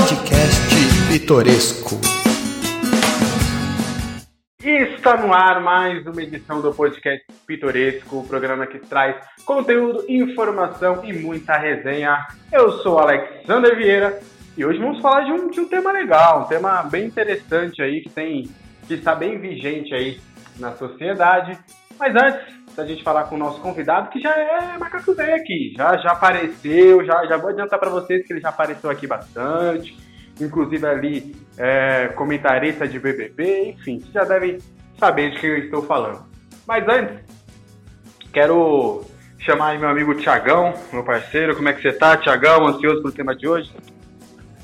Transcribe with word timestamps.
Podcast 0.00 0.72
Pitoresco. 1.10 2.00
Está 4.58 5.18
no 5.18 5.30
ar 5.30 5.60
mais 5.60 6.06
uma 6.06 6.22
edição 6.22 6.62
do 6.62 6.72
Podcast 6.72 7.22
Pitoresco, 7.46 8.20
o 8.20 8.26
programa 8.26 8.66
que 8.66 8.78
traz 8.78 9.16
conteúdo, 9.44 10.06
informação 10.08 11.04
e 11.04 11.12
muita 11.12 11.58
resenha. 11.58 12.26
Eu 12.50 12.78
sou 12.78 12.98
Alexander 12.98 13.76
Vieira 13.76 14.18
e 14.56 14.64
hoje 14.64 14.78
vamos 14.78 15.02
falar 15.02 15.24
de 15.24 15.32
um, 15.32 15.50
de 15.50 15.60
um 15.60 15.68
tema 15.68 15.92
legal, 15.92 16.44
um 16.44 16.44
tema 16.44 16.82
bem 16.84 17.04
interessante 17.04 17.82
aí 17.82 18.00
que 18.00 18.08
tem 18.08 18.48
que 18.88 18.94
está 18.94 19.14
bem 19.14 19.38
vigente 19.38 19.94
aí 19.94 20.18
na 20.58 20.72
sociedade. 20.76 21.58
Mas 22.00 22.16
antes 22.16 22.74
da 22.74 22.86
gente 22.86 23.04
falar 23.04 23.24
com 23.24 23.34
o 23.34 23.38
nosso 23.38 23.60
convidado, 23.60 24.08
que 24.08 24.18
já 24.18 24.30
é 24.30 24.78
macaco 24.78 25.12
aqui, 25.12 25.74
já, 25.76 25.98
já 25.98 26.12
apareceu, 26.12 27.04
já, 27.04 27.26
já 27.26 27.36
vou 27.36 27.50
adiantar 27.50 27.78
para 27.78 27.90
vocês 27.90 28.26
que 28.26 28.32
ele 28.32 28.40
já 28.40 28.48
apareceu 28.48 28.88
aqui 28.88 29.06
bastante, 29.06 29.94
inclusive 30.40 30.86
ali 30.86 31.36
é, 31.58 32.08
comentarista 32.08 32.88
de 32.88 32.98
BBB, 32.98 33.72
enfim, 33.72 34.00
vocês 34.00 34.14
já 34.14 34.24
devem 34.24 34.56
saber 34.98 35.30
de 35.32 35.40
quem 35.40 35.50
eu 35.50 35.58
estou 35.58 35.82
falando. 35.82 36.24
Mas 36.66 36.88
antes, 36.88 37.18
quero 38.32 39.04
chamar 39.38 39.78
meu 39.78 39.90
amigo 39.90 40.14
Tiagão, 40.14 40.72
meu 40.90 41.04
parceiro. 41.04 41.54
Como 41.54 41.68
é 41.68 41.74
que 41.74 41.82
você 41.82 41.92
tá, 41.92 42.16
Tiagão? 42.16 42.66
Ansioso 42.66 43.02
pelo 43.02 43.12
tema 43.12 43.36
de 43.36 43.46
hoje? 43.46 43.70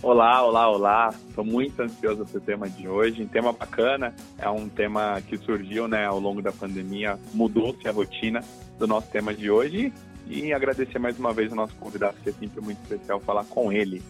Olá, 0.06 0.40
olá, 0.40 0.68
olá. 0.68 1.10
Estou 1.28 1.44
muito 1.44 1.82
ansioso 1.82 2.24
pelo 2.24 2.44
tema 2.44 2.68
de 2.68 2.88
hoje. 2.88 3.24
Um 3.24 3.26
tema 3.26 3.52
bacana. 3.52 4.14
É 4.38 4.48
um 4.48 4.68
tema 4.68 5.20
que 5.20 5.36
surgiu 5.36 5.88
né, 5.88 6.06
ao 6.06 6.20
longo 6.20 6.40
da 6.40 6.52
pandemia. 6.52 7.18
Mudou-se 7.34 7.88
a 7.88 7.90
rotina 7.90 8.38
do 8.78 8.86
nosso 8.86 9.10
tema 9.10 9.34
de 9.34 9.50
hoje. 9.50 9.92
E 10.28 10.52
agradecer 10.52 11.00
mais 11.00 11.18
uma 11.18 11.32
vez 11.32 11.50
o 11.50 11.56
nosso 11.56 11.74
convidado, 11.74 12.18
que 12.22 12.28
é 12.28 12.32
sempre 12.32 12.60
muito 12.60 12.80
especial 12.82 13.18
falar 13.18 13.46
com 13.46 13.72
ele. 13.72 14.00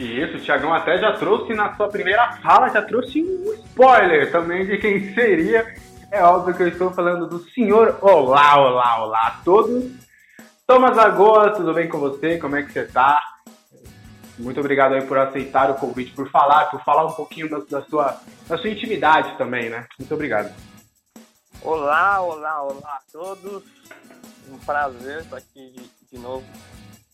Isso, 0.00 0.38
o 0.38 0.40
Tiagão 0.40 0.72
até 0.72 0.96
já 0.96 1.12
trouxe 1.18 1.52
na 1.52 1.76
sua 1.76 1.88
primeira 1.88 2.32
fala, 2.42 2.70
já 2.70 2.80
trouxe 2.80 3.22
um 3.22 3.52
spoiler 3.66 4.32
também 4.32 4.64
de 4.64 4.78
quem 4.78 5.12
seria. 5.12 5.66
É 6.10 6.22
óbvio 6.22 6.54
que 6.54 6.62
eu 6.62 6.68
estou 6.68 6.90
falando 6.92 7.26
do 7.26 7.40
senhor 7.50 7.98
Olá, 8.00 8.58
olá, 8.58 9.04
olá 9.04 9.26
a 9.26 9.42
todos. 9.44 9.92
Thomas 10.66 10.96
Lagoa, 10.96 11.50
tudo 11.50 11.74
bem 11.74 11.90
com 11.90 11.98
você? 11.98 12.38
Como 12.38 12.56
é 12.56 12.62
que 12.62 12.72
você 12.72 12.86
tá? 12.86 13.20
Muito 14.42 14.58
obrigado 14.58 14.94
aí 14.94 15.06
por 15.06 15.16
aceitar 15.16 15.70
o 15.70 15.76
convite, 15.76 16.12
por 16.12 16.28
falar, 16.28 16.68
por 16.68 16.82
falar 16.82 17.06
um 17.06 17.12
pouquinho 17.12 17.48
da, 17.48 17.58
da 17.58 17.86
sua, 17.86 18.20
da 18.48 18.58
sua 18.58 18.70
intimidade 18.70 19.38
também, 19.38 19.70
né? 19.70 19.86
Muito 19.96 20.12
obrigado. 20.12 20.52
Olá, 21.62 22.20
olá, 22.20 22.62
olá 22.62 22.96
a 22.96 23.02
todos. 23.12 23.62
Um 24.50 24.58
prazer 24.58 25.20
estar 25.20 25.36
aqui 25.36 25.70
de, 25.70 25.90
de 26.10 26.18
novo 26.18 26.44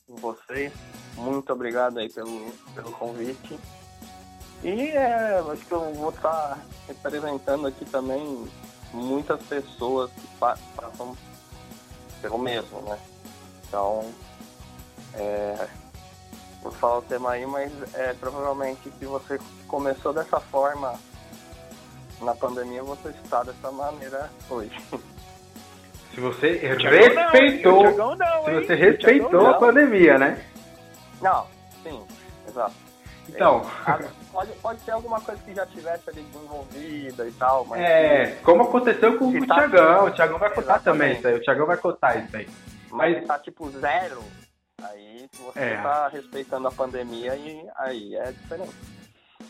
com 0.07 0.17
vocês. 0.17 0.73
Muito 1.17 1.53
obrigado 1.53 1.99
aí 1.99 2.09
pelo, 2.09 2.51
pelo 2.75 2.91
convite. 2.93 3.61
E 4.65 4.89
é, 4.89 5.39
acho 5.53 5.67
que 5.67 5.73
eu 5.73 5.93
vou 5.93 6.09
estar 6.09 6.59
representando 6.87 7.67
aqui 7.67 7.85
também 7.85 8.49
muitas 8.95 9.43
pessoas 9.43 10.11
que 10.13 10.27
passam 10.39 11.15
pelo 12.23 12.39
mesmo, 12.39 12.81
né? 12.81 12.99
Então, 13.69 14.11
é, 15.13 15.69
vou 16.63 16.73
falar 16.73 16.99
o 16.99 17.03
tema 17.03 17.31
aí, 17.33 17.47
mas 17.47 17.71
é, 17.95 18.15
provavelmente 18.15 18.91
se 18.99 19.05
você 19.07 19.39
começou 19.67 20.13
dessa 20.13 20.41
forma 20.41 20.95
na 22.21 22.35
pandemia, 22.35 22.83
você 22.83 23.11
está 23.11 23.43
dessa 23.43 23.71
maneira 23.71 24.31
hoje. 24.51 24.73
Se 26.15 26.21
você 26.21 26.53
respeitou, 26.57 27.93
não, 27.97 28.17
não, 28.17 28.45
se 28.45 28.55
você 28.55 28.75
respeitou 28.75 29.47
a 29.47 29.55
pandemia, 29.55 30.19
né? 30.19 30.45
Não, 31.23 31.47
sim, 31.85 32.03
exato. 32.49 32.75
Então, 33.29 33.63
Ah, 33.87 34.01
Pode, 34.33 34.51
pode 34.55 34.81
ser 34.81 34.91
alguma 34.93 35.21
coisa 35.21 35.41
que 35.45 35.55
já 35.55 35.65
tivesse 35.67 36.11
ali 36.11 36.23
desenvolvida 36.23 37.25
e 37.29 37.31
tal, 37.33 37.65
mas. 37.67 37.81
é, 37.81 38.37
como 38.43 38.63
aconteceu 38.65 39.17
com 39.17 39.31
Se 39.31 39.39
o 39.39 39.47
tá- 39.47 39.55
Tiagão, 39.55 40.05
o 40.07 40.11
Tiagão 40.11 40.39
vai 40.41 40.49
contar 40.51 40.75
Exatamente. 40.75 40.83
também 40.99 41.19
isso 41.19 41.29
aí, 41.29 41.35
o 41.37 41.41
Tiagão 41.43 41.67
vai 41.67 41.77
contar 41.77 42.17
isso 42.17 42.37
aí. 42.37 42.49
Mas 42.91 43.15
mas- 43.19 43.27
tá 43.27 43.39
tipo 43.39 43.71
zero, 43.71 44.21
aí 44.83 45.27
você 45.33 45.59
É. 45.59 45.77
tá 45.77 46.09
respeitando 46.09 46.69
a 46.69 46.73
pandemia, 46.73 47.33
aí, 47.33 47.61
aí 47.77 48.15
é 48.17 48.33
diferente. 48.33 48.71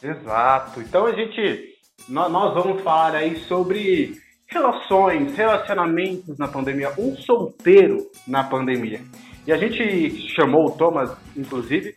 Exato. 0.03 0.81
Então 0.81 1.07
a 1.07 1.13
gente, 1.13 1.75
nó- 2.09 2.29
nós 2.29 2.55
vamos 2.55 2.83
falar 2.83 3.15
aí 3.15 3.37
sobre 3.45 4.17
relações, 4.47 5.37
relacionamentos 5.37 6.39
na 6.39 6.49
pandemia, 6.49 6.93
um 6.99 7.15
solteiro 7.17 8.11
na 8.27 8.43
pandemia. 8.45 9.01
E 9.47 9.53
a 9.53 9.57
gente 9.57 10.29
chamou 10.35 10.67
o 10.67 10.71
Thomas, 10.71 11.11
inclusive, 11.37 11.97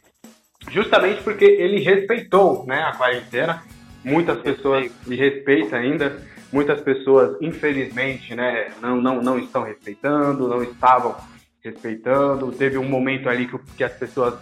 justamente 0.70 1.22
porque 1.24 1.46
ele 1.46 1.80
respeitou, 1.81 2.66
né, 2.66 2.81
a 2.84 2.96
quarentena. 2.96 3.64
Muitas 4.03 4.40
pessoas 4.41 4.91
e 5.08 5.16
respeita 5.16 5.75
ainda. 5.78 6.22
Muitas 6.52 6.81
pessoas, 6.81 7.38
infelizmente, 7.41 8.36
né, 8.36 8.74
não, 8.81 8.97
não, 8.97 9.22
não 9.22 9.40
estão 9.40 9.64
respeitando, 9.64 10.47
não 10.50 10.62
estavam 10.64 11.16
respeitando. 11.63 12.51
Teve 12.51 12.77
um 12.77 12.88
momento 12.88 13.29
ali 13.29 13.47
que, 13.47 13.57
que 13.77 13.83
as 13.83 13.94
pessoas 13.94 14.35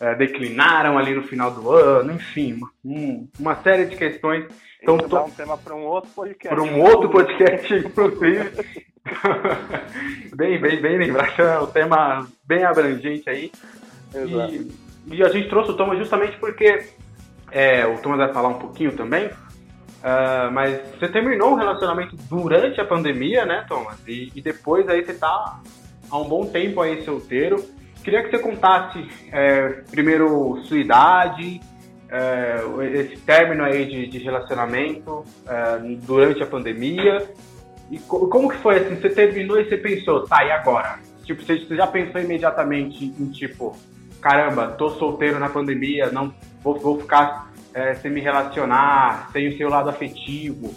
eh, 0.00 0.14
declinaram 0.16 0.98
ali 0.98 1.14
no 1.14 1.22
final 1.22 1.50
do 1.50 1.70
ano, 1.70 2.12
enfim, 2.12 2.60
um- 2.84 3.28
uma 3.38 3.54
série 3.62 3.86
de 3.86 3.96
questões. 3.96 4.44
Então, 4.82 4.96
Isso 4.96 5.08
tô- 5.08 5.16
dá 5.16 5.24
um 5.24 5.30
tema 5.30 5.56
para 5.58 5.74
um 5.74 5.84
outro 5.84 6.10
podcast. 6.14 6.48
para 6.48 6.62
um 6.62 6.80
outro 6.80 7.08
podcast, 7.10 7.74
inclusive. 7.74 8.50
bem, 10.34 10.60
bem, 10.60 10.80
bem 10.80 10.98
lembrado, 10.98 11.40
é 11.40 11.58
um 11.60 11.66
tema 11.66 12.26
bem 12.44 12.64
abrangente 12.64 13.28
aí. 13.28 13.50
Exato. 14.14 14.52
E, 14.52 14.70
e 15.16 15.22
a 15.22 15.28
gente 15.28 15.48
trouxe 15.48 15.70
o 15.70 15.76
Thomas 15.76 15.98
justamente 15.98 16.36
porque 16.38 16.86
é, 17.50 17.86
o 17.86 17.98
Thomas 17.98 18.18
vai 18.18 18.32
falar 18.32 18.48
um 18.48 18.58
pouquinho 18.58 18.92
também. 18.96 19.30
ah, 20.02 20.50
mas 20.52 20.80
você 20.98 21.08
terminou 21.08 21.52
um 21.52 21.54
relacionamento 21.56 22.16
durante 22.28 22.80
a 22.80 22.84
pandemia, 22.84 23.44
né, 23.46 23.64
Thomas? 23.68 23.96
E, 24.06 24.30
e 24.34 24.40
depois 24.40 24.88
aí 24.88 25.04
você 25.04 25.14
tá 25.14 25.60
há 26.10 26.18
um 26.18 26.28
bom 26.28 26.46
tempo 26.46 26.80
aí 26.80 27.02
solteiro. 27.04 27.64
Queria 28.02 28.22
que 28.22 28.30
você 28.30 28.38
contasse 28.38 29.06
é, 29.32 29.82
primeiro 29.90 30.60
sua 30.64 30.78
idade, 30.78 31.60
é, 32.08 32.60
esse 32.94 33.16
término 33.18 33.64
aí 33.64 33.84
de, 33.86 34.06
de 34.06 34.18
relacionamento 34.18 35.24
é, 35.46 35.78
durante 36.06 36.42
a 36.42 36.46
pandemia. 36.46 37.28
E 37.90 37.98
co- 37.98 38.28
como 38.28 38.48
que 38.48 38.56
foi 38.58 38.76
assim? 38.76 38.96
Você 38.96 39.08
terminou 39.10 39.60
e 39.60 39.68
você 39.68 39.76
pensou, 39.76 40.24
tá, 40.24 40.44
e 40.44 40.50
agora? 40.52 40.98
Tipo, 41.24 41.42
você, 41.42 41.58
você 41.58 41.76
já 41.76 41.86
pensou 41.86 42.20
imediatamente 42.20 43.04
em 43.04 43.26
tipo, 43.30 43.76
caramba, 44.20 44.68
tô 44.68 44.90
solteiro 44.90 45.38
na 45.40 45.48
pandemia, 45.48 46.10
não 46.10 46.32
vou, 46.62 46.78
vou 46.78 47.00
ficar 47.00 47.52
é, 47.74 47.94
sem 47.94 48.10
me 48.10 48.20
relacionar, 48.20 49.30
sem 49.32 49.48
o 49.48 49.56
seu 49.56 49.68
lado 49.68 49.90
afetivo. 49.90 50.72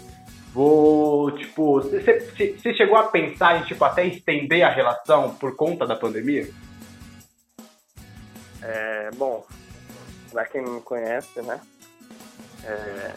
Vou, 0.52 1.30
tipo, 1.32 1.74
você, 1.74 2.74
chegou 2.74 2.96
a 2.96 3.04
pensar 3.04 3.60
em, 3.60 3.64
tipo, 3.64 3.84
até 3.84 4.04
estender 4.06 4.62
a 4.62 4.70
relação 4.70 5.34
por 5.36 5.54
conta 5.54 5.86
da 5.86 5.94
pandemia? 5.94 6.50
É, 8.60 9.10
bom, 9.14 9.46
pra 10.32 10.44
quem 10.46 10.62
não 10.62 10.74
me 10.74 10.80
conhece, 10.80 11.40
né? 11.42 11.60
É, 12.64 13.14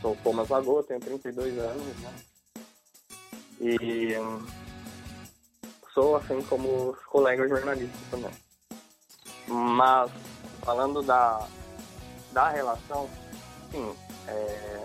sou 0.00 0.16
Thomas 0.24 0.48
Lagoa, 0.48 0.82
tenho 0.82 1.00
32 1.00 1.58
anos, 1.58 1.96
né? 2.00 2.14
E 3.60 4.14
sou 5.92 6.16
assim 6.16 6.40
como 6.42 6.90
os 6.90 6.98
colegas 7.04 7.48
jornalistas 7.48 8.00
também. 8.10 8.32
Mas 9.46 10.10
falando 10.62 11.02
da, 11.02 11.46
da 12.32 12.48
relação, 12.48 13.08
sim, 13.70 13.94
é, 14.26 14.84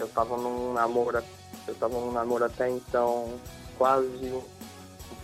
eu 0.00 0.08
tava 0.08 0.36
num 0.36 0.72
namoro, 0.72 1.22
eu 1.68 1.74
tava 1.74 1.94
num 1.94 2.10
namoro 2.10 2.44
até 2.44 2.68
então 2.70 3.38
quase 3.76 4.06
um, 4.06 4.42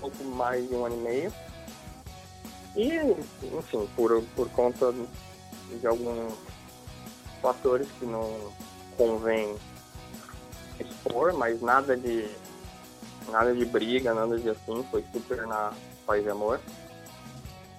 pouco 0.00 0.22
mais 0.24 0.68
de 0.68 0.74
um 0.74 0.84
ano 0.84 0.96
e 0.96 1.00
meio. 1.00 1.32
E, 2.76 2.90
enfim, 3.56 3.88
por, 3.96 4.22
por 4.34 4.50
conta 4.50 4.92
de 4.92 5.86
alguns 5.86 6.34
fatores 7.40 7.88
que 7.98 8.04
não 8.04 8.52
convém 8.96 9.56
expor, 10.78 11.32
mas 11.32 11.60
nada 11.62 11.96
de 11.96 12.28
nada 13.30 13.54
de 13.54 13.64
briga, 13.64 14.14
nada 14.14 14.38
de 14.38 14.50
assim, 14.50 14.86
foi 14.90 15.04
super 15.12 15.46
na 15.46 15.72
paz 16.06 16.24
e 16.24 16.28
amor. 16.28 16.60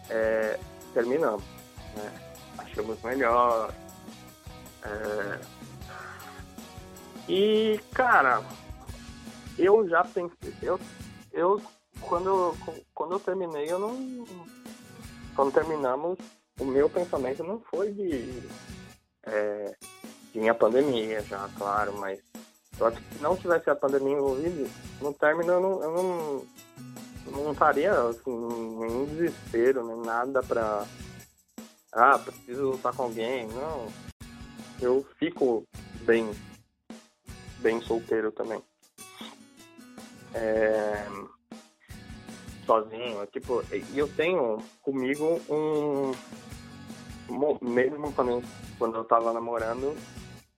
É, 0.10 0.60
terminamos, 0.94 1.44
né? 1.96 2.12
Achamos 2.58 3.02
melhor. 3.04 3.72
É, 4.84 5.40
e, 7.28 7.80
cara, 7.94 8.44
eu 9.58 9.88
já 9.88 10.04
pensei, 10.04 10.54
eu, 10.62 10.80
eu 11.32 11.62
quando, 12.02 12.56
quando 12.94 13.14
eu 13.14 13.20
terminei, 13.20 13.72
eu 13.72 13.80
não. 13.80 14.26
Quando 15.36 15.54
terminamos, 15.54 16.18
o 16.60 16.66
meu 16.66 16.90
pensamento 16.90 17.44
não 17.44 17.60
foi 17.60 17.92
de. 17.92 18.44
É, 19.24 19.76
tinha 20.32 20.54
pandemia 20.54 21.22
já, 21.24 21.50
claro, 21.58 21.98
mas 21.98 22.20
eu 22.80 22.88
acho 22.88 23.02
que 23.02 23.16
se 23.16 23.22
não 23.22 23.36
tivesse 23.36 23.70
a 23.70 23.76
pandemia 23.76 24.14
envolvida, 24.14 24.70
no 25.02 25.14
término 25.14 25.52
eu 25.52 25.60
não, 25.60 25.84
eu 25.84 25.92
não, 25.92 26.46
não 27.32 27.52
estaria 27.52 27.92
assim, 27.92 28.32
nenhum 28.80 29.06
desespero, 29.06 29.86
nem 29.86 29.98
nada 29.98 30.42
pra 30.44 30.86
ah, 31.92 32.20
preciso 32.20 32.74
estar 32.74 32.94
com 32.94 33.04
alguém. 33.04 33.48
Não. 33.48 33.88
Eu 34.80 35.06
fico 35.18 35.64
bem, 36.04 36.30
bem 37.60 37.82
solteiro 37.82 38.32
também. 38.32 38.62
É, 40.34 41.06
sozinho, 42.66 43.26
tipo, 43.28 43.64
e 43.72 43.98
eu 43.98 44.08
tenho 44.08 44.58
comigo 44.82 45.42
um. 45.50 46.12
Mesmo 47.62 48.14
quando, 48.14 48.44
quando 48.78 48.98
eu 48.98 49.04
tava 49.04 49.34
namorando, 49.34 49.98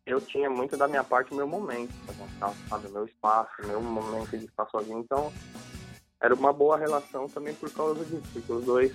eu 0.05 0.19
tinha 0.19 0.49
muito 0.49 0.75
da 0.75 0.87
minha 0.87 1.03
parte 1.03 1.33
meu 1.33 1.47
momento, 1.47 1.93
sabe? 2.69 2.87
O 2.87 2.91
meu 2.91 3.05
espaço, 3.05 3.51
meu 3.65 3.81
momento 3.81 4.37
de 4.37 4.45
estar 4.45 4.67
sozinho. 4.69 4.99
Então, 4.99 5.31
era 6.21 6.33
uma 6.33 6.51
boa 6.51 6.77
relação 6.77 7.27
também 7.27 7.53
por 7.55 7.71
causa 7.71 8.03
disso, 8.05 8.27
porque 8.33 8.51
os 8.51 8.65
dois 8.65 8.93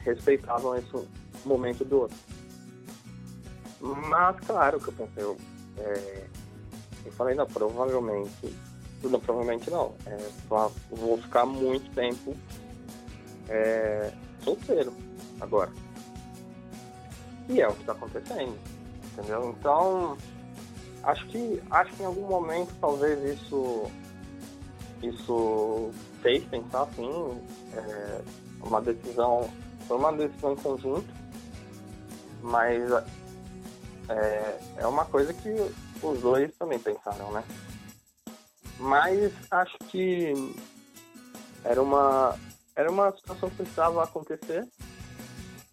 respeitavam 0.00 0.76
esse 0.76 1.08
momento 1.44 1.84
do 1.84 2.00
outro. 2.00 2.16
Mas, 3.80 4.38
claro 4.40 4.78
que 4.78 4.88
eu 4.88 4.92
pensei, 4.92 5.36
é, 5.78 6.26
eu 7.10 7.16
falei, 7.16 7.34
não, 7.34 7.46
provavelmente, 7.46 8.56
não, 9.02 9.20
provavelmente 9.20 9.68
não, 9.68 9.94
é, 10.06 10.16
vou 10.90 11.18
ficar 11.18 11.44
muito 11.44 11.92
tempo 11.94 12.36
é, 13.48 14.12
solteiro 14.42 14.92
agora. 15.40 15.72
E 17.48 17.60
é 17.60 17.68
o 17.68 17.74
que 17.74 17.80
está 17.80 17.92
acontecendo, 17.92 18.56
entendeu? 19.12 19.54
Então, 19.58 20.16
acho 21.02 21.26
que, 21.26 21.60
acho 21.70 21.92
que 21.94 22.02
em 22.02 22.06
algum 22.06 22.28
momento 22.28 22.72
talvez 22.80 23.40
isso, 23.40 23.90
isso 25.02 25.90
fez 26.22 26.44
pensar 26.44 26.82
assim, 26.82 27.10
é, 27.74 28.20
uma 28.62 28.80
decisão, 28.80 29.50
foi 29.88 29.96
uma 29.96 30.12
decisão 30.12 30.52
em 30.52 30.56
conjunto, 30.56 31.08
mas 32.40 32.88
é, 34.08 34.58
é 34.76 34.86
uma 34.86 35.04
coisa 35.04 35.34
que 35.34 35.72
os 36.02 36.20
dois 36.20 36.54
também 36.56 36.78
pensaram, 36.78 37.30
né? 37.32 37.44
Mas 38.78 39.32
acho 39.50 39.76
que 39.88 40.32
era 41.64 41.82
uma, 41.82 42.34
era 42.74 42.90
uma 42.90 43.12
situação 43.12 43.50
que 43.50 43.56
precisava 43.56 44.02
acontecer. 44.02 44.66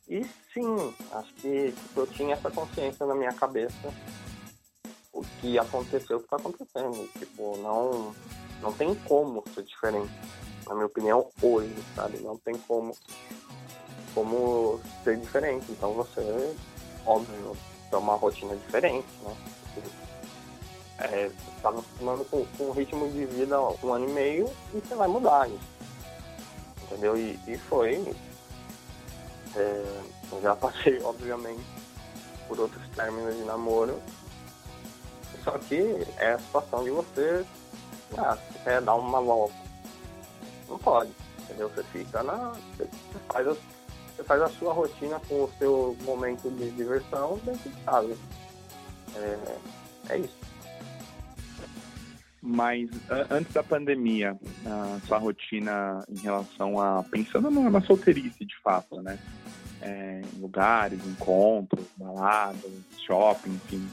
E 0.08 0.24
sim, 0.54 0.94
acho 1.12 1.34
que 1.36 1.72
tipo, 1.72 2.02
eu 2.02 2.08
tinha 2.08 2.34
essa 2.34 2.52
consciência 2.52 3.06
na 3.06 3.16
minha 3.16 3.34
cabeça. 3.34 3.94
O 5.14 5.24
que 5.42 5.58
aconteceu, 5.58 6.18
o 6.18 6.20
que 6.20 6.26
está 6.26 6.36
acontecendo. 6.36 7.10
Tipo, 7.18 7.58
não, 7.58 8.14
não 8.62 8.74
tem 8.74 8.94
como 8.94 9.44
ser 9.54 9.64
diferente. 9.64 10.14
Na 10.68 10.76
minha 10.76 10.86
opinião, 10.86 11.30
hoje, 11.42 11.74
sabe? 11.96 12.18
Não 12.20 12.38
tem 12.38 12.56
como, 12.68 12.94
como 14.14 14.82
ser 15.04 15.18
diferente. 15.18 15.66
Então 15.72 15.94
você, 15.94 16.22
óbvio, 17.06 17.56
tem 17.90 18.00
uma 18.00 18.16
rotina 18.16 18.56
diferente, 18.56 19.08
né? 19.24 19.36
É, 21.00 21.30
você 21.30 21.62
tá 21.62 21.70
acostumando 21.70 22.26
com, 22.26 22.46
com 22.58 22.64
um 22.66 22.72
ritmo 22.72 23.10
de 23.12 23.26
vida 23.26 23.60
ó, 23.60 23.76
um 23.84 23.94
ano 23.94 24.10
e 24.10 24.14
meio 24.14 24.50
e 24.74 24.80
você 24.80 24.96
vai 24.96 25.08
mudar 25.08 25.48
isso. 25.48 25.78
Entendeu? 26.84 27.18
E, 27.18 27.40
e 27.48 27.58
foi. 27.58 27.96
É, 29.56 30.02
eu 30.32 30.42
já 30.42 30.56
passei, 30.56 31.02
obviamente, 31.04 31.64
por 32.48 32.60
outros 32.60 32.88
términos 32.96 33.36
de 33.36 33.44
namoro. 33.44 34.00
Só 35.44 35.58
que 35.58 36.06
é 36.18 36.34
a 36.34 36.40
situação 36.40 36.84
de 36.84 36.90
você 36.90 37.46
ah, 38.18 38.38
quer 38.64 38.82
dar 38.82 38.96
uma 38.96 39.22
volta. 39.22 39.56
Não 40.68 40.78
pode, 40.78 41.12
entendeu? 41.40 41.70
Você 41.70 41.84
fica 41.84 42.24
na. 42.24 42.54
Você 42.78 42.90
faz 43.30 43.48
a, 43.48 43.56
você 44.16 44.24
faz 44.24 44.42
a 44.42 44.50
sua 44.50 44.74
rotina 44.74 45.22
com 45.28 45.44
o 45.44 45.52
seu 45.60 45.96
momento 46.02 46.50
de 46.50 46.72
diversão 46.72 47.40
dentro 47.44 47.70
de 47.70 47.76
casa. 47.82 48.18
É, 49.16 49.58
é 50.10 50.18
isso. 50.18 50.47
Mas 52.50 52.90
antes 53.30 53.52
da 53.52 53.62
pandemia, 53.62 54.34
a 54.66 55.00
sua 55.06 55.18
rotina 55.18 56.02
em 56.10 56.18
relação 56.20 56.80
a. 56.80 57.04
pensando 57.04 57.52
na 57.52 57.82
solteirice 57.82 58.46
de 58.46 58.58
fato, 58.64 59.02
né? 59.02 59.20
É, 59.82 60.22
lugares, 60.40 61.06
encontros, 61.06 61.86
baladas, 61.98 62.72
shopping, 63.06 63.52
enfim. 63.52 63.86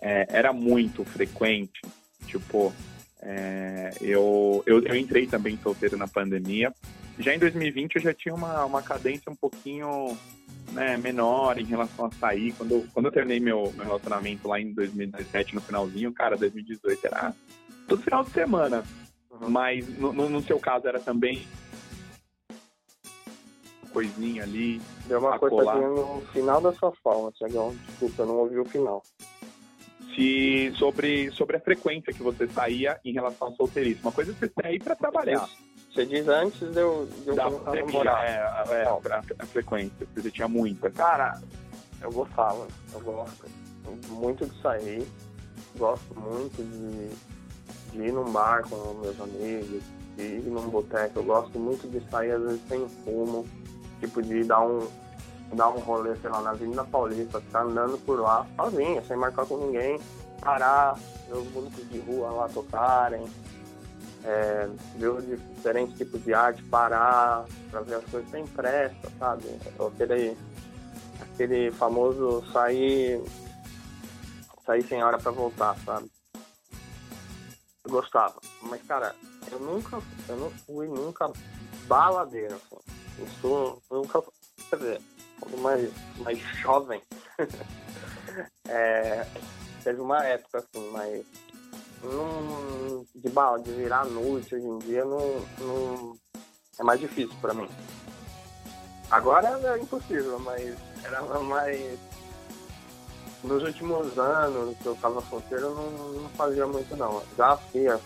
É, 0.00 0.26
era 0.30 0.54
muito 0.54 1.04
frequente. 1.04 1.82
Tipo, 2.26 2.72
é, 3.20 3.90
eu, 4.00 4.62
eu, 4.64 4.82
eu, 4.82 4.96
entrei 4.96 5.26
também 5.26 5.58
solteiro 5.62 5.98
na 5.98 6.08
pandemia. 6.08 6.72
Já 7.18 7.34
em 7.34 7.38
2020 7.38 7.96
eu 7.96 8.02
já 8.02 8.14
tinha 8.14 8.34
uma, 8.34 8.64
uma 8.64 8.80
cadência 8.80 9.30
um 9.30 9.36
pouquinho 9.36 10.16
né, 10.72 10.96
menor 10.96 11.58
em 11.58 11.64
relação 11.64 12.06
a 12.06 12.10
sair. 12.12 12.52
Quando, 12.52 12.88
quando 12.94 13.06
eu 13.06 13.12
terminei 13.12 13.38
meu, 13.38 13.70
meu 13.76 13.84
relacionamento 13.84 14.48
lá 14.48 14.58
em 14.58 14.72
2017, 14.72 15.54
no 15.54 15.60
finalzinho, 15.60 16.10
cara, 16.10 16.38
2018 16.38 17.06
era 17.06 17.34
todo 17.88 18.02
final 18.02 18.24
de 18.24 18.30
semana. 18.30 18.82
Uhum. 19.30 19.50
Mas 19.50 19.86
no, 19.98 20.12
no, 20.12 20.28
no, 20.28 20.42
seu 20.42 20.58
caso 20.58 20.86
era 20.86 21.00
também 21.00 21.46
coisinha 23.92 24.42
ali. 24.42 24.80
Deu 25.06 25.18
uma 25.18 25.38
coisa 25.38 25.74
no 25.74 26.22
final 26.32 26.60
da 26.60 26.72
sua 26.72 26.92
fala, 27.02 27.30
Tiagão. 27.32 27.74
Desculpa, 27.86 28.22
eu 28.22 28.26
não 28.26 28.36
ouvi 28.36 28.58
o 28.58 28.64
final. 28.64 29.02
Se, 30.14 30.72
sobre, 30.76 31.30
sobre 31.30 31.56
a 31.56 31.60
frequência 31.60 32.12
que 32.12 32.22
você 32.22 32.46
saía 32.48 33.00
em 33.04 33.12
relação 33.12 33.48
ao 33.48 33.56
solteirismo. 33.56 34.02
Uma 34.02 34.12
coisa 34.12 34.32
é 34.32 34.34
você 34.34 34.52
sair 34.62 34.78
para 34.82 34.94
trabalhar. 34.94 35.48
Você 35.92 36.06
diz 36.06 36.26
antes 36.26 36.70
de 36.70 36.80
eu, 36.80 37.06
de 37.22 37.28
eu 37.28 37.34
da 37.34 37.50
namorar. 37.50 38.24
É, 38.24 38.82
é, 38.82 38.84
a, 38.84 39.22
a 39.38 39.46
frequência, 39.46 40.06
você 40.14 40.30
tinha 40.30 40.48
muita. 40.48 40.90
Cara, 40.90 41.40
eu 42.00 42.10
gostava, 42.10 42.66
eu 42.92 43.00
gosto 43.00 43.46
muito 44.08 44.46
de 44.46 44.62
sair, 44.62 45.06
gosto 45.76 46.18
muito 46.18 46.62
de 46.62 47.10
de 47.92 48.02
ir 48.02 48.12
num 48.12 48.30
bar 48.30 48.62
com 48.68 48.76
meus 49.00 49.20
amigos, 49.20 49.82
de 50.16 50.22
ir 50.22 50.42
num 50.46 50.68
boteco. 50.68 51.20
Eu 51.20 51.24
gosto 51.24 51.58
muito 51.58 51.88
de 51.88 52.00
sair, 52.10 52.32
às 52.32 52.42
vezes, 52.42 52.60
sem 52.68 52.88
fumo, 53.04 53.46
tipo, 54.00 54.22
de 54.22 54.44
dar 54.44 54.62
um, 54.62 54.86
dar 55.52 55.68
um 55.68 55.78
rolê, 55.78 56.16
sei 56.16 56.30
lá, 56.30 56.40
na 56.40 56.50
Avenida 56.50 56.84
Paulista, 56.84 57.40
ficar 57.40 57.64
andando 57.64 57.98
por 58.04 58.20
lá, 58.20 58.46
sozinho, 58.56 59.04
sem 59.06 59.16
marcar 59.16 59.46
com 59.46 59.58
ninguém, 59.58 60.00
parar, 60.40 60.98
ver 61.28 61.36
os 61.36 61.52
músicos 61.52 61.88
de 61.90 61.98
rua 62.00 62.30
lá 62.30 62.48
tocarem, 62.48 63.24
é, 64.24 64.68
ver 64.96 65.22
diferentes 65.22 65.96
tipos 65.96 66.22
de 66.24 66.32
arte, 66.32 66.62
parar 66.64 67.44
pra 67.70 67.80
ver 67.80 67.96
as 67.96 68.04
coisas 68.04 68.30
sem 68.30 68.46
pressa, 68.46 69.10
sabe? 69.18 69.44
Aquele, 69.94 70.36
aquele 71.20 71.70
famoso 71.72 72.42
sair, 72.52 73.22
sair 74.64 74.82
sem 74.84 75.02
hora 75.02 75.18
pra 75.18 75.30
voltar, 75.30 75.76
sabe? 75.84 76.10
Eu 77.92 78.00
gostava. 78.00 78.40
Mas, 78.62 78.82
cara, 78.84 79.14
eu 79.50 79.60
nunca, 79.60 80.00
eu 80.26 80.36
não 80.36 80.50
fui 80.50 80.88
nunca 80.88 81.30
baladeiro, 81.86 82.54
assim. 82.54 82.78
Eu 83.18 83.28
sou, 83.42 83.82
nunca, 83.90 84.22
quer 84.70 84.76
dizer, 84.76 85.02
quando 85.38 85.58
mais, 85.58 85.92
mais 86.20 86.38
jovem, 86.38 87.02
é, 88.66 89.26
teve 89.84 90.00
uma 90.00 90.24
época, 90.24 90.60
assim, 90.60 90.90
mas 90.90 91.26
não, 92.02 93.06
de 93.14 93.28
bala, 93.28 93.60
de 93.60 93.70
virar 93.72 94.06
noite 94.06 94.54
hoje 94.54 94.66
em 94.66 94.78
dia, 94.78 95.04
não, 95.04 95.46
não 95.58 96.18
é 96.78 96.82
mais 96.82 96.98
difícil 96.98 97.36
pra 97.42 97.52
mim. 97.52 97.68
Agora 99.10 99.48
é 99.48 99.78
impossível, 99.78 100.38
mas 100.38 100.74
era 101.04 101.20
mais 101.40 102.00
nos 103.42 103.62
últimos 103.62 104.18
anos 104.18 104.76
que 104.78 104.86
eu 104.86 104.94
tava 104.96 105.20
solteiro, 105.22 105.66
eu 105.66 105.74
não, 105.74 105.90
não 106.22 106.28
fazia 106.30 106.66
muito 106.66 106.96
não. 106.96 107.22
Já 107.36 107.56
fazia 107.56 108.00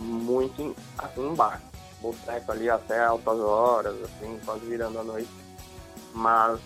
muito 0.00 0.74
assim, 0.98 1.28
em 1.28 1.34
bar. 1.34 1.60
Boteco 2.00 2.52
ali 2.52 2.70
até 2.70 3.04
altas 3.04 3.40
horas, 3.40 3.96
assim, 4.04 4.38
quase 4.44 4.64
virando 4.66 4.98
a 5.00 5.04
noite. 5.04 5.30
Mas 6.14 6.60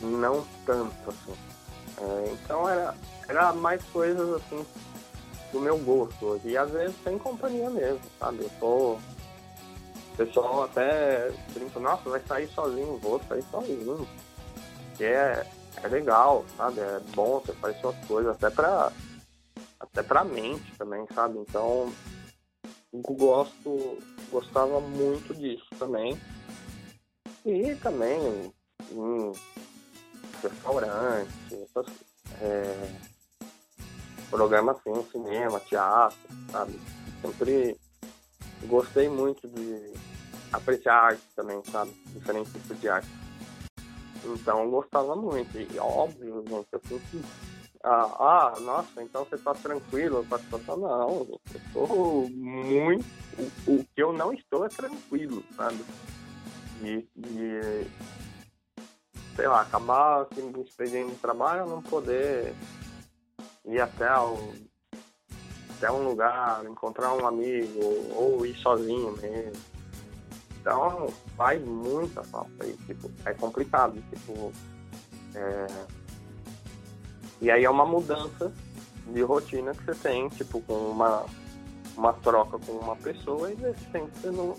não 0.00 0.44
tanto, 0.66 0.92
assim. 1.08 1.34
É, 1.98 2.32
então 2.32 2.68
era, 2.68 2.94
era 3.28 3.52
mais 3.52 3.82
coisas 3.84 4.28
assim 4.34 4.64
do 5.52 5.60
meu 5.60 5.78
gosto. 5.78 6.40
E 6.44 6.56
às 6.56 6.70
vezes 6.70 6.94
sem 7.02 7.18
companhia 7.18 7.70
mesmo, 7.70 8.00
sabe? 8.18 8.42
Eu 8.42 8.50
tô. 8.60 8.92
O 8.92 10.16
pessoal 10.16 10.64
até 10.64 11.32
brinca, 11.52 11.80
nossa, 11.80 12.08
vai 12.08 12.20
sair 12.20 12.48
sozinho, 12.48 12.98
vou 12.98 13.20
sair 13.28 13.42
sozinho. 13.50 14.06
Que 14.96 15.04
é, 15.04 15.46
é 15.82 15.88
legal, 15.88 16.44
sabe? 16.56 16.80
É 16.80 17.00
bom, 17.14 17.40
você 17.40 17.52
faz 17.54 17.78
suas 17.80 17.96
coisas, 18.06 18.34
até 18.36 18.50
pra, 18.50 18.92
até 19.80 20.02
pra 20.02 20.24
mente 20.24 20.72
também, 20.76 21.06
sabe? 21.14 21.38
Então, 21.38 21.92
gosto, 22.92 23.98
gostava 24.30 24.80
muito 24.80 25.34
disso 25.34 25.66
também. 25.78 26.18
E 27.44 27.74
também 27.76 28.52
em 28.92 29.32
restaurante, 30.42 31.32
essas, 31.52 31.86
é, 32.40 32.94
programas 34.30 34.76
assim, 34.76 35.10
cinema, 35.10 35.60
teatro, 35.60 36.18
sabe? 36.50 36.80
Sempre 37.22 37.76
gostei 38.64 39.08
muito 39.08 39.46
de 39.48 39.92
apreciar 40.52 40.94
arte 40.94 41.22
também, 41.36 41.62
sabe? 41.70 41.90
Diferentes 42.06 42.52
tipos 42.52 42.80
de 42.80 42.88
arte. 42.88 43.23
Então 44.24 44.62
eu 44.62 44.70
gostava 44.70 45.14
muito. 45.14 45.56
E 45.58 45.78
óbvio, 45.78 46.44
gente, 46.48 46.68
eu 46.72 46.80
senti. 46.88 47.24
Ah, 47.82 48.54
ah, 48.54 48.60
nossa, 48.60 49.02
então 49.02 49.24
você 49.24 49.36
tá 49.36 49.52
tranquilo 49.52 50.24
com 50.26 50.34
a 50.34 50.38
situação? 50.38 50.76
Não, 50.78 51.10
eu 51.10 51.40
estou 51.54 52.30
muito. 52.30 53.04
O, 53.66 53.72
o, 53.72 53.84
que 53.84 54.02
eu 54.02 54.12
não 54.12 54.32
estou 54.32 54.64
é 54.64 54.68
tranquilo, 54.68 55.44
sabe? 55.54 55.84
E, 56.82 57.06
e 57.16 57.86
sei 59.36 59.46
lá, 59.48 59.62
acabar 59.62 60.22
assim, 60.22 60.50
me 60.50 60.62
expediente 60.62 61.10
de 61.10 61.18
trabalho, 61.18 61.66
não 61.66 61.82
poder 61.82 62.54
ir 63.66 63.80
até, 63.80 64.18
o, 64.18 64.54
até 65.76 65.90
um 65.90 66.08
lugar, 66.08 66.64
encontrar 66.64 67.12
um 67.14 67.26
amigo, 67.26 67.80
ou 68.14 68.46
ir 68.46 68.56
sozinho 68.56 69.12
mesmo. 69.12 69.73
Então 70.64 71.08
faz 71.36 71.62
muita 71.62 72.24
falta 72.24 72.64
aí, 72.64 72.74
tipo, 72.86 73.10
é 73.26 73.34
complicado, 73.34 74.02
tipo. 74.08 74.50
É... 75.34 75.66
E 77.42 77.50
aí 77.50 77.64
é 77.64 77.68
uma 77.68 77.84
mudança 77.84 78.50
de 79.12 79.20
rotina 79.20 79.72
que 79.74 79.84
você 79.84 79.94
tem, 79.96 80.26
tipo, 80.30 80.62
com 80.62 80.72
uma, 80.72 81.26
uma 81.98 82.14
troca 82.14 82.58
com 82.60 82.72
uma 82.72 82.96
pessoa 82.96 83.52
e 83.52 83.56
de 83.56 83.64
repente 83.64 84.10
você 84.18 84.30
não, 84.30 84.56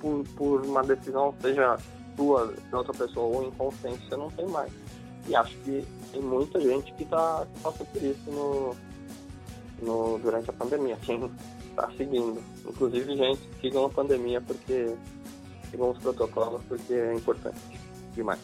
por, 0.00 0.24
por 0.36 0.64
uma 0.64 0.84
decisão, 0.84 1.34
seja 1.42 1.76
sua, 2.14 2.54
da 2.70 2.78
outra 2.78 2.94
pessoa 2.94 3.38
ou 3.38 3.48
inconsciente, 3.48 4.08
você 4.08 4.16
não 4.16 4.30
tem 4.30 4.46
mais. 4.46 4.72
E 5.26 5.34
acho 5.34 5.56
que 5.58 5.84
tem 6.12 6.22
muita 6.22 6.60
gente 6.60 6.92
que 6.92 7.04
tá, 7.04 7.44
que 7.52 7.60
passa 7.62 7.84
por 7.84 8.00
isso 8.00 8.30
no, 8.30 8.76
no, 9.82 10.18
durante 10.20 10.50
a 10.50 10.52
pandemia, 10.52 10.96
quem 11.02 11.28
está 11.70 11.90
seguindo. 11.96 12.40
Inclusive, 12.64 13.16
gente, 13.16 13.40
sigam 13.60 13.86
a 13.86 13.90
pandemia 13.90 14.40
porque 14.40 14.94
sigam 15.70 15.90
os 15.90 15.98
protocolos 15.98 16.62
porque 16.68 16.94
é 16.94 17.14
importante 17.14 17.58
demais. 18.14 18.40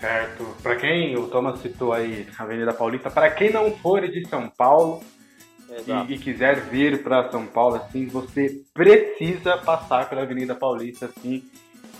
Certo. 0.00 0.44
Para 0.62 0.76
quem 0.76 1.16
o 1.16 1.28
Thomas 1.28 1.60
citou 1.60 1.92
aí 1.92 2.28
a 2.38 2.42
Avenida 2.42 2.74
Paulista, 2.74 3.10
para 3.10 3.30
quem 3.30 3.50
não 3.50 3.70
for 3.78 4.06
de 4.06 4.28
São 4.28 4.48
Paulo 4.48 5.02
e, 5.86 6.12
e, 6.12 6.18
quiser 6.18 6.60
vir 6.68 7.02
para 7.02 7.30
São 7.30 7.46
Paulo, 7.46 7.76
assim, 7.76 8.06
você 8.06 8.62
precisa 8.74 9.56
passar 9.58 10.08
pela 10.08 10.22
Avenida 10.22 10.54
Paulista, 10.54 11.06
assim, 11.06 11.42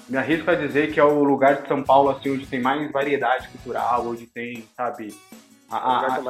me 0.09 0.17
arrisco 0.17 0.51
a 0.51 0.55
dizer 0.55 0.93
que 0.93 1.01
é 1.01 1.05
o 1.05 1.25
lugar 1.25 1.63
de 1.63 1.69
São 1.69 1.83
Paulo 1.83 2.11
assim 2.11 2.31
onde 2.31 2.47
tem 2.47 2.61
mais 2.61 2.91
variedade 2.93 3.49
cultural, 3.49 4.07
onde 4.07 4.27
tem, 4.27 4.69
sabe, 4.77 5.15
a, 5.71 6.07
a, 6.07 6.25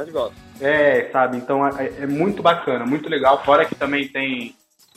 é. 0.60 1.00
É, 1.00 1.10
sabe, 1.10 1.36
então 1.36 1.66
é, 1.66 1.86
é, 2.00 2.06
muito 2.06 2.42
bacana, 2.42 2.86
muito 2.86 3.08
legal. 3.08 3.44
Fora 3.44 3.64
que 3.64 3.74
também 3.74 4.08
tem, 4.08 4.54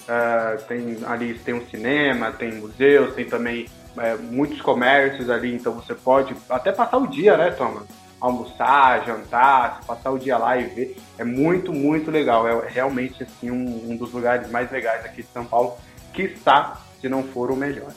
uh, 0.07 0.61
tem 0.67 0.97
ali 1.05 1.33
tem 1.39 1.53
um 1.53 1.65
cinema, 1.67 2.31
tem 2.31 2.53
museus, 2.53 3.13
tem 3.13 3.25
também 3.25 3.67
uh, 3.95 4.21
muitos 4.23 4.61
comércios 4.61 5.29
ali, 5.29 5.53
então 5.53 5.73
você 5.73 5.93
pode 5.93 6.35
até 6.49 6.71
passar 6.71 6.97
o 6.97 7.07
dia, 7.07 7.37
né, 7.37 7.51
Thomas? 7.51 7.83
Almoçar, 8.19 9.05
jantar, 9.05 9.81
passar 9.85 10.09
o 10.09 10.17
dia 10.17 10.37
lá 10.37 10.57
e 10.57 10.63
ver. 10.63 10.97
É 11.19 11.23
muito, 11.23 11.71
muito 11.71 12.09
legal. 12.09 12.47
É 12.47 12.67
realmente 12.67 13.21
assim 13.21 13.51
um, 13.51 13.91
um 13.91 13.95
dos 13.95 14.11
lugares 14.11 14.49
mais 14.49 14.71
legais 14.71 15.05
aqui 15.05 15.21
de 15.21 15.29
São 15.29 15.45
Paulo, 15.45 15.77
que 16.13 16.23
está, 16.23 16.81
se 16.99 17.07
não 17.07 17.21
for 17.21 17.51
o 17.51 17.55
melhor. 17.55 17.91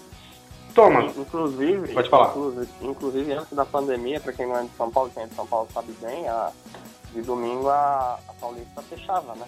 Toma. 0.74 1.04
Inclusive, 1.04 1.94
pode 1.94 2.08
falar. 2.08 2.30
Inclusive, 2.30 2.68
inclusive 2.82 3.32
antes 3.32 3.52
da 3.52 3.64
pandemia, 3.64 4.20
para 4.20 4.32
quem 4.32 4.46
não 4.46 4.58
é 4.58 4.62
de 4.62 4.70
São 4.76 4.90
Paulo, 4.90 5.10
quem 5.12 5.22
é 5.22 5.26
de 5.26 5.34
São 5.34 5.46
Paulo 5.46 5.68
sabe 5.72 5.92
bem, 6.00 6.28
a, 6.28 6.50
de 7.12 7.22
domingo 7.22 7.68
a, 7.68 8.18
a 8.28 8.32
Paulista 8.40 8.82
fechava, 8.82 9.34
né? 9.34 9.46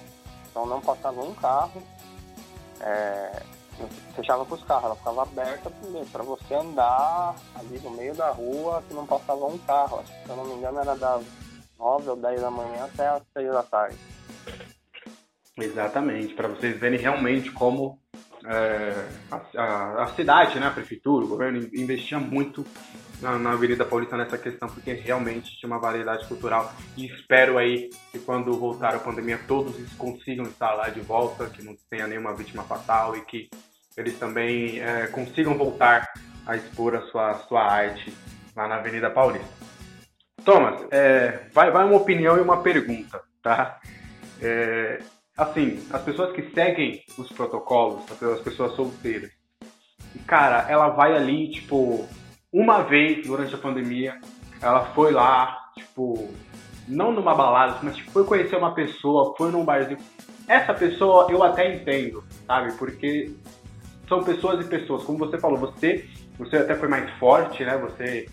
Então 0.50 0.66
não 0.66 0.80
passava 0.80 1.22
um 1.22 1.34
carro, 1.34 1.82
é, 2.82 3.42
fechava 4.14 4.44
para 4.44 4.54
os 4.54 4.64
carros, 4.64 4.84
ela 4.84 4.96
ficava 4.96 5.22
aberta 5.22 5.70
para 6.10 6.22
você 6.22 6.54
andar 6.54 7.34
ali 7.54 7.78
no 7.80 7.90
meio 7.90 8.14
da 8.14 8.30
rua 8.30 8.82
que 8.86 8.94
não 8.94 9.06
passava 9.06 9.46
um 9.46 9.58
carro. 9.58 10.00
Acho 10.00 10.12
que, 10.12 10.24
se 10.24 10.30
eu 10.30 10.36
não 10.36 10.44
me 10.44 10.54
engano 10.54 10.80
era 10.80 10.96
das 10.96 11.24
9 11.78 12.10
ou 12.10 12.16
10 12.16 12.40
da 12.40 12.50
manhã 12.50 12.84
até 12.84 13.08
as 13.08 13.22
6 13.32 13.52
da 13.52 13.62
tarde. 13.62 13.98
Exatamente, 15.56 16.34
para 16.34 16.48
vocês 16.48 16.78
verem 16.78 16.98
realmente 16.98 17.50
como 17.50 17.98
é, 18.46 19.08
a, 19.30 19.40
a, 19.60 20.02
a, 20.04 20.06
cidade, 20.14 20.58
né, 20.58 20.66
a 20.66 20.70
prefeitura, 20.70 21.24
o 21.24 21.28
governo 21.28 21.68
investia 21.74 22.18
muito 22.18 22.66
na, 23.20 23.38
na, 23.38 23.52
Avenida 23.52 23.84
Paulista 23.84 24.16
nessa 24.16 24.38
questão, 24.38 24.68
porque 24.68 24.92
realmente 24.92 25.56
tinha 25.56 25.70
uma 25.70 25.78
variedade 25.78 26.26
cultural. 26.26 26.72
E 26.96 27.06
espero 27.06 27.58
aí 27.58 27.90
que 28.10 28.18
quando 28.18 28.52
voltar 28.58 28.94
a 28.94 28.98
pandemia 28.98 29.38
todos 29.46 29.76
consigam 29.94 30.46
estar 30.46 30.74
lá 30.74 30.88
de 30.88 31.00
volta, 31.00 31.46
que 31.46 31.62
não 31.62 31.76
tenha 31.88 32.06
nenhuma 32.06 32.34
vítima 32.34 32.64
fatal 32.64 33.16
e 33.16 33.20
que 33.20 33.48
eles 33.96 34.18
também 34.18 34.80
é, 34.80 35.06
consigam 35.06 35.56
voltar 35.56 36.12
a 36.46 36.56
expor 36.56 36.96
a 36.96 37.02
sua, 37.02 37.34
sua 37.46 37.62
arte 37.62 38.12
lá 38.56 38.66
na 38.66 38.76
Avenida 38.76 39.10
Paulista. 39.10 39.46
Thomas, 40.44 40.84
é, 40.90 41.46
vai, 41.52 41.70
vai 41.70 41.84
uma 41.84 41.96
opinião 41.96 42.36
e 42.36 42.40
uma 42.40 42.62
pergunta, 42.62 43.20
tá? 43.40 43.78
É, 44.40 45.00
assim, 45.36 45.82
as 45.90 46.02
pessoas 46.02 46.32
que 46.32 46.50
seguem 46.54 47.02
os 47.18 47.30
protocolos, 47.32 48.04
as 48.10 48.40
pessoas 48.40 48.74
solteiras, 48.74 49.30
e 50.14 50.18
cara, 50.20 50.66
ela 50.68 50.90
vai 50.90 51.16
ali, 51.16 51.50
tipo, 51.50 52.06
uma 52.52 52.82
vez 52.82 53.26
durante 53.26 53.54
a 53.54 53.58
pandemia, 53.58 54.20
ela 54.60 54.86
foi 54.94 55.12
lá, 55.12 55.58
tipo, 55.76 56.28
não 56.86 57.12
numa 57.12 57.34
balada, 57.34 57.78
mas 57.82 57.96
tipo, 57.96 58.10
foi 58.10 58.24
conhecer 58.24 58.56
uma 58.56 58.74
pessoa, 58.74 59.34
foi 59.36 59.50
num 59.50 59.64
barzinho. 59.64 59.98
Essa 60.46 60.74
pessoa 60.74 61.26
eu 61.30 61.42
até 61.42 61.74
entendo, 61.74 62.22
sabe? 62.46 62.72
Porque 62.74 63.32
são 64.08 64.22
pessoas 64.22 64.64
e 64.64 64.68
pessoas. 64.68 65.04
Como 65.04 65.18
você 65.18 65.38
falou, 65.38 65.58
você, 65.58 66.06
você 66.38 66.56
até 66.58 66.74
foi 66.74 66.88
mais 66.88 67.10
forte, 67.18 67.64
né? 67.64 67.76
Você 67.78 68.28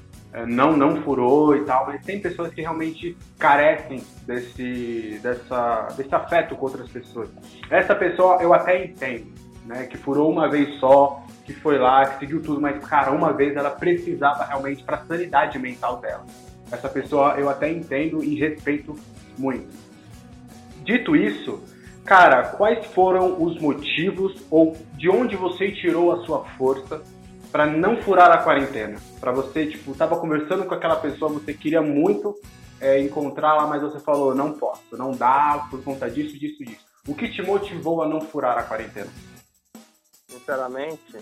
não 0.48 0.77
não 0.77 1.01
furou 1.01 1.55
e 1.55 1.63
tal, 1.65 1.88
mas 1.88 2.03
tem 2.05 2.19
pessoas 2.19 2.53
que 2.53 2.62
realmente 2.62 3.17
carecem 3.38 4.03
desse, 4.25 5.19
dessa, 5.24 5.88
desse 5.98 6.13
afeto 6.13 6.55
com 6.55 6.65
outras 6.65 6.89
pessoas. 6.89 7.29
Essa 7.69 7.95
pessoa 7.95 8.38
eu 8.41 8.53
até 8.53 8.86
entendo, 8.86 9.31
né? 9.65 9.88
Que 9.88 9.98
furou 9.98 10.31
uma 10.31 10.48
vez 10.48 10.79
só, 10.79 11.24
que 11.45 11.53
foi 11.53 11.79
lá, 11.79 12.05
que 12.05 12.19
seguiu 12.19 12.41
tudo, 12.41 12.62
mas, 12.62 12.83
cara, 12.86 13.12
uma 13.12 13.33
vez 13.33 13.55
ela 13.55 13.71
precisava 13.71 14.43
realmente 14.45 14.83
para 14.83 14.98
a 14.98 15.05
sanidade 15.05 15.57
mental 15.57 15.98
dela. 15.98 16.25
Essa 16.71 16.88
pessoa 16.88 17.33
eu 17.38 17.50
até 17.50 17.71
entendo 17.71 18.24
e 18.24 18.36
respeito 18.39 18.95
muito. 19.38 19.74
Dito 20.83 21.15
isso, 21.15 21.63
cara, 22.05 22.43
quais 22.50 22.86
foram 22.88 23.41
os 23.41 23.59
motivos 23.59 24.43
ou 24.51 24.77
de 24.95 25.09
onde 25.09 25.36
você 25.36 25.71
tirou 25.71 26.12
a 26.12 26.17
sua 26.25 26.45
força 26.57 27.01
para 27.51 27.65
não 27.65 28.01
furar 28.01 28.31
a 28.31 28.37
quarentena? 28.37 28.99
Para 29.19 29.31
você, 29.31 29.67
tipo, 29.67 29.95
tava 29.95 30.19
conversando 30.19 30.65
com 30.65 30.73
aquela 30.73 30.95
pessoa, 30.97 31.31
você 31.31 31.53
queria 31.53 31.81
muito 31.81 32.35
é, 32.79 32.99
encontrá-la, 33.01 33.67
mas 33.67 33.81
você 33.81 33.99
falou, 33.99 34.35
não 34.35 34.53
posso, 34.53 34.95
não 34.97 35.11
dá 35.11 35.67
por 35.69 35.83
conta 35.83 36.09
disso, 36.09 36.37
disso, 36.37 36.63
disso. 36.63 36.85
O 37.07 37.15
que 37.15 37.29
te 37.29 37.41
motivou 37.41 38.01
a 38.03 38.07
não 38.07 38.21
furar 38.21 38.57
a 38.57 38.63
quarentena? 38.63 39.11
Sinceramente, 40.27 41.17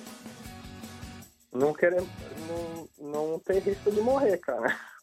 não 1.51 1.73
querer, 1.73 2.03
não, 2.47 3.11
não 3.11 3.39
ter 3.39 3.59
risco 3.59 3.91
de 3.91 4.01
morrer, 4.01 4.37
cara. 4.37 4.75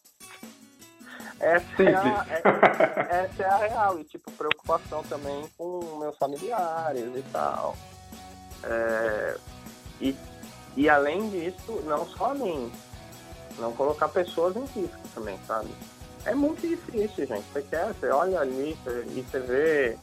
Essa 1.37 1.83
é, 1.83 1.93
a, 1.93 2.25
é, 2.29 3.25
essa 3.25 3.43
é 3.43 3.45
a 3.45 3.57
real. 3.57 3.99
E, 3.99 4.05
tipo, 4.05 4.31
preocupação 4.31 5.03
também 5.03 5.45
com 5.57 5.97
meus 5.99 6.17
familiares 6.17 7.13
e 7.13 7.21
tal. 7.31 7.75
É, 8.63 9.37
e 9.99 10.15
e 10.75 10.89
além 10.89 11.29
disso, 11.29 11.81
não 11.85 12.05
só 12.05 12.33
mim, 12.33 12.71
não 13.57 13.71
colocar 13.73 14.09
pessoas 14.09 14.55
em 14.55 14.65
risco 14.65 15.07
também, 15.13 15.39
sabe? 15.47 15.69
É 16.25 16.33
muito 16.33 16.67
difícil, 16.67 17.27
gente. 17.27 17.45
Você 17.53 17.61
quer, 17.61 17.93
você 17.93 18.09
olha 18.09 18.39
ali 18.39 18.77
e 19.15 19.21
você 19.21 19.39
vê. 19.39 19.97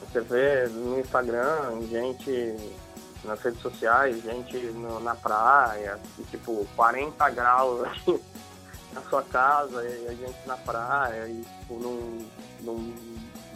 Você 0.00 0.20
vê 0.20 0.68
no 0.68 1.00
Instagram 1.00 1.82
gente 1.90 2.56
nas 3.24 3.40
redes 3.40 3.60
sociais, 3.60 4.22
gente 4.22 4.56
no, 4.56 5.00
na 5.00 5.14
praia, 5.14 5.98
e, 6.18 6.22
tipo, 6.24 6.66
40 6.76 7.30
graus 7.30 7.82
aqui 7.84 8.20
na 8.92 9.00
sua 9.02 9.22
casa, 9.22 9.82
e 9.82 10.06
a 10.08 10.14
gente 10.14 10.36
na 10.46 10.56
praia, 10.58 11.26
e 11.26 11.42
tipo, 11.42 11.74
num, 11.74 12.26
num 12.60 12.94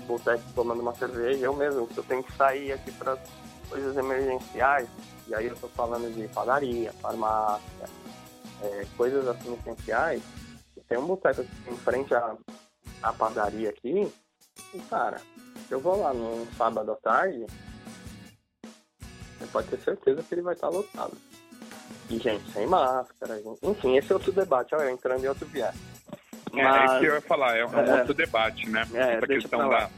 boteco 0.07 0.42
tomando 0.54 0.80
uma 0.80 0.95
cerveja. 0.95 1.45
Eu 1.45 1.54
mesmo, 1.54 1.88
eu 1.95 2.02
tenho 2.02 2.23
que 2.23 2.33
sair 2.37 2.73
aqui 2.73 2.90
para 2.92 3.16
coisas 3.69 3.97
emergenciais, 3.97 4.89
e 5.27 5.35
aí 5.35 5.47
eu 5.47 5.55
estou 5.55 5.69
falando 5.71 6.13
de 6.15 6.27
padaria, 6.29 6.93
farmácia, 6.95 7.89
é, 8.63 8.87
coisas 8.97 9.27
assim 9.29 9.55
essenciais. 9.55 10.23
Tem 10.89 10.99
um 10.99 11.07
boteco 11.07 11.45
em 11.71 11.77
frente 11.77 12.15
à, 12.15 12.35
à 13.03 13.13
padaria 13.13 13.71
aqui, 13.71 14.11
e 14.75 14.79
cara, 14.91 15.21
eu 15.71 15.81
vou 15.81 16.01
lá 16.01 16.15
num 16.15 16.47
sábado 16.57 16.93
à 16.93 16.97
tarde, 16.97 17.47
você 19.39 19.47
pode 19.53 19.69
ter 19.69 19.79
certeza 19.81 20.23
que 20.23 20.35
ele 20.35 20.43
vai 20.43 20.55
estar 20.55 20.69
lotado. 20.69 21.17
E 22.11 22.19
gente 22.19 22.51
sem 22.53 22.67
máscara, 22.67 23.41
gente... 23.43 23.59
enfim, 23.63 23.97
esse 23.97 24.11
é 24.11 24.15
outro 24.15 24.33
debate, 24.33 24.75
olha, 24.75 24.91
entrando 24.91 25.25
em 25.25 25.29
outro 25.29 25.47
viés. 25.47 25.75
Mas... 26.53 26.91
É, 26.91 26.97
é 26.97 26.99
que 26.99 27.05
eu 27.07 27.15
ia 27.15 27.21
falar, 27.21 27.57
é 27.57 27.67
um 27.67 27.79
é, 27.79 27.99
outro 27.99 28.15
debate, 28.15 28.69
né? 28.69 28.87
É, 28.95 29.15
Essa 29.15 29.27
questão 29.27 29.69
da. 29.69 29.91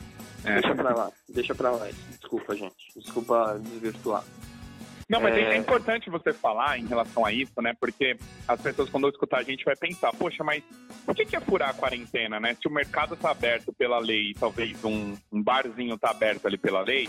É. 0.45 0.55
Deixa 0.55 0.75
pra 0.75 0.95
lá, 0.95 1.11
deixa 1.29 1.55
pra 1.55 1.71
lá. 1.71 1.89
Desculpa, 2.19 2.57
gente. 2.57 2.93
Desculpa 2.97 3.59
desvirtuar. 3.61 4.25
Não, 5.11 5.21
mas 5.21 5.37
é... 5.37 5.41
é... 5.41 5.57
importante 5.57 6.09
você 6.09 6.33
falar 6.33 6.79
em 6.79 6.87
relação 6.87 7.27
a 7.27 7.33
isso, 7.33 7.61
né? 7.61 7.75
Porque 7.81 8.17
as 8.47 8.61
pessoas, 8.61 8.89
quando 8.89 9.09
escutar 9.09 9.39
a 9.39 9.43
gente, 9.43 9.65
vai 9.65 9.75
pensar, 9.75 10.13
poxa, 10.13 10.45
mas 10.45 10.63
o 11.05 11.13
que 11.13 11.35
é 11.35 11.41
furar 11.41 11.71
a 11.71 11.75
quarentena, 11.75 12.39
né? 12.39 12.57
Se 12.61 12.69
o 12.69 12.71
mercado 12.71 13.15
está 13.15 13.33
aberto 13.33 13.73
pela 13.73 13.99
lei, 13.99 14.35
talvez 14.39 14.83
um, 14.85 15.17
um 15.33 15.43
barzinho 15.43 15.97
está 15.97 16.11
aberto 16.11 16.47
ali 16.47 16.57
pela 16.57 16.81
lei, 16.83 17.09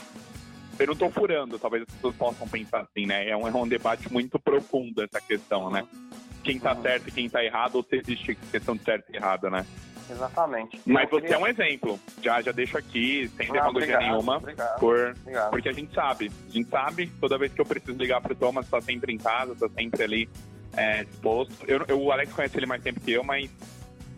eu 0.79 0.87
não 0.87 0.93
estou 0.93 1.11
furando, 1.11 1.59
talvez 1.59 1.83
as 1.87 1.93
pessoas 1.93 2.15
possam 2.15 2.47
pensar 2.47 2.81
assim, 2.81 3.05
né? 3.05 3.29
É 3.29 3.37
um, 3.37 3.47
é 3.47 3.51
um 3.51 3.67
debate 3.67 4.11
muito 4.11 4.39
profundo 4.39 5.03
essa 5.03 5.21
questão, 5.21 5.69
né? 5.69 5.85
Quem 6.43 6.57
está 6.57 6.75
certo 6.75 7.07
e 7.07 7.11
quem 7.11 7.27
está 7.27 7.43
errado, 7.43 7.75
ou 7.75 7.83
se 7.83 7.97
existe 7.97 8.33
questão 8.51 8.75
de 8.75 8.83
certo 8.83 9.11
e 9.11 9.15
errado, 9.15 9.47
né? 9.51 9.63
Exatamente. 10.09 10.79
Mas 10.85 11.09
você 11.09 11.21
queria... 11.21 11.35
é 11.35 11.39
um 11.39 11.47
exemplo. 11.47 11.99
Já, 12.21 12.41
já 12.41 12.51
deixo 12.51 12.77
aqui, 12.77 13.29
sem 13.37 13.49
ah, 13.49 13.53
demagogia 13.53 13.97
nenhuma. 13.97 14.37
Obrigado, 14.37 14.79
por, 14.79 15.15
obrigado. 15.21 15.49
Porque 15.51 15.69
a 15.69 15.73
gente 15.73 15.93
sabe. 15.93 16.31
A 16.47 16.51
gente 16.51 16.69
sabe, 16.69 17.07
toda 17.19 17.37
vez 17.37 17.53
que 17.53 17.61
eu 17.61 17.65
preciso 17.65 17.97
ligar 17.97 18.21
pro 18.21 18.35
Thomas, 18.35 18.69
tá 18.69 18.81
sempre 18.81 19.13
em 19.13 19.17
casa, 19.17 19.55
tá 19.55 19.69
sempre 19.69 20.03
ali 20.03 20.29
é, 20.75 21.03
disposto. 21.03 21.53
Eu, 21.67 21.83
eu, 21.87 22.01
o 22.01 22.11
Alex 22.11 22.31
conhece 22.33 22.57
ele 22.57 22.65
mais 22.65 22.81
tempo 22.81 22.99
que 22.99 23.11
eu, 23.11 23.23
mas 23.23 23.49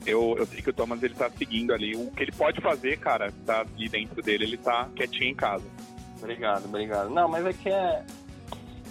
eu, 0.06 0.36
eu 0.38 0.46
sei 0.46 0.62
que 0.62 0.70
o 0.70 0.74
Thomas 0.74 1.02
ele 1.02 1.14
tá 1.14 1.30
seguindo 1.30 1.74
ali. 1.74 1.96
O 1.96 2.12
que 2.12 2.24
ele 2.24 2.32
pode 2.32 2.62
fazer, 2.62 2.98
cara, 2.98 3.32
tá 3.46 3.62
ali 3.62 3.90
dentro 3.90 4.22
dele, 4.22 4.44
ele 4.46 4.58
tá 4.58 4.90
quietinho 4.96 5.30
em 5.30 5.36
casa. 5.36 5.66
Obrigado, 6.18 6.66
obrigado. 6.66 7.10
Não, 7.10 7.28
mas 7.28 7.46
é 7.46 7.54
que 7.54 7.70
é. 7.70 8.04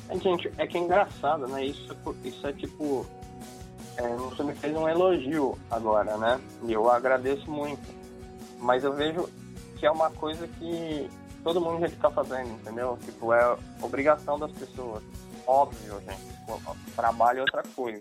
é 0.09 0.19
gente, 0.19 0.53
é 0.59 0.67
que 0.67 0.77
é 0.77 0.81
engraçado, 0.81 1.47
né? 1.49 1.65
Isso, 1.65 1.97
isso 2.25 2.47
é 2.47 2.53
tipo 2.53 3.07
você 4.37 4.43
me 4.43 4.55
fez 4.55 4.77
um 4.77 4.89
elogio 4.89 5.59
agora, 5.71 6.17
né? 6.17 6.41
E 6.63 6.73
eu 6.73 6.91
agradeço 6.91 7.51
muito. 7.51 7.83
Mas 8.59 8.85
eu 8.85 8.93
vejo 8.93 9.29
que 9.79 9.87
é 9.87 9.91
uma 9.91 10.11
coisa 10.11 10.47
que 10.47 11.11
todo 11.45 11.61
mundo 11.61 11.81
já 11.81 11.87
está 11.87 12.11
fazendo, 12.11 12.51
entendeu? 12.51 12.99
Tipo, 13.05 13.33
é 13.33 13.59
obrigação 13.81 14.39
das 14.39 14.51
pessoas. 14.53 15.03
Óbvio, 15.47 16.01
gente. 16.01 16.33
Trabalho 16.97 17.39
é 17.39 17.43
outra 17.43 17.63
coisa, 17.75 18.01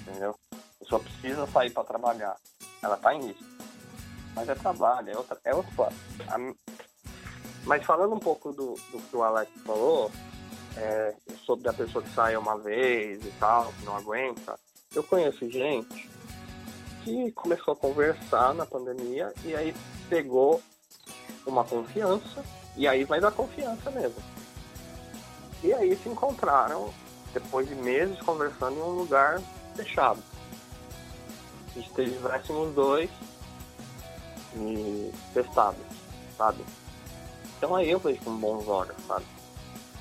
entendeu? 0.00 0.34
A 0.52 0.78
pessoa 0.80 1.00
precisa 1.00 1.46
sair 1.48 1.70
para 1.70 1.84
trabalhar. 1.84 2.36
Ela 2.82 2.96
tá 2.96 3.14
em 3.14 3.26
risco. 3.26 3.44
Mas 4.34 4.48
é 4.48 4.54
trabalho, 4.54 5.10
é, 5.10 5.16
outra, 5.16 5.38
é 5.44 5.54
outro 5.54 5.72
plano. 5.74 6.56
Mas 7.64 7.84
falando 7.84 8.14
um 8.14 8.18
pouco 8.18 8.52
do, 8.52 8.74
do 8.92 9.00
que 9.10 9.16
o 9.16 9.22
Alex 9.22 9.50
falou, 9.64 10.12
é, 10.76 11.14
sobre 11.44 11.68
a 11.68 11.72
pessoa 11.72 12.04
que 12.04 12.14
sai 12.14 12.36
uma 12.36 12.58
vez 12.58 13.24
e 13.24 13.30
tal, 13.40 13.72
que 13.72 13.84
não 13.84 13.96
aguenta, 13.96 14.58
eu 14.96 15.02
conheço 15.02 15.48
gente 15.50 16.08
que 17.04 17.30
começou 17.32 17.74
a 17.74 17.76
conversar 17.76 18.54
na 18.54 18.64
pandemia 18.64 19.32
e 19.44 19.54
aí 19.54 19.74
pegou 20.08 20.62
uma 21.46 21.62
confiança 21.62 22.42
e 22.76 22.88
aí 22.88 23.04
vai 23.04 23.20
dar 23.20 23.30
confiança 23.30 23.90
mesmo. 23.90 24.22
E 25.62 25.72
aí 25.72 25.94
se 25.96 26.08
encontraram 26.08 26.92
depois 27.34 27.68
de 27.68 27.74
meses 27.74 28.18
conversando 28.22 28.76
em 28.76 28.82
um 28.82 28.92
lugar 28.92 29.40
fechado. 29.74 30.22
Estivessem 31.76 32.56
os 32.56 32.74
dois 32.74 33.10
e 34.54 35.12
testados, 35.34 35.84
sabe? 36.38 36.64
Então 37.58 37.76
aí 37.76 37.90
eu 37.90 37.98
vejo 37.98 38.20
com 38.22 38.34
bons 38.34 38.66
olhos, 38.66 38.96
sabe? 39.06 39.26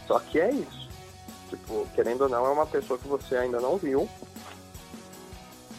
Só 0.07 0.19
que 0.19 0.39
é 0.39 0.51
isso. 0.51 0.89
Tipo, 1.49 1.85
querendo 1.93 2.21
ou 2.21 2.29
não, 2.29 2.45
é 2.45 2.49
uma 2.49 2.65
pessoa 2.65 2.97
que 2.97 3.07
você 3.07 3.35
ainda 3.35 3.59
não 3.59 3.77
viu, 3.77 4.09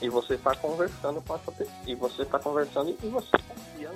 e 0.01 0.09
você 0.09 0.35
está 0.35 0.55
conversando 0.55 1.23
com 1.23 1.35
essa 1.35 1.53
pessoa. 1.53 1.77
E 1.87 1.95
você 1.95 2.23
está 2.23 2.39
conversando 2.39 2.97
e 3.03 3.09
você 3.09 3.31
confia, 3.49 3.93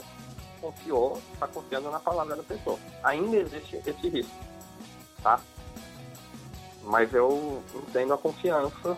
confiou, 0.61 1.21
está 1.35 1.47
confiando 1.47 1.90
na 1.90 2.00
palavra 2.00 2.37
da 2.37 2.42
pessoa. 2.42 2.78
Ainda 3.02 3.37
existe 3.37 3.76
esse 3.87 4.09
risco, 4.09 4.35
tá? 5.23 5.40
Mas 6.84 7.13
eu 7.13 7.63
entendo 7.75 8.15
a 8.15 8.19
confiança 8.19 8.97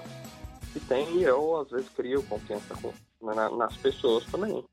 que 0.72 0.80
tem 0.80 1.16
e 1.16 1.24
eu 1.24 1.60
às 1.60 1.70
vezes 1.70 1.88
crio 1.90 2.22
confiança 2.22 2.74
com, 2.80 2.92
na, 3.20 3.50
nas 3.50 3.76
pessoas 3.76 4.24
também. 4.26 4.64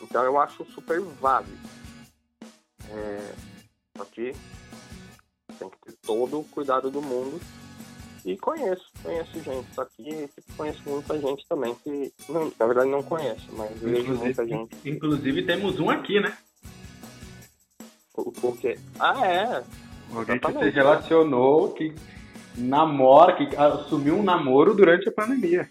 Então 0.00 0.22
eu 0.24 0.40
acho 0.40 0.64
super 0.66 1.00
válido. 1.00 1.58
É, 2.92 3.34
que 4.10 4.34
tem 5.58 5.70
que 5.70 5.78
ter 5.78 5.92
todo 6.02 6.40
o 6.40 6.44
cuidado 6.44 6.90
do 6.90 7.02
mundo 7.02 7.40
e 8.24 8.36
conheço, 8.36 8.86
conheço 9.02 9.42
gente. 9.42 9.74
Só 9.74 9.84
que 9.84 10.28
conheço 10.56 10.82
muita 10.86 11.18
gente 11.18 11.46
também 11.48 11.74
que, 11.82 12.12
não, 12.28 12.52
na 12.58 12.66
verdade, 12.66 12.90
não 12.90 13.02
conheço, 13.02 13.48
mas 13.52 13.70
vejo 13.80 14.14
muita 14.14 14.46
gente. 14.46 14.76
Inclusive, 14.84 15.42
temos 15.44 15.80
um 15.80 15.90
aqui, 15.90 16.20
né? 16.20 16.36
O, 18.16 18.32
o 18.42 18.56
quê? 18.56 18.78
Ah, 18.98 19.26
é. 19.26 19.62
Alguém 20.14 20.38
que 20.38 20.52
se 20.52 20.70
relacionou, 20.70 21.72
que 21.72 21.94
namora, 22.56 23.36
que 23.36 23.56
assumiu 23.56 24.18
um 24.18 24.22
namoro 24.22 24.74
durante 24.74 25.08
a 25.08 25.12
pandemia. 25.12 25.68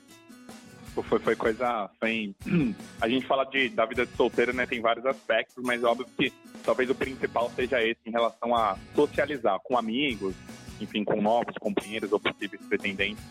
Foi, 1.04 1.20
foi 1.20 1.36
coisa. 1.36 1.90
Foi, 2.00 2.36
a 3.00 3.08
gente 3.08 3.26
fala 3.26 3.46
de, 3.46 3.70
da 3.70 3.86
vida 3.86 4.06
de 4.06 4.16
solteiro, 4.16 4.54
né? 4.54 4.66
Tem 4.66 4.82
vários 4.82 5.06
aspectos, 5.06 5.64
mas 5.64 5.84
óbvio 5.84 6.08
que 6.18 6.34
talvez 6.64 6.90
o 6.90 6.96
principal 6.96 7.52
seja 7.56 7.82
esse 7.82 8.00
em 8.06 8.12
relação 8.12 8.56
a 8.56 8.78
socializar 8.96 9.60
com 9.64 9.78
amigos, 9.78 10.34
enfim, 10.82 11.04
com 11.04 11.22
novos 11.22 11.56
companheiros 11.60 12.12
ou 12.12 12.20
possíveis 12.20 12.62
pretendentes. 12.68 13.24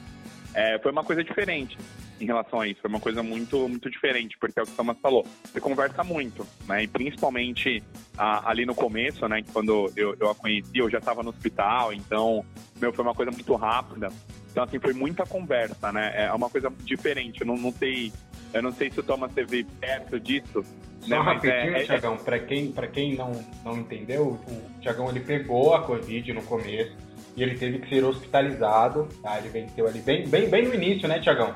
É, 0.54 0.78
foi 0.78 0.90
uma 0.90 1.04
coisa 1.04 1.22
diferente 1.22 1.76
em 2.20 2.26
relação 2.26 2.60
a 2.60 2.66
isso, 2.66 2.80
foi 2.80 2.90
uma 2.90 3.00
coisa 3.00 3.22
muito, 3.22 3.68
muito 3.68 3.90
diferente, 3.90 4.36
porque 4.38 4.58
é 4.58 4.62
o 4.62 4.66
que 4.66 4.72
o 4.72 4.74
Thomas 4.74 4.98
falou, 5.00 5.24
você 5.44 5.60
conversa 5.60 6.02
muito, 6.02 6.46
né, 6.66 6.82
e 6.82 6.88
principalmente 6.88 7.82
a, 8.16 8.50
ali 8.50 8.66
no 8.66 8.74
começo, 8.74 9.26
né, 9.28 9.42
quando 9.52 9.92
eu, 9.94 10.16
eu 10.18 10.30
a 10.30 10.34
conheci, 10.34 10.70
eu 10.74 10.90
já 10.90 10.98
estava 10.98 11.22
no 11.22 11.30
hospital, 11.30 11.92
então, 11.92 12.44
meu, 12.80 12.92
foi 12.92 13.04
uma 13.04 13.14
coisa 13.14 13.30
muito 13.30 13.54
rápida, 13.54 14.08
então, 14.50 14.64
assim, 14.64 14.80
foi 14.80 14.92
muita 14.92 15.24
conversa, 15.24 15.92
né, 15.92 16.12
é 16.16 16.32
uma 16.32 16.50
coisa 16.50 16.72
diferente, 16.82 17.42
eu 17.42 17.46
não, 17.46 17.56
não 17.56 17.70
sei, 17.70 18.12
eu 18.52 18.62
não 18.62 18.72
sei 18.72 18.90
se 18.90 18.98
o 18.98 19.02
Thomas 19.02 19.30
esteve 19.30 19.62
perto 19.62 20.18
disso, 20.18 20.64
só 21.00 21.08
né, 21.08 21.18
rapidinho, 21.18 21.76
é, 21.76 21.82
é, 21.82 21.84
Tiagão, 21.84 22.16
para 22.16 22.38
quem, 22.40 22.72
pra 22.72 22.88
quem 22.88 23.14
não, 23.14 23.30
não 23.64 23.78
entendeu, 23.78 24.40
o 24.48 24.80
Tiagão 24.80 25.08
ele 25.08 25.20
pegou 25.20 25.74
a 25.74 25.82
Covid 25.82 26.32
no 26.32 26.42
começo, 26.42 26.96
e 27.38 27.42
ele 27.44 27.56
teve 27.56 27.78
que 27.78 27.88
ser 27.88 28.04
hospitalizado, 28.04 29.08
tá? 29.22 29.38
Ele 29.38 29.48
venceu 29.48 29.86
ali 29.86 30.00
bem, 30.00 30.26
bem, 30.26 30.50
bem 30.50 30.66
no 30.66 30.74
início, 30.74 31.06
né, 31.06 31.20
Tiagão? 31.20 31.54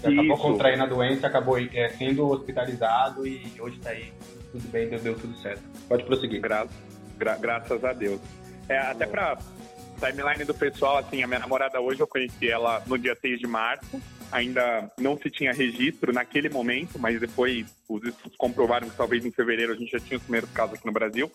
Acabou 0.00 0.38
contraindo 0.38 0.84
a 0.84 0.86
doença, 0.86 1.26
acabou 1.26 1.58
é, 1.58 1.88
sendo 1.88 2.28
hospitalizado 2.28 3.26
e 3.26 3.50
hoje 3.58 3.80
tá 3.80 3.90
aí, 3.90 4.12
tudo 4.52 4.68
bem, 4.68 4.88
deu, 4.88 5.00
deu 5.00 5.18
tudo 5.18 5.36
certo. 5.38 5.60
Pode 5.88 6.04
prosseguir. 6.04 6.40
Gra 6.40 6.68
gra 7.18 7.36
graças 7.36 7.84
a 7.84 7.92
Deus. 7.92 8.20
É, 8.68 8.78
até 8.78 9.06
pra 9.06 9.36
timeline 9.98 10.44
do 10.44 10.54
pessoal, 10.54 10.98
assim, 10.98 11.24
a 11.24 11.26
minha 11.26 11.40
namorada 11.40 11.80
hoje, 11.80 12.00
eu 12.00 12.06
conheci 12.06 12.48
ela 12.48 12.80
no 12.86 12.96
dia 12.96 13.16
6 13.20 13.40
de 13.40 13.46
março, 13.48 14.00
ainda 14.30 14.88
não 14.96 15.18
se 15.18 15.28
tinha 15.28 15.52
registro 15.52 16.12
naquele 16.12 16.48
momento, 16.48 16.96
mas 16.96 17.18
depois 17.18 17.66
os 17.88 18.04
estudos 18.04 18.36
comprovaram 18.36 18.88
que 18.88 18.96
talvez 18.96 19.26
em 19.26 19.32
fevereiro 19.32 19.72
a 19.72 19.76
gente 19.76 19.90
já 19.90 19.98
tinha 19.98 20.16
os 20.16 20.22
primeiros 20.22 20.50
casos 20.52 20.74
aqui 20.74 20.86
no 20.86 20.92
Brasil 20.92 21.28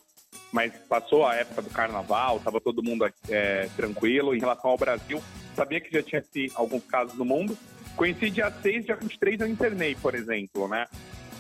mas 0.53 0.71
passou 0.87 1.25
a 1.25 1.35
época 1.35 1.63
do 1.63 1.69
carnaval, 1.71 2.37
estava 2.37 2.61
todo 2.61 2.83
mundo 2.83 3.11
é, 3.27 3.67
tranquilo. 3.75 4.35
Em 4.35 4.39
relação 4.39 4.69
ao 4.69 4.77
Brasil, 4.77 5.21
sabia 5.55 5.81
que 5.81 5.91
já 5.91 6.03
tinha 6.03 6.23
sim, 6.31 6.47
alguns 6.53 6.85
casos 6.85 7.15
no 7.15 7.25
mundo. 7.25 7.57
Conheci 7.95 8.29
dia 8.29 8.53
6, 8.61 8.85
dia 8.85 8.95
23 8.95 9.41
eu 9.41 9.47
internei, 9.47 9.95
por 9.95 10.13
exemplo, 10.13 10.67
né? 10.67 10.85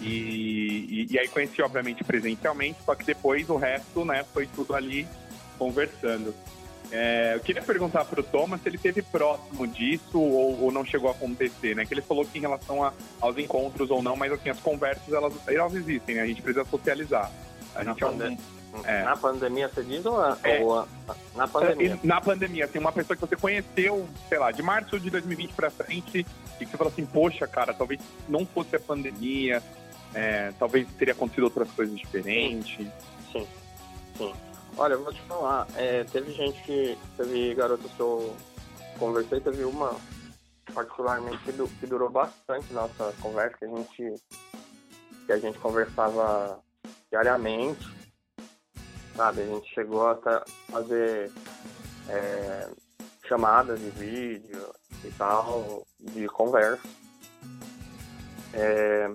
E, 0.01 1.05
e, 1.07 1.07
e, 1.11 1.19
aí 1.19 1.27
conheci, 1.27 1.61
obviamente, 1.61 2.03
presencialmente, 2.03 2.79
só 2.83 2.95
que 2.95 3.05
depois 3.05 3.47
o 3.49 3.55
resto, 3.55 4.03
né, 4.03 4.25
foi 4.33 4.47
tudo 4.47 4.75
ali 4.75 5.07
conversando. 5.57 6.33
É, 6.91 7.33
eu 7.35 7.39
queria 7.39 7.61
perguntar 7.61 8.05
para 8.05 8.19
o 8.19 8.23
Thomas 8.23 8.61
se 8.61 8.69
ele 8.69 8.75
esteve 8.75 9.03
próximo 9.03 9.67
disso 9.67 10.19
ou, 10.19 10.59
ou, 10.63 10.71
não 10.71 10.83
chegou 10.83 11.09
a 11.09 11.13
acontecer, 11.13 11.75
né? 11.75 11.85
Que 11.85 11.93
ele 11.93 12.01
falou 12.01 12.25
que 12.25 12.37
em 12.37 12.41
relação 12.41 12.83
a, 12.83 12.91
aos 13.21 13.37
encontros 13.37 13.89
ou 13.91 14.01
não, 14.01 14.15
mas 14.15 14.31
assim, 14.31 14.49
as 14.49 14.59
conversas, 14.59 15.11
elas, 15.13 15.33
elas 15.47 15.73
existem, 15.73 16.15
né? 16.15 16.21
A 16.21 16.27
gente 16.27 16.41
precisa 16.41 16.65
socializar. 16.65 17.31
A 17.75 17.83
gente 17.83 18.03
é 18.03 18.07
um, 18.07 18.37
é. 18.83 19.03
Na 19.03 19.15
pandemia, 19.15 19.69
você 19.69 19.83
diz 19.83 20.05
ou, 20.05 20.19
é. 20.43 20.59
ou 20.61 20.87
na 21.35 21.47
pandemia? 21.47 21.99
Na 22.03 22.21
pandemia, 22.21 22.65
assim, 22.65 22.79
uma 22.79 22.91
pessoa 22.91 23.15
que 23.15 23.25
você 23.25 23.35
conheceu, 23.35 24.07
sei 24.27 24.39
lá, 24.39 24.51
de 24.51 24.61
março 24.61 24.99
de 24.99 25.09
2020 25.09 25.53
para 25.53 25.69
frente, 25.69 26.25
e 26.59 26.65
que 26.65 26.71
você 26.71 26.77
falou 26.77 26.91
assim, 26.91 27.05
poxa, 27.05 27.47
cara, 27.47 27.73
talvez 27.73 27.99
não 28.27 28.45
fosse 28.45 28.75
a 28.75 28.79
pandemia, 28.79 29.61
é, 30.13 30.51
talvez 30.57 30.87
teria 30.97 31.13
acontecido 31.13 31.43
outras 31.43 31.69
coisas 31.71 31.95
diferentes. 31.97 32.87
Sim, 33.31 33.47
sim. 34.17 34.33
Olha, 34.75 34.93
eu 34.93 35.03
vou 35.03 35.13
te 35.13 35.21
falar, 35.21 35.67
é, 35.75 36.03
teve 36.05 36.33
gente 36.33 36.61
que, 36.63 36.97
teve 37.15 37.53
garotas 37.53 37.91
que 37.91 37.99
eu 37.99 38.35
conversei, 38.97 39.39
teve 39.39 39.63
uma 39.63 39.95
particularmente 40.73 41.37
que 41.79 41.85
durou 41.85 42.09
bastante 42.09 42.73
nossa 42.73 43.13
conversa, 43.21 43.57
que 43.57 43.65
a 43.65 43.67
gente, 43.67 44.21
que 45.25 45.31
a 45.31 45.37
gente 45.37 45.59
conversava 45.59 46.59
diariamente, 47.11 47.87
sabe? 49.15 49.41
A 49.41 49.45
gente 49.45 49.73
chegou 49.73 50.07
a 50.07 50.43
fazer 50.71 51.31
é, 52.09 52.69
chamadas 53.27 53.79
de 53.79 53.89
vídeo 53.91 54.73
e 55.03 55.11
tal, 55.11 55.85
de 55.99 56.27
conversa. 56.27 56.87
É, 58.53 59.11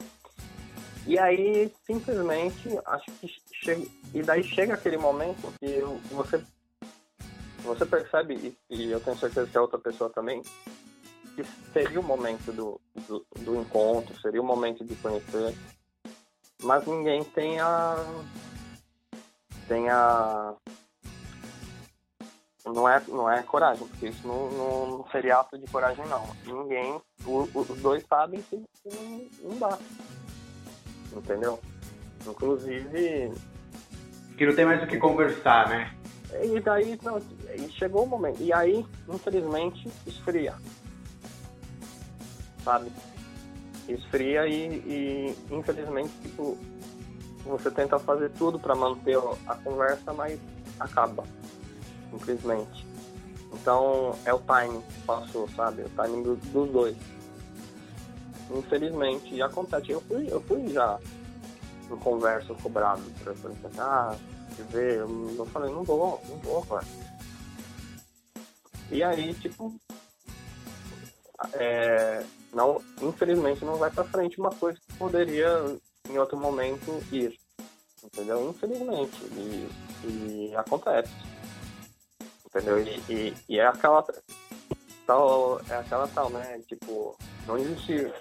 e 1.06 1.18
aí, 1.18 1.72
simplesmente, 1.86 2.78
acho 2.84 3.10
que 3.12 3.34
chega, 3.52 3.86
e 4.12 4.22
daí 4.22 4.42
chega 4.44 4.74
aquele 4.74 4.98
momento 4.98 5.52
que 5.58 5.80
você 6.12 6.42
você 7.62 7.84
percebe, 7.84 8.56
e 8.70 8.90
eu 8.90 9.00
tenho 9.00 9.18
certeza 9.18 9.46
que 9.46 9.58
a 9.58 9.62
outra 9.62 9.78
pessoa 9.78 10.08
também, 10.10 10.42
que 11.34 11.44
seria 11.72 12.00
o 12.00 12.02
momento 12.02 12.52
do, 12.52 12.80
do, 13.06 13.26
do 13.40 13.60
encontro, 13.60 14.18
seria 14.20 14.40
o 14.40 14.44
momento 14.44 14.84
de 14.84 14.94
conhecer, 14.96 15.54
mas 16.62 16.86
ninguém 16.86 17.22
tem 17.24 17.60
a. 17.60 17.96
tem 19.68 19.88
a. 19.90 20.54
Não 22.64 22.88
é, 22.88 23.02
não 23.08 23.30
é 23.30 23.42
coragem, 23.42 23.86
porque 23.86 24.08
isso 24.08 24.26
não, 24.26 24.50
não, 24.50 24.86
não 24.98 25.08
seria 25.10 25.38
ato 25.38 25.56
de 25.56 25.66
coragem, 25.70 26.04
não. 26.06 26.26
Ninguém, 26.44 27.00
o, 27.24 27.48
os 27.54 27.68
dois 27.80 28.04
sabem 28.06 28.42
que, 28.42 28.62
que 28.82 29.30
não 29.42 29.58
dá. 29.58 29.78
Entendeu? 31.14 31.60
Inclusive. 32.26 33.32
Que 34.36 34.46
não 34.46 34.54
tem 34.54 34.66
mais 34.66 34.82
o 34.82 34.86
que 34.86 34.98
conversar, 34.98 35.68
né? 35.68 35.94
E 36.42 36.60
daí, 36.60 36.98
não, 37.02 37.18
e 37.54 37.70
chegou 37.70 38.04
o 38.04 38.06
momento. 38.06 38.42
E 38.42 38.52
aí, 38.52 38.84
infelizmente, 39.08 39.90
esfria. 40.06 40.54
Sabe? 42.62 42.92
Esfria 43.88 44.46
e, 44.46 44.74
e 44.86 45.36
infelizmente, 45.50 46.12
tipo, 46.20 46.58
você 47.48 47.70
tenta 47.70 47.98
fazer 47.98 48.30
tudo 48.30 48.58
para 48.58 48.74
manter 48.74 49.18
a 49.46 49.54
conversa, 49.56 50.12
mas 50.12 50.38
acaba. 50.78 51.24
Simplesmente. 52.10 52.86
Então, 53.52 54.14
é 54.24 54.32
o 54.32 54.38
timing 54.38 54.80
que 54.82 55.00
passou, 55.02 55.48
sabe? 55.50 55.82
O 55.82 55.88
timing 55.90 56.22
do, 56.22 56.36
dos 56.36 56.70
dois. 56.70 56.96
Infelizmente, 58.50 59.40
acontece. 59.42 59.90
Eu 59.90 60.00
fui, 60.02 60.26
eu 60.30 60.40
fui 60.42 60.68
já 60.68 60.98
em 61.90 61.96
conversa 61.96 62.54
cobrado 62.54 63.02
pra, 63.22 63.32
pra 63.32 63.50
ah, 63.78 64.16
te 64.54 64.62
ver. 64.62 64.98
Eu, 64.98 65.34
eu 65.36 65.46
falei, 65.46 65.72
não 65.72 65.82
vou, 65.82 66.20
não 66.28 66.36
vou, 66.38 66.62
cara. 66.66 66.84
E 68.90 69.02
aí, 69.02 69.34
tipo, 69.34 69.74
é, 71.52 72.24
não, 72.52 72.82
infelizmente 73.02 73.64
não 73.64 73.76
vai 73.76 73.90
para 73.90 74.04
frente 74.04 74.40
uma 74.40 74.50
coisa 74.50 74.78
que 74.78 74.96
poderia 74.96 75.76
em 76.08 76.18
outro 76.18 76.36
momento 76.36 77.02
ir, 77.12 77.38
entendeu? 78.02 78.50
Infelizmente 78.50 79.16
e, 79.32 79.68
e 80.04 80.56
acontece, 80.56 81.12
entendeu? 82.46 82.80
E, 82.80 83.00
e, 83.08 83.34
e, 83.48 83.58
é 83.58 83.66
aquela 83.66 84.04
tal, 85.06 85.60
é 85.68 85.76
aquela 85.76 86.08
tal, 86.08 86.30
né? 86.30 86.60
Tipo, 86.66 87.16
não 87.46 87.56
existe 87.56 88.12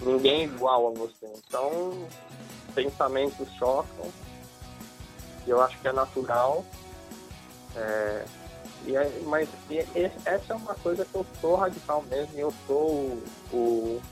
ninguém 0.00 0.44
igual 0.44 0.88
a 0.88 0.90
você, 0.90 1.26
então 1.36 2.08
pensamentos 2.74 3.48
chocam. 3.58 4.10
E 5.46 5.50
eu 5.50 5.60
acho 5.60 5.78
que 5.80 5.88
é 5.88 5.92
natural. 5.92 6.64
É, 7.76 8.24
e 8.86 8.96
é, 8.96 9.20
mas 9.24 9.48
e, 9.70 9.78
essa 10.24 10.52
é 10.52 10.56
uma 10.56 10.74
coisa 10.74 11.04
que 11.04 11.14
eu 11.14 11.26
sou 11.40 11.56
radical 11.56 12.02
mesmo, 12.02 12.38
eu 12.38 12.52
sou 12.66 12.90
o, 12.90 13.22
o, 13.52 14.02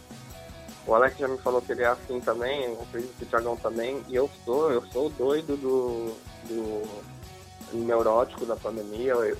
o 0.86 0.94
Alex 0.94 1.16
já 1.16 1.28
me 1.28 1.38
falou 1.38 1.62
que 1.62 1.72
ele 1.72 1.82
é 1.82 1.86
assim 1.86 2.20
também, 2.20 2.64
eu 2.64 2.82
acredito 2.82 3.16
que 3.16 3.24
o 3.24 3.26
Thiagão 3.26 3.56
também, 3.56 4.02
e 4.08 4.16
eu 4.16 4.28
sou, 4.44 4.70
eu 4.70 4.84
sou 4.86 5.10
doido 5.10 5.56
do, 5.56 6.14
do, 6.48 7.84
neurótico 7.84 8.44
da 8.44 8.56
pandemia, 8.56 9.12
eu, 9.12 9.38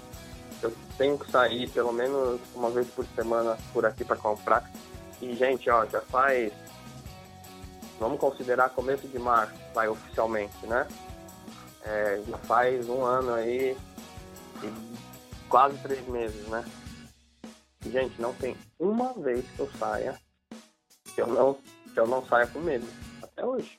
eu 0.62 0.72
tenho 0.96 1.18
que 1.18 1.30
sair 1.30 1.68
pelo 1.70 1.92
menos 1.92 2.40
uma 2.54 2.70
vez 2.70 2.86
por 2.88 3.04
semana 3.14 3.58
por 3.72 3.84
aqui 3.84 4.04
para 4.04 4.16
comprar. 4.16 4.70
E 5.20 5.34
gente, 5.34 5.68
ó, 5.68 5.84
já 5.86 6.00
faz 6.00 6.52
vamos 7.98 8.18
considerar 8.18 8.70
começo 8.70 9.06
de 9.06 9.18
março, 9.18 9.54
vai 9.74 9.88
oficialmente, 9.88 10.66
né? 10.66 10.86
É, 11.84 12.20
já 12.28 12.38
faz 12.38 12.88
um 12.88 13.04
ano 13.04 13.34
aí 13.34 13.76
e 14.62 14.72
quase 15.48 15.76
três 15.78 16.06
meses, 16.08 16.46
né? 16.48 16.64
Gente, 17.84 18.20
não 18.20 18.32
tem 18.34 18.56
uma 18.78 19.12
vez 19.12 19.44
que 19.56 19.60
eu 19.60 19.68
saia 19.78 20.18
que 21.14 21.20
eu 21.20 21.26
não, 21.26 21.54
que 21.92 21.98
eu 21.98 22.06
não 22.06 22.24
saia 22.26 22.46
com 22.46 22.60
medo. 22.60 22.86
Até 23.22 23.44
hoje. 23.44 23.78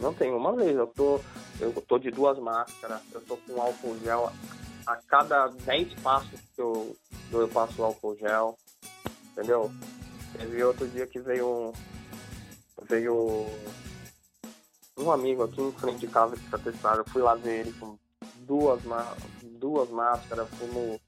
Não 0.00 0.14
tem 0.14 0.32
uma 0.32 0.54
vez. 0.54 0.76
Eu 0.76 0.86
tô, 0.86 1.20
eu 1.60 1.72
tô 1.86 1.98
de 1.98 2.10
duas 2.10 2.38
máscaras, 2.38 3.00
eu 3.12 3.20
tô 3.22 3.36
com 3.36 3.60
álcool 3.60 3.98
gel. 4.02 4.32
A 4.86 4.96
cada 4.96 5.48
dez 5.48 5.92
passos 6.00 6.40
que 6.54 6.60
eu, 6.60 6.96
eu 7.32 7.48
passo 7.48 7.82
álcool 7.82 8.16
gel. 8.16 8.56
Entendeu? 9.32 9.70
Teve 10.32 10.62
outro 10.64 10.86
dia 10.88 11.06
que 11.06 11.20
veio 11.20 11.46
um. 11.46 11.72
Veio 12.88 13.46
um 14.96 15.12
amigo 15.12 15.42
aqui 15.42 15.60
em 15.60 15.72
frente 15.72 16.00
de 16.00 16.08
casa 16.08 16.36
que 16.36 16.44
está 16.44 16.58
testado. 16.58 17.00
Eu 17.00 17.04
fui 17.06 17.22
lá 17.22 17.34
ver 17.34 17.60
ele 17.60 17.72
com 17.74 17.96
duas, 18.46 18.80
duas 19.42 19.90
máscaras, 19.90 20.48
como 20.58 21.00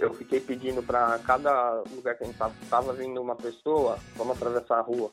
eu 0.00 0.14
fiquei 0.14 0.40
pedindo 0.40 0.82
para 0.82 1.18
cada 1.20 1.82
lugar 1.94 2.16
que 2.16 2.24
a 2.24 2.26
gente 2.26 2.38
tava, 2.38 2.54
tava 2.68 2.92
vindo 2.92 3.20
uma 3.20 3.36
pessoa, 3.36 3.98
vamos 4.16 4.36
atravessar 4.36 4.78
a 4.78 4.82
rua. 4.82 5.10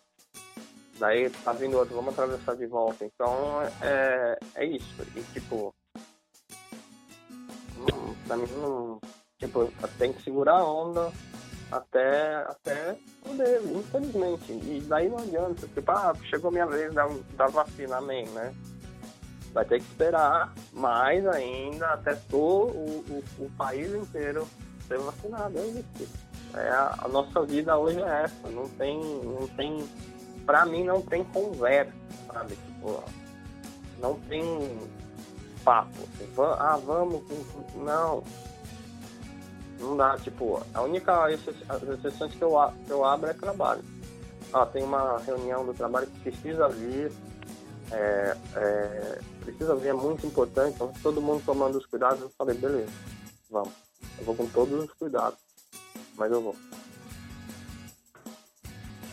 Daí 0.99 1.29
tá 1.29 1.51
vindo 1.53 1.77
outro, 1.77 1.95
vamos 1.95 2.13
atravessar 2.13 2.55
de 2.55 2.65
volta. 2.65 3.05
Então 3.05 3.61
é, 3.81 4.37
é 4.55 4.65
isso. 4.65 4.95
E 5.15 5.21
tipo, 5.33 5.73
pra 8.27 8.37
mim 8.37 8.47
não. 8.57 8.99
Tipo, 9.39 9.69
tem 9.97 10.13
que 10.13 10.23
segurar 10.23 10.59
a 10.59 10.63
onda 10.63 11.11
até, 11.71 12.35
até 12.43 12.97
poder, 13.21 13.61
infelizmente. 13.63 14.53
E 14.53 14.81
daí 14.87 15.09
não 15.09 15.17
adianta. 15.17 15.67
Tipo, 15.67 15.91
ah, 15.91 16.13
chegou 16.23 16.51
minha 16.51 16.67
vez 16.67 16.93
da, 16.93 17.07
da 17.35 17.47
vacina, 17.47 17.97
amém, 17.97 18.27
né? 18.29 18.53
vai 19.53 19.63
ter 19.63 19.79
que 19.79 19.85
esperar 19.85 20.51
mais 20.73 21.25
ainda 21.27 21.87
até 21.93 22.15
todo 22.29 22.73
o, 22.73 23.23
o, 23.39 23.45
o 23.45 23.49
país 23.51 23.93
inteiro 23.93 24.47
ser 24.87 24.99
vacinado. 24.99 25.57
É 25.57 25.65
isso. 25.65 26.07
É, 26.55 26.69
a, 26.69 26.95
a, 26.99 27.07
nossa 27.07 27.41
vida 27.43 27.77
hoje 27.77 28.01
é 28.01 28.23
essa. 28.23 28.49
Não 28.49 28.69
tem. 28.69 28.99
Não 29.23 29.47
tem 29.47 29.87
pra 30.45 30.65
mim 30.65 30.83
não 30.83 31.01
tem 31.01 31.23
conversa, 31.23 31.93
sabe? 32.31 32.55
Tipo, 32.55 33.03
não 33.99 34.19
tem 34.21 34.79
papo. 35.63 36.07
Ah, 36.59 36.77
vamos. 36.77 37.23
Não. 37.75 38.23
Não 39.79 39.97
dá, 39.97 40.17
tipo, 40.17 40.61
a 40.73 40.81
única 40.81 41.31
exceção 41.31 42.29
que 42.29 42.41
eu, 42.41 42.55
que 42.85 42.91
eu 42.91 43.03
abro 43.03 43.29
é 43.29 43.33
trabalho. 43.33 43.83
Ah, 44.53 44.65
tem 44.65 44.83
uma 44.83 45.17
reunião 45.19 45.65
do 45.65 45.73
trabalho 45.73 46.07
que 46.07 46.19
precisa 46.19 46.69
vir, 46.69 47.11
é, 47.91 48.37
é, 48.55 49.19
precisa 49.41 49.75
ver, 49.75 49.89
é 49.89 49.93
muito 49.93 50.25
importante, 50.25 50.75
então 50.75 50.93
todo 51.01 51.21
mundo 51.21 51.43
tomando 51.43 51.77
os 51.77 51.85
cuidados, 51.85 52.21
eu 52.21 52.29
falei, 52.37 52.55
beleza, 52.55 52.91
vamos. 53.49 53.73
Eu 54.23 54.27
vou 54.27 54.35
com 54.35 54.47
todos 54.47 54.85
os 54.85 54.93
cuidados, 54.93 55.37
mas 56.15 56.31
eu 56.31 56.41
vou. 56.41 56.55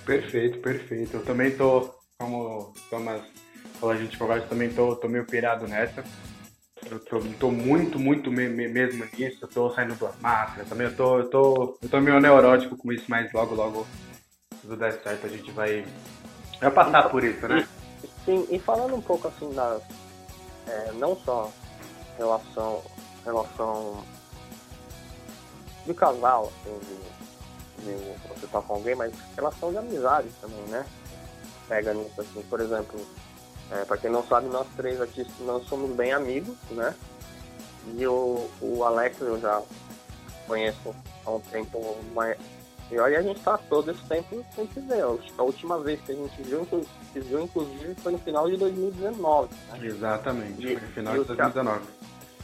Perfeito, 0.07 0.61
perfeito. 0.61 1.16
Eu 1.16 1.25
também 1.25 1.51
tô, 1.57 1.92
como 2.16 2.73
Thomas 2.88 3.20
falou, 3.81 3.96
a 3.96 3.99
gente 3.99 4.16
conversa, 4.16 4.46
também 4.46 4.73
tô, 4.73 4.94
tô 4.94 5.09
meio 5.09 5.27
pirado 5.27 5.66
nessa. 5.66 6.05
Eu 6.88 7.01
tô, 7.01 7.18
tô 7.40 7.51
muito, 7.51 7.99
muito 7.99 8.31
me, 8.31 8.49
me, 8.49 8.68
mesmo 8.68 9.05
nisso. 9.18 9.38
Eu 9.42 9.49
tô 9.49 9.70
saindo 9.70 9.96
da 9.96 10.12
máscara 10.20 10.64
também. 10.68 10.87
Eu 10.87 10.96
tô, 10.96 11.18
eu 11.18 11.29
tô, 11.29 11.79
eu 11.83 11.88
tô 11.88 12.01
meio 12.01 12.20
neurótico 12.20 12.77
com 12.77 12.92
isso, 12.92 13.05
mas 13.09 13.33
logo, 13.33 13.57
logo, 13.57 13.87
tudo 14.62 14.77
der 14.77 14.92
certo, 15.03 15.27
a 15.27 15.29
gente 15.29 15.51
vai, 15.51 15.85
vai 16.61 16.70
passar 16.70 17.11
por 17.11 17.25
isso, 17.25 17.49
né? 17.49 17.66
Sim, 18.25 18.46
e 18.49 18.61
falando 18.61 18.94
um 18.94 19.03
pouco 19.03 19.27
assim 19.27 19.53
das. 19.55 19.83
É, 20.68 20.92
não 20.92 21.16
só 21.16 21.51
relação. 22.16 22.81
relação 23.25 24.05
de 25.87 25.95
casal, 25.95 26.53
assim, 26.61 26.79
de, 26.79 27.85
de 27.85 28.19
você 28.29 28.47
estar 28.47 28.61
tá 28.61 28.62
com 28.62 28.75
alguém, 28.75 28.95
mas 28.95 29.12
relação 29.37 29.71
de 29.71 29.79
amizade 29.79 30.29
também, 30.40 30.62
né? 30.69 30.85
Pega 31.69 31.95
nisso 31.95 32.21
assim, 32.21 32.43
por 32.43 32.61
exemplo, 32.61 33.01
é, 33.71 33.85
para 33.85 33.97
quem 33.97 34.11
não 34.11 34.27
sabe, 34.27 34.49
nós 34.49 34.66
três 34.77 35.01
aqui 35.01 35.27
nós 35.40 35.66
somos 35.66 35.95
bem 35.97 36.12
amigos, 36.12 36.57
né? 36.71 36.95
E 37.97 38.07
o, 38.07 38.51
o 38.61 38.85
Alex 38.85 39.21
eu 39.21 39.40
já 39.40 39.62
conheço 40.47 40.95
há 41.25 41.31
um 41.31 41.40
tempo 41.40 41.97
mais, 42.14 42.37
e 42.90 42.99
aí 42.99 43.14
a 43.14 43.23
gente 43.23 43.40
tá 43.40 43.57
todo 43.57 43.90
esse 43.90 44.03
tempo 44.07 44.45
sem 44.55 44.66
se 44.69 44.81
ver. 44.81 45.05
A 45.38 45.43
última 45.43 45.79
vez 45.79 46.01
que 46.01 46.11
a 46.11 46.14
gente 46.14 46.43
viu, 46.43 46.66
se 47.12 47.21
viu 47.21 47.40
inclusive, 47.40 47.95
foi 48.03 48.12
no 48.12 48.19
final 48.19 48.51
de 48.51 48.57
2019. 48.57 49.49
Né? 49.69 49.87
Exatamente, 49.87 50.61
e, 50.61 50.77
foi 50.77 50.88
no 50.88 50.93
final 50.93 51.19
de 51.19 51.25
2019. 51.25 51.81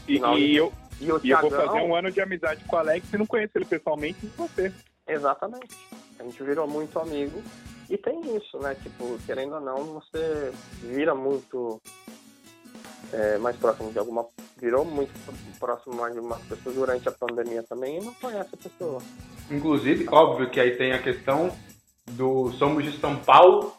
E, 0.06 0.18
e, 0.18 0.56
eu, 0.56 0.72
e, 1.00 1.08
eu, 1.08 1.20
e 1.22 1.30
eu 1.30 1.40
vou 1.40 1.50
fazer 1.50 1.80
um 1.80 1.94
ano 1.94 2.10
de 2.10 2.20
amizade 2.20 2.64
com 2.64 2.76
o 2.76 2.78
Alex 2.78 3.12
e 3.12 3.18
não 3.18 3.26
conheço 3.26 3.52
ele 3.56 3.64
pessoalmente 3.64 4.18
e 4.24 4.28
você. 4.28 4.72
Exatamente. 5.06 5.76
A 6.18 6.22
gente 6.22 6.42
virou 6.42 6.66
muito 6.66 6.98
amigo. 6.98 7.42
E 7.88 7.96
tem 7.96 8.36
isso, 8.36 8.58
né? 8.58 8.74
Tipo, 8.82 9.16
querendo 9.24 9.54
ou 9.54 9.60
não, 9.60 9.84
você 9.94 10.52
vira 10.82 11.14
muito 11.14 11.80
é, 13.12 13.38
mais 13.38 13.56
próximo 13.56 13.92
de 13.92 13.98
alguma. 13.98 14.26
Virou 14.60 14.84
muito 14.84 15.12
próximo 15.60 15.94
de 15.94 16.18
algumas 16.18 16.40
pessoas 16.42 16.74
durante 16.74 17.08
a 17.08 17.12
pandemia 17.12 17.62
também 17.62 17.98
e 17.98 18.04
não 18.04 18.14
conhece 18.14 18.50
a 18.54 18.56
pessoa. 18.56 19.02
Inclusive, 19.50 20.08
óbvio 20.10 20.50
que 20.50 20.58
aí 20.58 20.76
tem 20.76 20.92
a 20.92 21.02
questão 21.02 21.54
do 22.12 22.50
somos 22.52 22.84
de 22.84 22.98
São 22.98 23.16
Paulo 23.16 23.72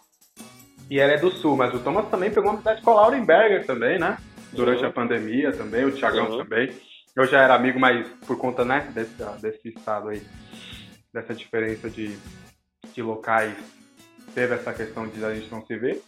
e 0.89 0.99
ela 0.99 1.13
é 1.13 1.17
do 1.17 1.31
Sul, 1.31 1.57
mas 1.57 1.73
o 1.73 1.79
Thomas 1.79 2.07
também 2.09 2.31
pegou 2.31 2.51
uma 2.51 2.59
cidade 2.59 2.81
com 2.81 2.91
a 2.91 3.01
Laurenberger 3.01 3.65
também, 3.65 3.99
né? 3.99 4.17
Durante 4.53 4.85
a 4.85 4.91
pandemia 4.91 5.51
também, 5.51 5.83
o 5.83 5.91
Thiagão 5.91 6.37
também. 6.37 6.73
Eu 7.17 7.25
já 7.25 7.41
era 7.41 7.55
amigo, 7.55 7.79
mas 7.79 8.07
por 8.27 8.37
conta, 8.37 8.63
né, 8.63 8.91
desse, 8.93 9.15
desse 9.41 9.69
estado 9.69 10.09
aí, 10.09 10.21
dessa 11.11 11.33
diferença 11.33 11.89
de, 11.89 12.15
de 12.93 13.01
locais, 13.01 13.57
teve 14.35 14.53
essa 14.53 14.71
questão 14.71 15.07
de 15.07 15.25
a 15.25 15.33
gente 15.33 15.51
não 15.51 15.65
se 15.65 15.75
ver. 15.75 16.03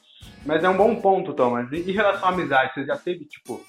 Mas 0.46 0.64
é 0.64 0.70
um 0.70 0.78
bom 0.78 0.96
ponto, 0.98 1.34
Thomas. 1.34 1.72
Em 1.74 1.92
relação 1.92 2.30
à 2.30 2.32
amizade, 2.32 2.76
você 2.76 2.86
já 2.86 2.96
teve, 2.96 3.26
tipo, 3.26 3.60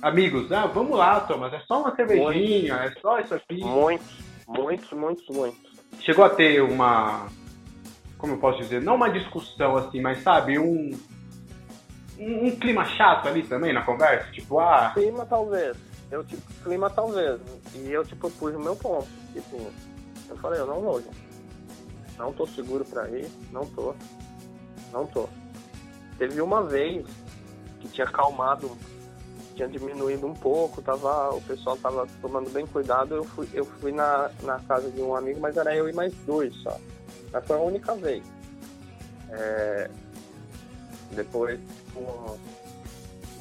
amigos? 0.00 0.50
Ah, 0.50 0.66
vamos 0.66 0.96
lá, 0.96 1.20
Thomas, 1.20 1.52
é 1.52 1.60
só 1.60 1.82
uma 1.82 1.94
cervejinha, 1.94 2.74
é 2.76 2.92
só 2.98 3.20
isso 3.20 3.34
aqui. 3.34 3.62
Muitos, 3.62 4.18
muitos, 4.48 4.90
muitos, 4.92 5.36
muitos. 5.36 5.70
Chegou 6.00 6.24
a 6.24 6.30
ter 6.30 6.62
uma. 6.62 7.28
Como 8.16 8.34
eu 8.34 8.38
posso 8.38 8.58
dizer? 8.58 8.80
Não 8.80 8.94
uma 8.94 9.10
discussão 9.10 9.76
assim, 9.76 10.00
mas 10.00 10.22
sabe, 10.22 10.58
um. 10.58 10.98
Um, 12.18 12.46
um 12.46 12.56
clima 12.56 12.84
chato 12.84 13.28
ali 13.28 13.42
também 13.42 13.72
na 13.72 13.82
conversa? 13.82 14.30
Tipo, 14.32 14.60
ah. 14.60 14.92
Clima 14.94 15.26
talvez. 15.26 15.89
Eu, 16.10 16.24
tipo, 16.24 16.42
clima 16.64 16.90
talvez. 16.90 17.40
E 17.74 17.90
eu, 17.90 18.04
tipo, 18.04 18.30
pus 18.32 18.54
o 18.54 18.58
meu 18.58 18.74
ponto. 18.74 19.08
Tipo, 19.32 19.70
eu 20.28 20.36
falei, 20.38 20.60
eu 20.60 20.66
não 20.66 20.80
vou, 20.80 21.00
gente. 21.00 21.30
Não 22.18 22.32
tô 22.32 22.46
seguro 22.46 22.84
pra 22.84 23.08
ir, 23.08 23.30
não 23.52 23.64
tô. 23.66 23.94
Não 24.92 25.06
tô. 25.06 25.28
Teve 26.18 26.40
uma 26.40 26.62
vez 26.64 27.06
que 27.80 27.88
tinha 27.88 28.06
acalmado, 28.06 28.76
tinha 29.54 29.68
diminuído 29.68 30.26
um 30.26 30.34
pouco, 30.34 30.82
tava, 30.82 31.30
o 31.34 31.40
pessoal 31.42 31.76
tava 31.76 32.06
tomando 32.20 32.50
bem 32.50 32.66
cuidado, 32.66 33.14
eu 33.14 33.24
fui, 33.24 33.48
eu 33.54 33.64
fui 33.64 33.92
na, 33.92 34.30
na 34.42 34.58
casa 34.60 34.90
de 34.90 35.00
um 35.00 35.14
amigo, 35.14 35.40
mas 35.40 35.56
era 35.56 35.74
eu 35.74 35.88
e 35.88 35.92
mais 35.92 36.12
dois 36.26 36.54
só. 36.62 36.78
Mas 37.32 37.46
foi 37.46 37.56
a 37.56 37.60
única 37.60 37.94
vez. 37.94 38.22
É, 39.30 39.90
depois, 41.12 41.58
tipo, 41.60 42.38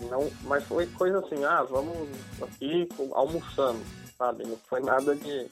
não, 0.06 0.30
mas 0.44 0.64
foi 0.66 0.88
coisa 0.88 1.20
assim, 1.20 1.44
ah, 1.44 1.64
vamos 1.64 2.10
aqui 2.42 2.88
almoçando, 3.14 3.80
sabe? 4.18 4.46
Não 4.46 4.58
foi 4.58 4.82
nada 4.82 5.16
de. 5.16 5.50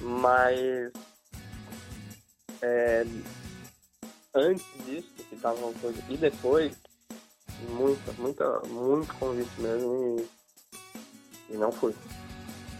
Mas 0.00 0.92
é, 2.62 3.04
antes 4.34 4.64
disso, 4.86 5.12
que 5.28 5.36
tava 5.36 5.58
uma 5.66 5.78
coisa. 5.80 6.02
E 6.08 6.16
depois, 6.16 6.72
muita, 7.70 8.12
muita, 8.12 8.60
muito 8.68 9.14
convite 9.14 9.60
mesmo 9.60 10.20
e, 11.50 11.54
e 11.54 11.56
não 11.56 11.72
fui. 11.72 11.94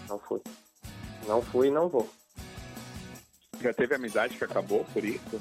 Não 0.08 0.18
fui. 0.18 0.40
Não 1.26 1.42
fui 1.42 1.68
e 1.68 1.70
não 1.70 1.88
vou. 1.88 2.08
Já 3.60 3.72
teve 3.72 3.94
amizade 3.94 4.36
que 4.36 4.44
acabou 4.44 4.84
por 4.92 5.04
isso? 5.04 5.40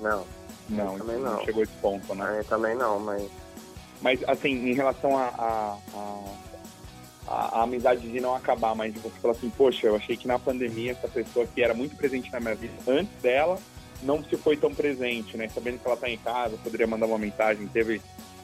Não. 0.00 0.26
Não, 0.68 0.98
também 0.98 1.18
não. 1.18 1.36
não. 1.36 1.44
chegou 1.44 1.62
esse 1.62 1.72
ponto, 1.74 2.14
né? 2.14 2.44
Também 2.48 2.76
não, 2.76 3.00
mas. 3.00 3.28
Mas, 4.00 4.20
assim, 4.26 4.70
em 4.70 4.74
relação 4.74 5.16
a, 5.16 5.28
a, 5.28 5.78
a, 7.26 7.58
a 7.58 7.62
amizade 7.62 8.08
de 8.08 8.20
não 8.20 8.34
acabar, 8.34 8.74
mas 8.74 8.94
você 8.94 9.18
fala 9.20 9.34
assim, 9.34 9.50
poxa, 9.50 9.86
eu 9.86 9.96
achei 9.96 10.16
que 10.16 10.26
na 10.26 10.38
pandemia 10.38 10.92
essa 10.92 11.08
pessoa 11.08 11.46
que 11.46 11.62
era 11.62 11.74
muito 11.74 11.96
presente 11.96 12.30
na 12.32 12.40
minha 12.40 12.54
vida 12.54 12.74
antes 12.88 13.12
dela 13.20 13.58
não 14.02 14.22
se 14.24 14.36
foi 14.36 14.56
tão 14.56 14.74
presente, 14.74 15.36
né? 15.36 15.48
Sabendo 15.48 15.78
que 15.78 15.86
ela 15.86 15.96
tá 15.96 16.08
em 16.08 16.18
casa, 16.18 16.56
poderia 16.62 16.86
mandar 16.86 17.06
uma 17.06 17.18
mensagem, 17.18 17.66
teve, 17.68 18.00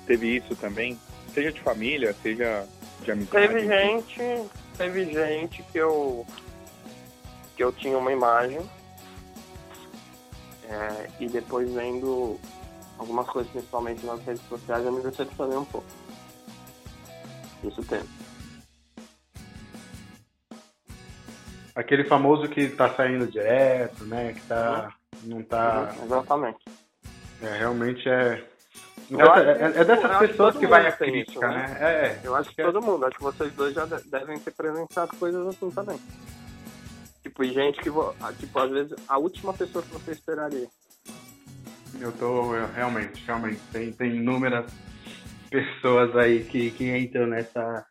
teve 0.06 0.36
isso 0.36 0.54
também? 0.56 0.98
Seja 1.32 1.52
de 1.52 1.60
família, 1.60 2.14
seja 2.22 2.66
de 3.02 3.10
amizade. 3.10 3.48
Teve 3.48 3.66
gente, 3.66 4.50
teve 4.76 5.04
gente 5.06 5.62
que 5.62 5.78
eu 5.78 6.26
que 7.56 7.64
eu 7.64 7.72
tinha 7.72 7.96
uma 7.96 8.12
imagem 8.12 8.60
é, 10.68 11.08
e 11.18 11.26
depois 11.26 11.72
vendo 11.72 12.38
algumas 12.98 13.26
coisas, 13.28 13.50
principalmente 13.52 14.04
nas 14.04 14.22
redes 14.24 14.42
sociais, 14.48 14.84
eu 14.84 14.92
me 14.92 15.02
decepcionei 15.02 15.56
um 15.58 15.64
pouco. 15.64 15.86
Isso 17.64 17.82
teve. 17.84 18.06
Aquele 21.74 22.04
famoso 22.04 22.48
que 22.48 22.68
tá 22.68 22.92
saindo 22.94 23.26
direto, 23.26 24.04
né? 24.04 24.32
Que 24.32 24.40
tá. 24.42 24.94
Não 25.24 25.42
tá. 25.42 25.94
Uhum, 25.98 26.04
exatamente. 26.04 26.64
É, 27.42 27.58
realmente 27.58 28.08
é. 28.08 28.46
É, 29.10 29.80
é- 29.80 29.84
dessas 29.84 30.18
pessoas 30.18 30.56
que 30.56 30.66
vai 30.66 30.86
a 30.86 30.90
tem 30.92 31.12
crítica, 31.12 31.32
isso, 31.32 31.40
né? 31.40 31.68
né? 31.68 31.78
É. 31.80 32.20
Eu 32.24 32.34
acho 32.34 32.50
que 32.50 32.62
todo 32.62 32.82
mundo, 32.82 33.04
acho 33.06 33.16
que 33.16 33.22
vocês 33.22 33.52
dois 33.52 33.72
já 33.74 33.84
de- 33.84 34.02
devem 34.08 34.38
ter 34.38 34.50
presenciado 34.52 35.16
coisas 35.16 35.46
assim 35.46 35.70
também. 35.70 36.00
Tipo, 37.22 37.44
gente 37.44 37.78
que, 37.80 37.88
ah, 38.20 38.32
tipo, 38.32 38.58
às 38.58 38.70
vezes, 38.70 38.94
a 39.06 39.18
última 39.18 39.52
pessoa 39.52 39.84
que 39.84 39.90
você 39.92 40.12
esperaria. 40.12 40.68
Eu 42.00 42.12
tô, 42.12 42.54
eu- 42.54 42.68
realmente, 42.74 43.22
realmente, 43.26 43.60
tem, 43.72 43.92
tem 43.92 44.16
inúmeras 44.16 44.66
pessoas 45.50 46.14
aí 46.16 46.44
que, 46.44 46.70
que 46.72 46.96
entram 46.96 47.26
nessa, 47.26 47.86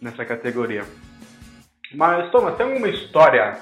nessa 0.00 0.24
categoria. 0.24 0.84
Mas, 1.94 2.30
Thomas, 2.30 2.56
tem 2.56 2.66
alguma 2.66 2.88
história 2.88 3.58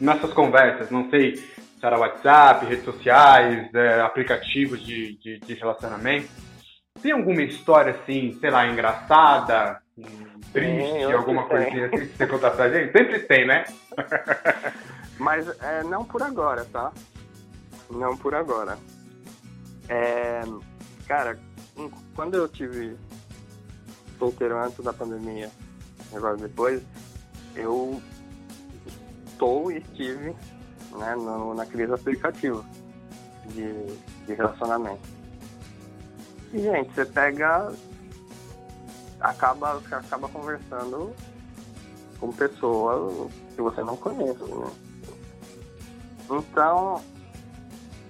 nessas 0.00 0.32
conversas, 0.32 0.90
não 0.90 1.08
sei 1.08 1.36
se 1.36 1.54
era 1.82 1.98
WhatsApp, 1.98 2.66
redes 2.66 2.84
sociais, 2.84 3.72
é, 3.74 4.00
aplicativos 4.00 4.84
de, 4.84 5.16
de, 5.18 5.38
de 5.38 5.54
relacionamento, 5.54 6.28
tem 7.02 7.12
alguma 7.12 7.42
história, 7.42 7.92
assim, 7.92 8.36
sei 8.40 8.50
lá, 8.50 8.66
engraçada, 8.66 9.80
triste, 10.52 10.98
eu 11.00 11.18
alguma 11.18 11.46
coisinha 11.46 11.86
assim 11.86 12.06
que 12.06 12.16
você 12.16 12.26
contar 12.26 12.50
pra 12.52 12.70
gente? 12.70 12.92
Sempre 12.92 13.18
tem, 13.20 13.46
né? 13.46 13.64
Mas 15.18 15.46
é, 15.62 15.82
não 15.84 16.04
por 16.04 16.22
agora, 16.22 16.64
tá? 16.64 16.92
Não 17.90 18.16
por 18.16 18.34
agora. 18.34 18.78
É, 19.88 20.42
cara, 21.06 21.38
quando 22.14 22.34
eu 22.34 22.48
tive 22.48 22.96
solteiro 24.18 24.58
antes 24.58 24.82
da 24.84 24.92
pandemia, 24.92 25.50
agora 26.12 26.36
depois, 26.36 26.82
eu 27.54 28.00
estou 29.26 29.70
e 29.70 29.78
estive 29.78 30.34
né, 30.92 31.14
no, 31.16 31.54
naqueles 31.54 31.90
aplicativos 31.90 32.64
de, 33.46 33.72
de 34.26 34.34
relacionamento. 34.34 35.08
E, 36.52 36.60
gente, 36.60 36.94
você 36.94 37.04
pega. 37.04 37.72
Acaba, 39.20 39.80
acaba 39.90 40.28
conversando 40.28 41.14
com 42.20 42.30
pessoas 42.30 43.32
que 43.54 43.62
você 43.62 43.82
não 43.82 43.96
conhece, 43.96 44.44
né? 44.44 44.70
Então, 46.30 47.02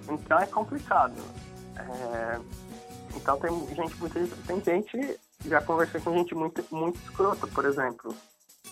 então 0.09 0.39
é 0.39 0.45
complicado. 0.45 1.15
É, 1.77 2.39
então 3.15 3.37
tem 3.37 3.67
gente 3.75 3.95
muito, 3.97 4.43
tem 4.45 4.61
gente, 4.63 5.19
já 5.45 5.61
conversei 5.61 6.01
com 6.01 6.13
gente 6.13 6.35
muito, 6.35 6.63
muito 6.71 6.99
escrota, 7.01 7.47
por 7.47 7.65
exemplo. 7.65 8.15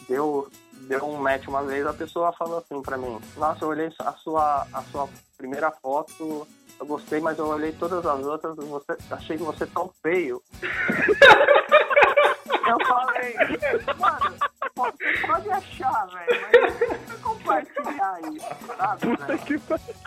Deu, 0.08 0.50
deu 0.88 1.06
um 1.06 1.18
match 1.18 1.48
uma 1.48 1.64
vez, 1.64 1.86
a 1.86 1.94
pessoa 1.94 2.34
falou 2.34 2.58
assim 2.58 2.82
pra 2.82 2.98
mim, 2.98 3.20
nossa, 3.38 3.64
eu 3.64 3.70
olhei 3.70 3.92
a 4.00 4.14
sua, 4.14 4.68
a 4.74 4.82
sua 4.84 5.08
primeira 5.38 5.72
foto, 5.72 6.48
eu 6.80 6.86
gostei, 6.86 7.20
mas 7.20 7.38
eu 7.38 7.48
olhei 7.48 7.72
todas 7.72 8.06
as 8.06 8.26
outras, 8.26 8.56
você, 8.56 8.98
achei 9.12 9.38
você 9.38 9.66
tão 9.68 9.92
feio. 10.02 10.42
eu 12.68 12.78
falei, 12.88 13.36
mano, 13.98 14.36
pode, 14.76 14.98
pode 15.26 15.50
achar, 15.52 16.08
velho, 16.08 16.42
mas 16.52 17.10
não 17.10 17.18
compartilhar 17.20 18.20
isso, 18.34 18.48
sabe, 18.78 19.16
velho? 19.16 19.62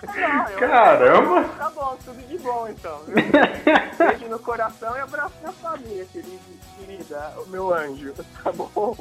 Não, 0.07 0.49
eu- 0.49 0.59
Caramba! 0.59 1.45
Tá 1.57 1.71
bom, 1.71 1.97
tudo 2.05 2.27
de 2.29 2.39
bom 2.39 2.69
então. 2.69 2.99
viu? 3.07 3.15
Beijo 3.99 4.29
no 4.29 4.39
coração 4.39 4.97
e 4.97 5.01
abraço 5.01 5.35
na 5.43 5.53
família, 5.53 6.05
querida, 6.13 6.39
querida, 6.79 7.35
o 7.45 7.49
meu 7.49 7.73
anjo. 7.73 8.13
Tá 8.43 8.53
bom? 8.53 8.97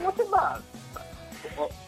Muito 0.00 0.30
massa. 0.30 0.62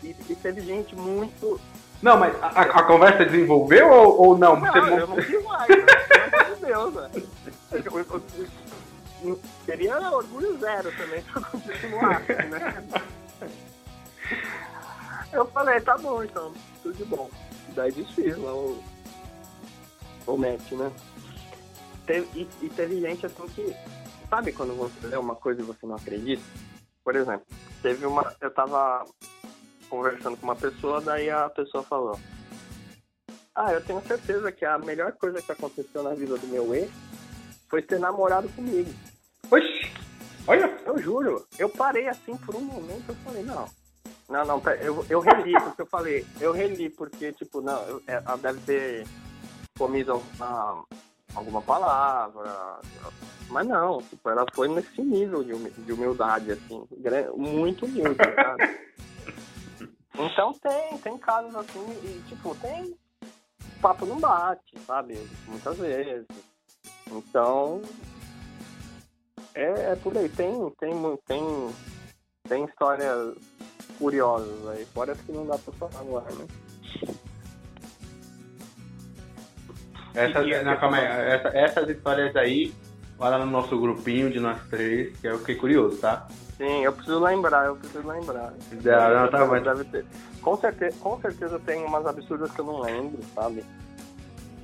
E, 0.02 0.16
e 0.28 0.34
teve 0.37 0.61
gente 0.62 0.94
muito. 0.96 1.61
Não, 2.00 2.16
mas 2.16 2.32
a, 2.42 2.46
a- 2.46 2.82
conversa 2.84 3.24
desenvolveu 3.24 3.90
ou, 3.90 4.20
ou 4.28 4.38
não? 4.38 4.56
Não, 4.56 4.72
Você 4.72 4.78
eu 4.78 5.06
não 5.06 5.16
quis 5.16 5.44
mais, 5.44 5.68
né? 5.68 5.76
pelo 6.08 6.24
amor 6.24 6.54
de 6.54 6.64
Deus, 6.64 6.94
velho. 6.94 7.28
Seria 9.64 9.98
orgulho 10.12 10.59
zero 10.59 10.90
também 10.96 11.22
se 11.22 11.28
eu 11.37 11.42
continuasse, 11.42 12.33
né? 12.33 12.85
Eu 15.33 15.46
falei, 15.46 15.81
tá 15.81 15.96
bom 15.98 16.22
então, 16.22 16.52
tudo 16.83 16.96
de 16.96 17.04
bom. 17.04 17.31
Daí 17.74 17.92
desfiz 17.92 18.37
lá 18.38 18.54
o, 18.54 18.83
o 20.26 20.37
match, 20.37 20.72
né? 20.72 20.90
Teve- 22.07 22.28
e, 22.35 22.48
e 22.64 22.68
teve 22.70 23.00
gente 23.00 23.26
assim 23.26 23.46
que. 23.48 23.74
Sabe 24.31 24.52
quando 24.52 24.74
você 24.76 25.07
lê 25.07 25.16
uma 25.16 25.35
coisa 25.35 25.61
e 25.61 25.64
você 25.64 25.87
não 25.87 25.96
acredita? 25.96 26.42
Por 27.04 27.14
exemplo, 27.16 27.46
teve 27.83 28.07
uma. 28.07 28.35
Eu 28.40 28.50
tava 28.50 29.04
conversando 29.90 30.37
com 30.37 30.44
uma 30.44 30.57
pessoa, 30.57 31.00
daí 31.00 31.31
a 31.31 31.48
pessoa 31.50 31.83
falou. 31.83 32.18
Ah, 33.54 33.72
eu 33.72 33.85
tenho 33.85 34.00
certeza 34.07 34.52
que 34.52 34.64
a 34.64 34.78
melhor 34.78 35.12
coisa 35.12 35.42
que 35.42 35.50
aconteceu 35.50 36.02
na 36.02 36.14
vida 36.14 36.37
do 36.38 36.46
meu 36.46 36.74
ex 36.74 36.90
foi 37.68 37.83
ter 37.83 37.98
namorado 37.98 38.48
comigo. 38.50 38.90
Oxi! 39.50 39.92
Olha! 40.46 40.66
Eu 40.87 40.98
juro, 40.98 41.46
eu 41.59 41.68
parei 41.68 42.09
assim 42.09 42.37
por 42.38 42.54
um 42.57 42.61
momento, 42.61 43.04
eu 43.09 43.14
falei, 43.16 43.42
não. 43.42 43.68
Não, 44.28 44.44
não, 44.44 44.62
eu, 44.81 45.07
eu 45.09 45.20
reli, 45.20 45.52
porque 45.61 45.83
eu 45.83 45.87
falei, 45.87 46.26
eu 46.40 46.52
reli, 46.52 46.90
porque, 46.90 47.33
tipo, 47.33 47.61
não, 47.61 47.81
eu- 47.85 48.02
é, 48.07 48.14
ela 48.24 48.37
deve 48.37 48.61
ter 48.61 49.07
comido 49.78 50.12
alguma, 50.12 50.85
alguma 51.35 51.62
palavra, 51.62 52.81
Mas 53.48 53.66
não, 53.66 54.02
tipo, 54.02 54.28
ela 54.28 54.44
foi 54.54 54.68
nesse 54.68 55.00
nível 55.00 55.42
de, 55.42 55.54
humi- 55.54 55.70
de 55.70 55.92
humildade, 55.92 56.52
assim, 56.52 56.87
muito 57.37 57.87
humilde, 57.87 58.16
sabe? 58.37 58.78
Então 60.18 60.52
tem, 60.54 60.98
tem 60.98 61.16
casos 61.18 61.54
assim, 61.54 61.87
e 62.02 62.22
tipo, 62.28 62.54
tem 62.57 62.94
papo 63.81 64.04
não 64.04 64.18
bate, 64.18 64.78
sabe? 64.87 65.14
Muitas 65.46 65.76
vezes. 65.78 66.26
Então 67.11 67.83
é, 69.55 69.92
é 69.92 69.97
por 69.97 70.16
aí, 70.16 70.29
tem, 70.29 70.71
tem, 70.79 71.18
tem, 71.27 71.71
tem 72.49 72.64
histórias 72.64 73.35
curiosas 73.99 74.66
aí, 74.68 74.85
fora 74.87 75.12
as 75.12 75.21
que 75.21 75.33
não 75.33 75.47
dá 75.47 75.59
pra 75.59 75.73
falar 75.75 76.01
agora, 76.01 76.35
né? 76.35 76.47
Essas, 80.14 80.47
E- 80.47 80.62
não, 80.64 80.77
calma 80.77 80.99
aí, 80.99 81.05
essa- 81.07 81.49
essas 81.49 81.88
histórias 81.88 82.35
aí, 82.37 82.75
lá 83.18 83.38
no 83.38 83.47
nosso 83.47 83.79
grupinho 83.81 84.31
de 84.31 84.40
nós 84.40 84.61
três, 84.68 85.16
que 85.18 85.27
eu 85.27 85.38
fiquei 85.40 85.55
curioso, 85.57 85.99
tá? 85.99 86.27
Sim, 86.57 86.83
eu 86.83 86.92
preciso 86.92 87.21
lembrar, 87.21 87.66
eu 87.66 87.77
preciso 87.77 88.07
lembrar. 88.07 88.53
Já, 88.83 89.09
não, 89.11 89.31
tá 89.31 89.47
bom. 89.47 89.61
Deve 89.62 89.85
ter. 89.85 90.05
Com 90.42 90.57
certeza, 90.57 90.97
com 90.99 91.21
certeza 91.21 91.59
tem 91.61 91.85
umas 91.85 92.05
absurdas 92.05 92.51
que 92.51 92.61
eu 92.61 92.64
não 92.64 92.81
lembro, 92.81 93.21
sabe? 93.35 93.64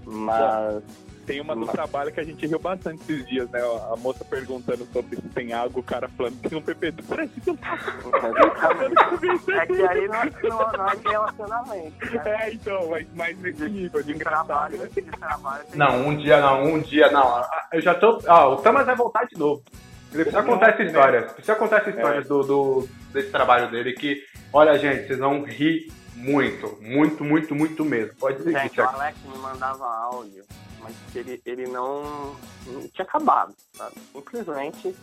Mas. 0.05 0.83
Tem 1.27 1.41
uma 1.41 1.57
do 1.57 1.67
trabalho 1.67 2.13
que 2.13 2.21
a 2.21 2.25
gente 2.25 2.47
riu 2.47 2.59
bastante 2.59 3.01
esses 3.03 3.27
dias, 3.27 3.49
né? 3.51 3.61
A 3.93 3.97
moça 3.97 4.25
perguntando 4.25 4.87
sobre 4.93 5.17
se 5.17 5.23
tem 5.31 5.53
água, 5.53 5.81
o 5.81 5.83
cara 5.83 6.09
falando 6.09 6.41
que 6.41 6.49
tem 6.51 6.59
um 6.59 6.63
PP. 6.63 6.95
Parece 7.09 7.41
que 7.41 7.51
eu 7.51 7.59
É 9.55 9.67
que 9.67 9.83
aí 9.87 10.09
não, 10.09 10.25
não, 10.51 10.73
não 10.73 10.89
é 10.89 10.97
de 10.97 11.09
relacionamento. 11.09 12.07
Né? 12.15 12.23
É, 12.25 12.53
então, 12.53 12.89
mas, 12.91 13.07
mas 13.15 13.39
nesse 13.39 13.69
nível 13.69 14.03
de 14.03 14.13
engraçado. 14.13 14.77
de 14.77 15.03
trabalho. 15.03 15.65
tem- 15.65 15.79
Não, 15.79 16.07
um 16.09 16.17
dia 16.17 16.41
não, 16.41 16.65
um 16.65 16.81
dia 16.81 17.11
não. 17.11 17.45
Eu 17.73 17.81
já 17.81 17.95
tô. 17.95 18.21
Ó, 18.27 18.55
o 18.55 18.57
Thomas 18.57 18.87
vai 18.87 18.95
voltar 18.97 19.25
de 19.25 19.39
novo. 19.39 19.63
Ele 20.13 20.23
precisa 20.25 20.43
contar 20.45 20.71
essa 20.71 20.83
história. 20.83 21.23
Precisa 21.23 21.57
contar 21.57 21.79
essa 21.79 21.91
história 21.91 22.23
do, 22.23 22.43
do- 22.43 22.89
desse 23.13 23.31
trabalho 23.31 23.71
dele 23.71 23.93
que, 23.95 24.23
olha, 24.53 24.79
gente, 24.79 25.07
vocês 25.07 25.19
vão 25.19 25.43
rir 25.43 25.93
muito. 26.15 26.79
Muito, 26.81 27.25
muito, 27.25 27.55
muito 27.55 27.85
mesmo. 27.85 28.15
Pode 28.17 28.39
dizer 28.39 28.53
Gente, 28.59 28.81
o 28.81 28.85
Alex 28.89 29.19
me 29.25 29.37
mandava 29.39 29.85
áudio, 29.87 30.45
mas 30.85 30.95
ele, 31.17 31.41
ele 31.45 31.67
não, 31.67 32.37
não 32.67 32.89
tinha 32.89 33.05
acabado, 33.05 33.55
sabe? 33.73 33.95
Simplesmente, 34.13 34.95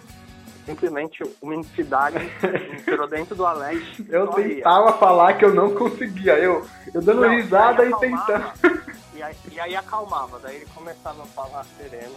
simplesmente 0.65 1.23
uma 1.41 1.55
entidade 1.55 2.17
entrou 2.87 3.07
dentro 3.07 3.35
do 3.35 3.45
Alex. 3.45 3.99
e 3.99 4.05
Eu 4.09 4.27
tentava 4.27 4.93
falar 4.93 5.33
que 5.37 5.43
eu 5.45 5.53
não 5.53 5.73
conseguia. 5.75 6.37
Eu, 6.37 6.65
eu 6.93 7.01
dando 7.01 7.21
Não, 7.21 7.29
risada 7.29 7.83
e 7.83 7.87
acalmava, 7.93 8.53
tentando. 8.59 8.81
E 9.15 9.23
aí, 9.23 9.35
e 9.51 9.59
aí 9.59 9.75
acalmava, 9.75 10.39
daí 10.39 10.55
ele 10.57 10.67
começava 10.73 11.23
a 11.23 11.25
falar 11.27 11.65
sereno. 11.77 12.15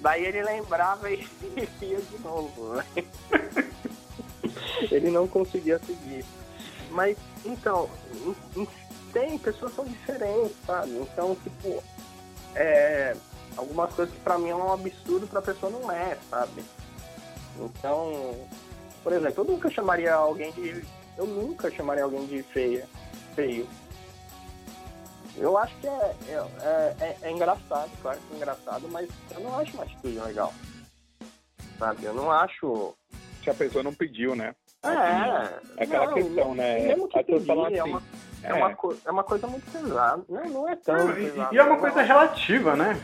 Daí 0.00 0.24
ele 0.24 0.42
lembrava 0.42 1.10
e 1.10 1.28
ia 1.82 2.00
de 2.00 2.18
novo, 2.22 2.74
né? 2.74 2.84
Ele 4.90 5.10
não 5.10 5.28
conseguia 5.28 5.78
seguir. 5.80 6.24
Mas, 6.90 7.16
então, 7.44 7.88
em- 8.24 8.62
em- 8.62 8.68
tem, 9.12 9.38
pessoas 9.38 9.74
são 9.74 9.84
diferentes, 9.84 10.56
sabe? 10.66 10.90
Então, 10.92 11.36
tipo, 11.42 11.82
é, 12.54 13.16
algumas 13.56 13.92
coisas 13.92 14.14
que 14.14 14.20
pra 14.20 14.38
mim 14.38 14.50
é 14.50 14.54
um 14.54 14.72
absurdo, 14.72 15.26
pra 15.26 15.42
pessoa 15.42 15.70
não 15.70 15.90
é, 15.90 16.16
sabe? 16.28 16.64
Então, 17.58 18.34
por 19.02 19.12
exemplo, 19.12 19.44
eu 19.44 19.52
nunca 19.52 19.70
chamaria 19.70 20.14
alguém 20.14 20.52
de. 20.52 20.84
Eu 21.16 21.26
nunca 21.26 21.70
chamaria 21.70 22.04
alguém 22.04 22.26
de 22.26 22.42
feia, 22.44 22.88
feio. 23.34 23.68
Eu 25.36 25.56
acho 25.56 25.74
que 25.76 25.86
é, 25.86 26.16
é, 26.28 26.94
é, 27.00 27.16
é 27.22 27.30
engraçado, 27.30 27.90
claro 28.02 28.18
que 28.18 28.34
é 28.34 28.36
engraçado, 28.36 28.88
mas 28.90 29.08
eu 29.30 29.40
não 29.40 29.58
acho 29.58 29.72
uma 29.74 29.84
atitude 29.84 30.18
legal. 30.18 30.52
Sabe? 31.78 32.04
Eu 32.04 32.14
não 32.14 32.30
acho. 32.30 32.94
Se 33.42 33.48
a 33.48 33.54
pessoa 33.54 33.82
não 33.82 33.94
pediu, 33.94 34.36
né? 34.36 34.54
É, 34.82 34.90
É 35.78 35.84
aquela 35.84 36.06
não, 36.06 36.14
questão, 36.14 36.54
né? 36.54 36.80
Mesmo 36.80 37.08
que 37.08 37.24
pedir, 37.24 37.50
é, 37.50 37.80
assim, 37.80 37.90
uma, 37.90 38.02
é, 38.42 38.50
é. 38.50 38.54
uma, 38.54 38.76
é 39.06 39.10
uma 39.10 39.24
coisa 39.24 39.46
muito 39.46 39.70
pesada. 39.70 40.22
Não, 40.28 40.44
não 40.48 40.68
é 40.68 40.76
tão 40.76 40.94
Não, 41.08 41.18
e, 41.18 41.32
e 41.52 41.58
é 41.58 41.62
uma 41.62 41.74
não. 41.74 41.78
coisa 41.80 42.02
relativa, 42.02 42.74
né? 42.76 43.00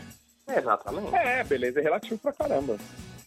É, 0.47 0.59
exatamente. 0.59 1.13
É, 1.15 1.43
beleza, 1.43 1.79
é 1.79 1.83
relativo 1.83 2.17
pra 2.19 2.31
caramba. 2.33 2.77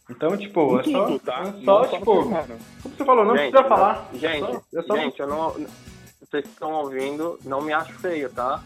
Então, 0.08 0.36
tipo, 0.36 0.80
é 0.80 0.82
só, 0.84 1.04
Tudo, 1.06 1.18
tá? 1.20 1.42
é 1.42 1.64
só 1.64 1.86
tipo, 1.86 2.04
como 2.24 2.94
você 2.96 3.04
falou, 3.04 3.24
não 3.24 3.36
Gente, 3.36 3.50
precisa 3.52 3.68
falar. 3.68 4.08
Gente, 4.14 4.40
Só- 4.40 4.62
eu 4.72 4.82
só- 4.82 4.96
gente, 4.96 5.20
eu 5.20 5.26
não. 5.28 5.50
Vocês 6.20 6.44
que 6.44 6.50
estão 6.50 6.72
ouvindo, 6.72 7.38
não 7.44 7.60
me 7.60 7.72
acho 7.72 7.92
feio, 7.94 8.28
tá? 8.30 8.60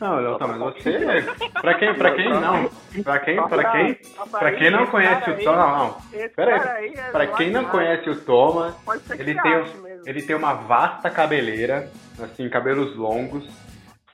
Não, 0.00 0.16
Léo, 0.16 0.38
tá, 0.38 0.46
mas 0.46 0.58
você. 0.58 1.24
Pra 1.60 1.74
quem, 1.74 1.94
pra 1.94 2.14
quem 2.14 2.28
não. 2.28 2.70
Pra 3.02 3.18
quem, 3.18 3.48
pra 3.48 3.72
quem. 3.72 3.98
Pra 4.30 4.52
quem 4.52 4.70
não 4.70 4.86
conhece 4.86 5.30
o 5.30 5.36
Thomas. 5.42 5.58
Não, 5.58 5.78
não. 5.78 5.96
Pera 6.36 6.72
aí. 6.72 6.94
Pra 7.10 7.26
quem 7.26 7.50
não 7.50 7.64
conhece 7.64 8.08
o 8.08 8.20
Thomas, 8.20 8.74
ele 9.18 9.40
tem, 9.40 9.64
ele 10.06 10.22
tem 10.22 10.36
uma 10.36 10.54
vasta 10.54 11.10
cabeleira, 11.10 11.90
assim, 12.22 12.48
cabelos 12.48 12.96
longos. 12.96 13.48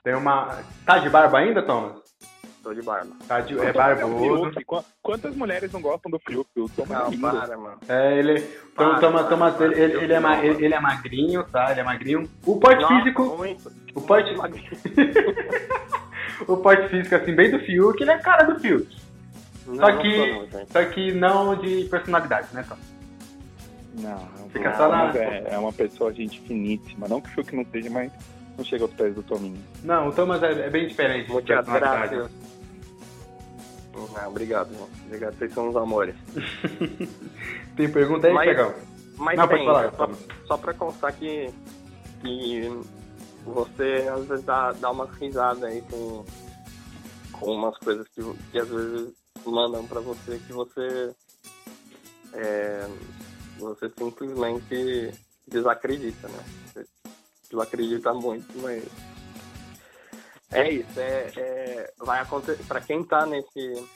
Tem 0.03 0.15
uma. 0.15 0.59
Tá 0.85 0.97
de 0.97 1.09
barba 1.09 1.39
ainda, 1.39 1.61
Thomas? 1.61 2.04
Tô 2.65 2.73
de 2.73 2.81
barba. 2.81 3.11
Tá 3.27 3.41
de, 3.41 3.59
é 3.59 3.71
barbudo. 3.71 4.51
Quantas 5.03 5.35
mulheres 5.35 5.71
não 5.71 5.79
gostam 5.79 6.09
do 6.09 6.17
Fiuk? 6.17 6.49
O 6.57 6.67
Thomas 6.67 6.89
é 6.89 6.93
Não, 7.03 7.09
lindo. 7.11 7.21
para, 7.21 7.55
mano. 7.57 7.77
É, 7.87 8.17
ele. 8.17 8.43
Então, 8.73 8.99
Thomas, 9.29 9.55
para. 9.55 9.65
ele, 9.67 9.79
ele, 9.83 10.03
ele 10.05 10.13
é 10.13 10.19
ma- 10.19 10.43
ele, 10.43 10.73
é 10.73 10.79
magrinho, 10.79 11.43
tá? 11.43 11.69
Ele 11.69 11.81
é 11.81 11.83
magrinho. 11.83 12.27
O 12.43 12.59
porte 12.59 12.81
Nossa, 12.81 12.95
físico. 12.95 13.23
Muito. 13.37 13.71
O 13.93 14.01
porte, 14.01 14.33
o 16.47 16.57
porte 16.57 16.89
físico, 16.89 17.13
assim, 17.15 17.35
bem 17.35 17.51
do 17.51 17.59
Fiuk, 17.59 18.01
ele 18.01 18.09
é 18.09 18.15
a 18.15 18.19
cara 18.19 18.43
do 18.51 18.59
Fiuk. 18.59 18.97
Não, 19.67 19.75
Só 19.75 19.97
que, 19.97 20.31
não, 20.31 20.47
só 20.71 20.85
que 20.85 21.11
não 21.13 21.55
de 21.55 21.83
personalidade, 21.85 22.47
né, 22.51 22.65
Tom? 22.67 22.77
Não, 23.99 24.27
não 24.39 24.49
Fica 24.49 24.69
não, 24.71 24.77
só 24.77 24.89
na- 24.89 25.11
É, 25.15 25.49
é 25.51 25.57
uma 25.59 25.71
pessoa, 25.71 26.11
gente, 26.11 26.41
finíssima. 26.41 27.07
Não 27.07 27.21
que 27.21 27.29
o 27.29 27.31
Fiuk 27.31 27.55
não 27.55 27.63
seja, 27.71 27.89
mas 27.91 28.11
não 28.57 28.63
chega 28.65 28.83
aos 28.85 28.93
pés 28.93 29.13
do 29.15 29.21
Tominho. 29.23 29.57
Não, 29.83 30.07
o 30.09 30.11
Thomas 30.11 30.41
é, 30.43 30.51
é 30.65 30.69
bem 30.69 30.87
diferente 30.87 31.27
de 31.27 31.31
Muitas 31.33 31.55
personalidade. 31.65 32.15
graças. 32.15 32.45
Não, 33.95 34.29
obrigado, 34.29 34.69
gente. 34.73 35.05
Obrigado, 35.05 35.37
vocês 35.37 35.53
são 35.53 35.69
os 35.69 35.75
amores. 35.75 36.15
Tem 37.75 37.89
pergunta 37.91 38.27
aí, 38.27 38.33
Mas- 38.33 38.45
Tiagão? 38.49 38.73
Mas 39.17 39.37
Não, 39.37 39.47
pode 39.47 39.59
tem, 39.59 39.65
falar, 39.65 39.93
só, 39.95 40.09
só 40.45 40.57
pra 40.57 40.73
constar 40.73 41.13
que, 41.13 41.49
que 42.21 42.69
você 43.45 44.09
às 44.13 44.25
vezes 44.25 44.43
dá, 44.43 44.73
dá 44.73 44.91
umas 44.91 45.09
risadas 45.15 45.63
aí 45.63 45.81
com, 45.83 46.25
com 47.31 47.51
umas 47.53 47.77
coisas 47.77 48.05
que, 48.09 48.21
que 48.51 48.59
às 48.59 48.67
vezes 48.67 49.13
mandam 49.45 49.87
pra 49.87 50.01
você 50.01 50.37
que 50.45 50.51
você 50.51 51.15
é, 52.33 52.89
você 53.57 53.89
simplesmente 53.97 55.11
desacredita, 55.47 56.27
né? 56.27 56.43
Você 56.73 56.85
desacredita 57.49 58.13
muito, 58.13 58.47
mas 58.61 58.83
é 60.51 60.71
isso, 60.71 60.99
é, 60.99 61.31
é- 61.35 61.93
vai 61.97 62.19
acontecer 62.21 62.63
para 62.63 62.81
quem 62.81 63.03
tá 63.03 63.25
nesse 63.25 63.87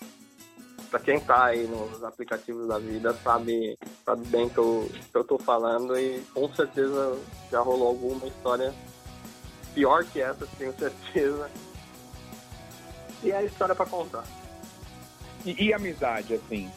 para 0.90 1.00
quem 1.00 1.20
tá 1.20 1.46
aí 1.46 1.68
nos 1.68 2.04
aplicativos 2.04 2.68
da 2.68 2.80
vida 2.80 3.14
sabe, 3.24 3.78
sabe 4.04 4.26
bem 4.26 4.50
que 4.50 4.58
eu, 4.58 4.90
que 5.12 5.16
eu 5.16 5.24
tô 5.24 5.38
falando 5.38 5.96
e 6.00 6.20
com 6.34 6.52
certeza 6.56 7.16
já 7.52 7.60
rolou 7.60 7.90
alguma 7.90 8.26
história 8.26 8.74
pior 9.74 10.04
que 10.04 10.22
essa, 10.22 10.48
tenho 10.58 10.74
certeza. 10.78 11.50
E 13.24 13.32
é 13.32 13.38
a 13.38 13.44
história 13.44 13.76
pra 13.76 13.86
contar. 13.86 14.24
E, 15.46 15.68
e 15.68 15.74
amizade, 15.74 16.36
assim? 16.36 16.72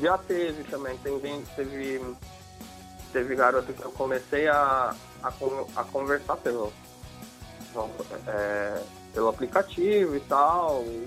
Já 0.00 0.16
teve 0.18 0.62
também, 0.64 0.96
tem 0.98 1.20
gente, 1.20 1.48
teve, 1.56 2.16
teve 3.12 3.34
garoto 3.34 3.72
que 3.72 3.82
eu 3.82 3.90
comecei 3.92 4.46
a, 4.48 4.94
a, 5.22 5.28
a 5.76 5.84
conversar 5.84 6.36
pelo, 6.36 6.72
é, 8.26 8.82
pelo 9.18 9.30
aplicativo 9.30 10.14
e 10.14 10.20
tal, 10.20 10.84
e 10.84 11.04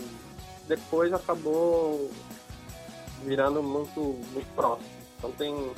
depois 0.68 1.14
acabou 1.14 2.12
virando 3.24 3.64
muito, 3.64 4.02
muito 4.34 4.54
próximo. 4.54 4.90
Então 5.18 5.32
tem, 5.32 5.72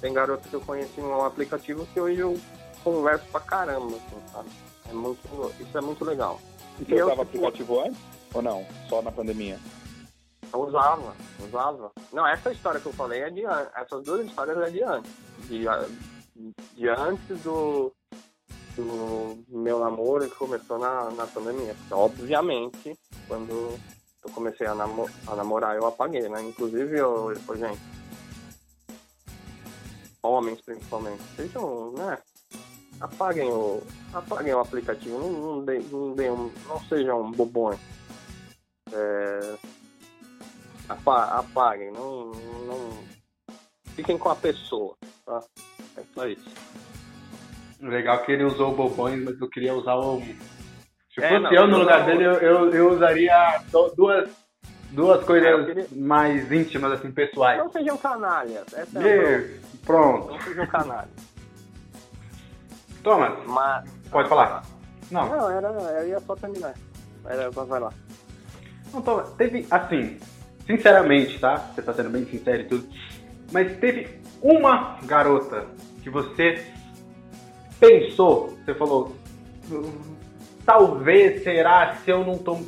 tem 0.00 0.12
garoto 0.12 0.48
que 0.48 0.54
eu 0.54 0.60
conheci 0.60 1.00
no 1.00 1.24
aplicativo 1.24 1.86
que 1.94 2.00
hoje 2.00 2.18
eu 2.18 2.36
converso 2.82 3.24
pra 3.30 3.40
caramba, 3.42 3.94
assim, 3.96 4.22
sabe? 4.32 4.48
É 4.90 4.92
muito, 4.92 5.20
isso 5.60 5.78
é 5.78 5.80
muito 5.80 6.04
legal. 6.04 6.40
E 6.80 6.84
você 6.84 6.94
usava 6.94 7.10
tipo, 7.10 7.22
aplicativo 7.46 7.80
antes? 7.80 8.00
Ou 8.34 8.42
não? 8.42 8.66
Só 8.88 9.00
na 9.00 9.12
pandemia? 9.12 9.56
Eu 10.52 10.62
usava, 10.62 11.14
usava. 11.46 11.92
Não, 12.12 12.26
essa 12.26 12.50
história 12.50 12.80
que 12.80 12.86
eu 12.86 12.92
falei 12.92 13.20
é 13.22 13.30
de 13.30 13.44
an- 13.46 13.68
essas 13.76 14.02
duas 14.02 14.26
histórias 14.26 14.58
é 14.58 14.68
de 14.70 14.82
antes. 14.82 15.12
De, 15.44 15.64
de 16.74 16.88
antes 16.88 17.40
do, 17.44 17.92
do 18.76 19.44
meu 19.48 19.78
namoro 19.80 20.28
que 20.28 20.36
começou 20.36 20.78
na, 20.78 21.10
na 21.10 21.26
pandemia. 21.26 21.76
Obviamente, 21.90 22.98
quando 23.28 23.50
eu 24.24 24.30
comecei 24.34 24.66
a, 24.66 24.72
a 24.72 25.36
namorar, 25.36 25.76
eu 25.76 25.86
apaguei, 25.86 26.28
né? 26.28 26.42
Inclusive, 26.42 26.96
eu, 26.96 27.32
eu, 27.32 27.56
gente, 27.56 27.80
homens 30.22 30.60
principalmente, 30.60 31.22
sejam, 31.36 31.92
né? 31.92 32.18
Apaguem 33.00 33.50
o, 33.50 33.82
apaguem 34.12 34.54
o 34.54 34.60
aplicativo, 34.60 35.18
não, 35.18 35.30
não, 35.32 35.64
dê- 35.64 35.80
não, 35.90 36.14
um- 36.30 36.52
não 36.68 36.80
sejam 36.88 37.30
bobões. 37.32 37.80
É, 38.92 39.56
apaguem, 40.88 41.90
não, 41.90 42.26
não. 42.30 43.04
Fiquem 43.96 44.16
com 44.16 44.28
a 44.28 44.36
pessoa, 44.36 44.96
tá? 45.26 45.42
É 45.96 46.02
só 46.14 46.26
isso. 46.28 46.48
Legal 47.82 48.18
que 48.24 48.32
ele 48.32 48.44
usou 48.44 48.72
o 48.72 48.76
bobões, 48.76 49.22
mas 49.24 49.40
eu 49.40 49.48
queria 49.48 49.74
usar 49.74 49.96
o. 49.96 50.20
Se 51.12 51.20
É, 51.22 51.28
fosse 51.28 51.42
não, 51.42 51.52
eu 51.52 51.66
no 51.66 51.78
lugar 51.78 52.06
dele, 52.06 52.24
eu, 52.24 52.34
eu, 52.34 52.70
eu 52.70 52.90
usaria 52.92 53.60
duas, 53.96 54.30
duas 54.92 55.24
coisas 55.24 55.48
É, 55.48 55.52
eu 55.52 55.66
queria- 55.66 55.86
mais 55.96 56.50
íntimas, 56.52 56.92
assim, 56.92 57.10
pessoais. 57.10 57.58
Não 57.58 57.70
sejam 57.70 57.98
canalhas. 57.98 58.72
Essa 58.72 58.98
é. 59.06 59.38
E, 59.40 59.60
pronto. 59.84 60.32
Não 60.32 60.40
sejam 60.40 60.66
canalhas. 60.68 61.10
Thomas, 63.02 63.32
Mas. 63.46 63.90
pode 64.10 64.28
falar. 64.28 64.62
Não, 65.10 65.28
Não, 65.28 65.50
era, 65.50 65.68
eu 65.68 66.08
ia 66.08 66.20
só 66.20 66.34
terminar. 66.36 66.74
Era, 67.26 67.50
vai 67.50 67.80
lá. 67.80 67.92
não 68.92 69.02
Thomas, 69.02 69.32
teve, 69.34 69.66
assim, 69.70 70.18
sinceramente, 70.66 71.38
tá? 71.38 71.56
Você 71.56 71.82
tá 71.82 71.92
sendo 71.92 72.10
bem 72.10 72.24
sincero 72.26 72.62
e 72.62 72.64
tudo. 72.64 72.88
Mas 73.50 73.76
teve 73.78 74.20
uma 74.40 74.98
garota 75.02 75.66
que 76.02 76.08
você 76.08 76.64
pensou, 77.82 78.56
você 78.64 78.74
falou, 78.74 79.12
"Hum, 79.70 80.16
talvez, 80.64 81.42
será, 81.42 81.96
se 81.96 82.10
eu 82.10 82.24
não 82.24 82.38
tô. 82.38 82.58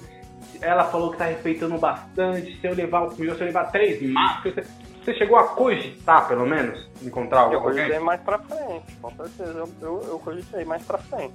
Ela 0.60 0.84
falou 0.84 1.12
que 1.12 1.18
tá 1.18 1.26
respeitando 1.26 1.78
bastante, 1.78 2.58
se 2.60 2.66
eu 2.66 2.74
levar 2.74 3.02
o 3.02 3.14
se 3.14 3.24
eu 3.24 3.34
levar 3.36 3.70
três 3.70 4.02
máscaras. 4.12 4.66
Você, 5.04 5.14
chegou 5.14 5.36
a 5.36 5.48
cogitar, 5.48 6.26
pelo 6.26 6.46
menos, 6.46 6.88
encontrar 7.02 7.52
Eu 7.52 7.58
alguém? 7.58 7.74
cogitei 7.76 7.98
mais 7.98 8.20
pra 8.22 8.38
frente, 8.38 8.96
com 9.02 9.10
certeza. 9.10 9.58
Eu, 9.58 9.68
eu, 9.82 10.02
eu 10.08 10.18
cogitei 10.18 10.64
mais 10.64 10.82
pra 10.82 10.96
frente. 10.96 11.34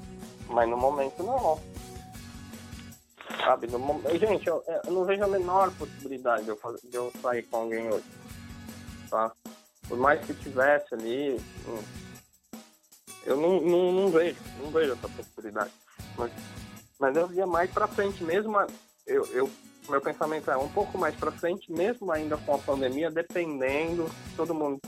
Mas 0.50 0.68
no 0.68 0.76
momento 0.76 1.22
não. 1.22 1.60
Sabe, 3.46 3.68
no 3.68 3.78
momento. 3.78 4.18
Gente, 4.18 4.48
eu, 4.48 4.64
eu 4.86 4.92
não 4.92 5.06
vejo 5.06 5.24
a 5.24 5.28
menor 5.28 5.72
possibilidade 5.78 6.44
de 6.46 6.50
eu, 6.50 6.58
fazer, 6.58 6.80
de 6.84 6.96
eu 6.96 7.12
sair 7.22 7.44
com 7.44 7.58
alguém 7.58 7.88
hoje. 7.90 8.04
Tá? 9.08 9.32
Por 9.88 10.00
mais 10.00 10.20
que 10.26 10.34
tivesse 10.34 10.92
ali. 10.96 11.40
Eu 13.26 13.38
não, 13.38 13.62
não, 13.62 13.92
não 13.92 14.10
vejo, 14.12 14.38
não 14.62 14.72
vejo 14.72 14.94
essa 14.94 15.08
possibilidade. 15.10 15.72
Mas, 16.18 16.32
mas 17.00 17.16
eu 17.16 17.32
ia 17.34 17.46
mais 17.46 17.70
pra 17.72 17.88
frente 17.88 18.24
mesmo. 18.24 18.58
a- 18.58 18.68
Eu, 19.06 19.26
eu, 19.28 19.50
meu 19.90 20.02
pensamento 20.02 20.50
é 20.52 20.58
um 20.58 20.70
pouco 20.70 20.98
mais 20.98 21.16
pra 21.16 21.32
frente, 21.32 21.72
mesmo 21.72 22.12
ainda 22.12 22.38
com 22.38 22.56
a 22.56 22.58
pandemia, 22.60 23.10
dependendo, 23.12 24.08
se 24.30 24.36
todo 24.36 24.54
mundo 24.54 24.80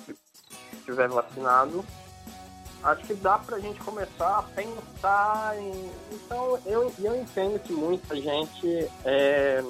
estiver 0.74 1.10
vacinado, 1.10 1.84
acho 2.84 3.04
que 3.06 3.14
dá 3.16 3.38
pra 3.38 3.60
gente 3.60 3.80
começar 3.82 4.40
a 4.40 4.44
pensar 4.44 5.58
em. 5.60 5.90
Então, 6.12 6.60
eu, 6.66 6.94
eu 7.00 7.16
entendo 7.22 7.60
que 7.60 7.74
muita 7.74 8.16
gente, 8.16 8.90
é, 9.06 9.64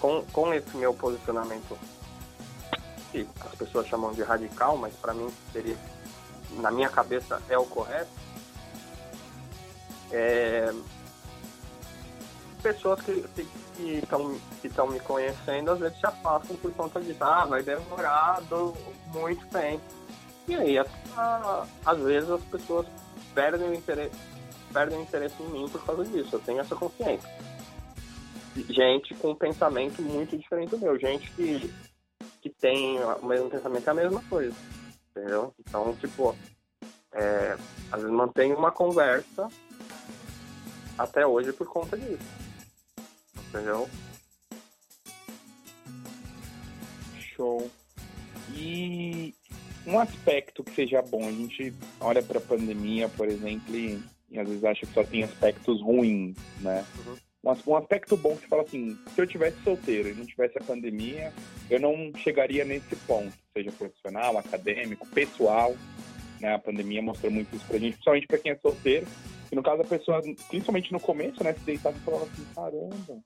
com, 0.00 0.22
com 0.32 0.52
esse 0.54 0.76
meu 0.76 0.92
posicionamento, 0.94 1.76
que 3.12 3.26
as 3.40 3.54
pessoas 3.54 3.86
chamam 3.88 4.12
de 4.12 4.22
radical, 4.22 4.76
mas 4.76 4.94
pra 4.94 5.14
mim 5.14 5.28
seria, 5.52 5.76
na 6.52 6.70
minha 6.70 6.88
cabeça, 6.88 7.40
é 7.48 7.58
o 7.58 7.64
correto. 7.66 8.10
É, 10.10 10.72
pessoas 12.62 13.00
que 13.02 13.24
estão 13.78 14.38
que 14.60 14.66
estão 14.66 14.86
me 14.88 14.98
conhecendo 15.00 15.70
às 15.70 15.78
vezes 15.78 15.98
se 16.00 16.06
afastam 16.06 16.56
por 16.56 16.72
conta 16.72 17.00
disso. 17.00 17.22
Ah, 17.22 17.44
vai 17.44 17.62
demorar 17.62 18.40
muito 19.12 19.46
tempo. 19.48 19.82
E 20.48 20.54
aí, 20.54 20.78
a- 20.78 20.86
a- 21.16 21.66
às 21.84 21.98
vezes 22.00 22.30
as 22.30 22.42
pessoas 22.44 22.86
perdem 23.34 23.68
o 23.68 23.74
interesse, 23.74 24.16
perdem 24.72 24.98
o 24.98 25.02
interesse 25.02 25.34
em 25.42 25.46
mim 25.50 25.68
por 25.68 25.84
causa 25.84 26.04
disso. 26.04 26.30
Eu 26.32 26.40
tenho 26.40 26.60
essa 26.60 26.74
consciência. 26.74 27.28
Gente 28.70 29.14
com 29.16 29.30
um 29.30 29.34
pensamento 29.36 30.02
muito 30.02 30.36
diferente 30.36 30.70
do 30.70 30.78
meu. 30.78 30.98
Gente 30.98 31.30
que, 31.32 31.72
que 32.40 32.50
tem 32.50 32.98
o 32.98 33.26
mesmo 33.26 33.48
pensamento 33.50 33.86
é 33.86 33.90
a 33.90 33.94
mesma 33.94 34.22
coisa. 34.28 34.56
Entendeu? 35.18 35.52
Então, 35.58 35.96
tipo, 35.96 36.36
é, 37.12 37.56
às 37.90 38.00
vezes 38.00 38.14
mantém 38.14 38.54
uma 38.54 38.70
conversa 38.70 39.48
até 40.96 41.26
hoje 41.26 41.52
por 41.52 41.66
conta 41.66 41.98
disso. 41.98 42.22
Entendeu? 43.48 43.90
Show. 47.18 47.68
E 48.54 49.34
um 49.84 49.98
aspecto 49.98 50.62
que 50.62 50.72
seja 50.72 51.02
bom, 51.02 51.26
a 51.26 51.32
gente 51.32 51.74
olha 52.00 52.22
para 52.22 52.38
a 52.38 52.42
pandemia, 52.42 53.08
por 53.08 53.26
exemplo, 53.26 53.74
e, 53.74 54.00
e 54.30 54.38
às 54.38 54.46
vezes 54.46 54.64
acha 54.64 54.86
que 54.86 54.94
só 54.94 55.02
tem 55.02 55.24
aspectos 55.24 55.82
ruins, 55.82 56.36
né? 56.60 56.86
Uhum. 57.04 57.16
Um, 57.44 57.50
as- 57.50 57.66
aspecto 57.68 58.16
bom 58.16 58.36
que 58.36 58.48
fala 58.48 58.62
assim, 58.62 58.98
se 59.14 59.20
eu 59.20 59.26
tivesse 59.26 59.56
solteiro 59.62 60.08
e 60.08 60.14
não 60.14 60.26
tivesse 60.26 60.58
a 60.58 60.64
pandemia, 60.64 61.32
eu 61.70 61.78
não 61.80 62.12
chegaria 62.16 62.64
nesse 62.64 62.96
ponto, 62.96 63.32
seja 63.52 63.70
profissional, 63.72 64.36
acadêmico, 64.38 65.06
pessoal, 65.08 65.74
né? 66.40 66.54
A 66.54 66.58
pandemia 66.58 67.00
mostrou 67.02 67.30
muito 67.30 67.54
isso 67.54 67.64
pra 67.66 67.78
gente, 67.78 67.92
principalmente 67.94 68.26
para 68.26 68.38
quem 68.38 68.52
é 68.52 68.56
solteiro. 68.56 69.06
E 69.50 69.56
no 69.56 69.62
caso 69.62 69.82
a 69.82 69.84
pessoa, 69.84 70.20
principalmente 70.48 70.92
no 70.92 71.00
começo, 71.00 71.42
né, 71.42 71.54
se 71.54 71.60
deitava 71.60 71.96
e 71.96 72.00
falava 72.00 72.24
assim, 72.24 72.44
caramba, 72.54 73.22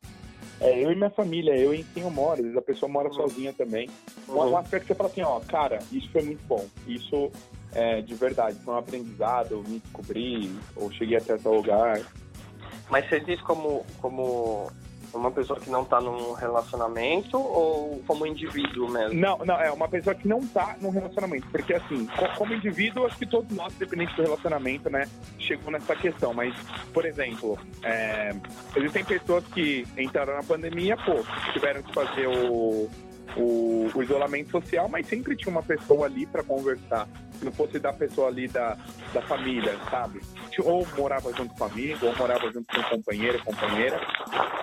é 0.60 0.84
eu 0.84 0.92
e 0.92 0.94
minha 0.94 1.10
família, 1.10 1.56
eu 1.56 1.74
em 1.74 1.82
quem 1.82 2.04
eu 2.04 2.10
moro, 2.10 2.36
às 2.38 2.42
vezes 2.42 2.56
a 2.56 2.62
pessoa 2.62 2.88
mora 2.90 3.08
Uhum. 3.08 3.14
sozinha 3.14 3.52
também. 3.52 3.90
Um, 4.28 4.34
um 4.34 4.56
aspecto 4.56 4.82
que 4.86 4.92
você 4.92 4.94
fala 4.94 5.10
assim, 5.10 5.22
ó, 5.22 5.40
cara, 5.40 5.78
isso 5.90 6.08
foi 6.12 6.22
muito 6.22 6.42
bom. 6.46 6.64
Isso 6.86 7.32
é 7.74 8.00
de 8.02 8.14
verdade, 8.14 8.58
foi 8.64 8.74
um 8.74 8.76
aprendizado, 8.78 9.52
eu 9.52 9.62
me 9.64 9.80
descobri, 9.80 10.54
ou 10.76 10.92
cheguei 10.92 11.16
até 11.16 11.36
tal 11.38 11.54
lugar. 11.54 12.00
Mas 12.90 13.08
você 13.08 13.20
diz 13.20 13.40
como, 13.42 13.84
como 14.00 14.70
uma 15.14 15.30
pessoa 15.30 15.58
que 15.60 15.68
não 15.70 15.84
tá 15.84 16.00
num 16.00 16.32
relacionamento 16.32 17.36
ou 17.38 18.02
como 18.06 18.26
indivíduo 18.26 18.88
mesmo? 18.90 19.18
Não, 19.18 19.38
não, 19.38 19.56
é 19.60 19.70
uma 19.70 19.86
pessoa 19.88 20.14
que 20.14 20.26
não 20.26 20.40
tá 20.46 20.76
num 20.80 20.88
relacionamento, 20.90 21.46
porque 21.50 21.74
assim, 21.74 22.06
co- 22.06 22.28
como 22.36 22.54
indivíduo, 22.54 23.06
acho 23.06 23.18
que 23.18 23.26
todos 23.26 23.54
nós, 23.54 23.74
independente 23.74 24.14
do 24.16 24.22
relacionamento, 24.22 24.88
né, 24.90 25.06
chegou 25.38 25.70
nessa 25.70 25.94
questão. 25.96 26.32
Mas, 26.32 26.54
por 26.94 27.04
exemplo, 27.04 27.58
é, 27.82 28.34
existem 28.76 29.04
pessoas 29.04 29.44
que 29.48 29.86
entraram 29.98 30.34
na 30.34 30.42
pandemia, 30.42 30.96
pô, 30.96 31.22
tiveram 31.52 31.82
que 31.82 31.92
fazer 31.92 32.26
o, 32.26 32.88
o, 33.36 33.90
o 33.94 34.02
isolamento 34.02 34.50
social, 34.50 34.88
mas 34.88 35.06
sempre 35.06 35.36
tinha 35.36 35.50
uma 35.50 35.62
pessoa 35.62 36.06
ali 36.06 36.26
para 36.26 36.42
conversar. 36.42 37.08
Se 37.38 37.44
não 37.44 37.52
fosse 37.52 37.78
da 37.78 37.92
pessoa 37.92 38.28
ali 38.28 38.46
da, 38.48 38.76
da 39.12 39.20
família, 39.22 39.76
sabe? 39.90 40.20
Ou 40.62 40.86
morava 40.96 41.32
junto 41.34 41.54
com 41.54 41.64
amigo, 41.64 42.06
ou 42.06 42.16
morava 42.16 42.50
junto 42.52 42.66
com 42.74 42.82
companheiro, 42.96 43.42
companheira. 43.44 44.00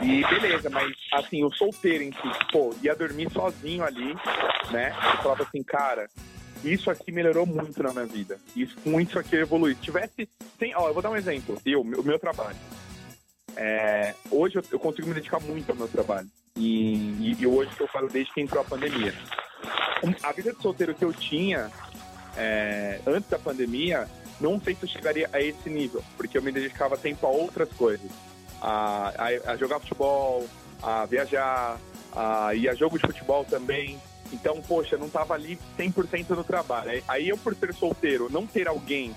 E 0.02 0.24
beleza, 0.28 0.70
mas 0.70 0.94
assim, 1.14 1.44
o 1.44 1.52
solteiro 1.52 2.04
em 2.04 2.12
si, 2.14 2.48
pô, 2.52 2.74
ia 2.82 2.96
dormir 2.96 3.30
sozinho 3.32 3.84
ali, 3.84 4.14
né? 4.72 4.94
E 5.14 5.18
falava 5.22 5.44
assim, 5.44 5.62
cara, 5.64 6.08
isso 6.64 6.90
aqui 6.90 7.12
melhorou 7.12 7.46
muito 7.46 7.82
na 7.84 7.92
minha 7.92 8.06
vida. 8.06 8.40
Isso, 8.56 8.78
com 8.84 9.00
isso 9.02 9.20
aqui 9.20 9.36
eu 9.36 9.42
evolui. 9.42 9.76
Se 9.76 9.82
tivesse. 9.82 10.30
Tem, 10.58 10.74
ó, 10.76 10.88
eu 10.88 10.94
vou 10.94 11.02
dar 11.04 11.10
um 11.10 11.18
exemplo. 11.18 11.60
Eu, 11.66 11.84
meu- 11.84 12.00
o 12.02 12.04
meu 12.04 12.18
trabalho. 12.20 12.56
É, 13.56 14.14
hoje 14.32 14.58
eu, 14.58 14.64
eu 14.72 14.80
consigo 14.80 15.08
me 15.08 15.14
dedicar 15.14 15.40
muito 15.42 15.70
ao 15.70 15.76
meu 15.76 15.88
trabalho. 15.88 16.28
E, 16.56 17.36
e, 17.40 17.48
hoje 17.48 17.72
que 17.76 17.82
eu 17.82 17.88
falo 17.88 18.08
desde 18.10 18.34
que 18.34 18.42
entrou 18.42 18.62
a 18.62 18.66
pandemia. 18.66 19.14
A 20.24 20.32
vida 20.32 20.54
de 20.54 20.62
solteiro 20.62 20.94
que 20.96 21.04
eu 21.04 21.14
tinha 21.14 21.70
é, 22.36 23.00
antes 23.06 23.30
da 23.30 23.40
pandemia, 23.40 24.08
não 24.40 24.60
sei 24.60 24.76
se 24.76 24.84
eu 24.84 24.90
chegaria 24.90 25.30
a 25.34 25.42
esse 25.42 25.70
nível, 25.70 26.04
porque 26.18 26.38
eu 26.38 26.42
me 26.42 26.52
dedicava 26.52 26.98
tempo 26.98 27.26
a 27.26 27.30
outras 27.30 27.70
coisas. 27.74 28.10
A, 28.62 29.14
a- 29.18 29.52
a 29.54 29.58
jogar 29.58 29.80
futebol, 29.80 30.48
a 30.82 31.06
viajar, 31.06 31.78
a 32.16 32.54
ir 32.56 32.68
a 32.70 32.76
jogo 32.76 32.98
de 32.98 33.06
futebol 33.08 33.46
também. 33.46 34.00
Então, 34.32 34.62
poxa, 34.62 34.98
não 34.98 35.10
tava 35.10 35.34
ali 35.34 35.58
100% 35.78 36.30
no 36.30 36.44
trabalho. 36.44 37.02
Aí- 37.08 37.28
eu, 37.30 37.38
por 37.38 37.56
ser 37.56 37.74
solteiro, 37.74 38.30
não 38.30 38.46
ter 38.46 38.68
alguém 38.68 39.16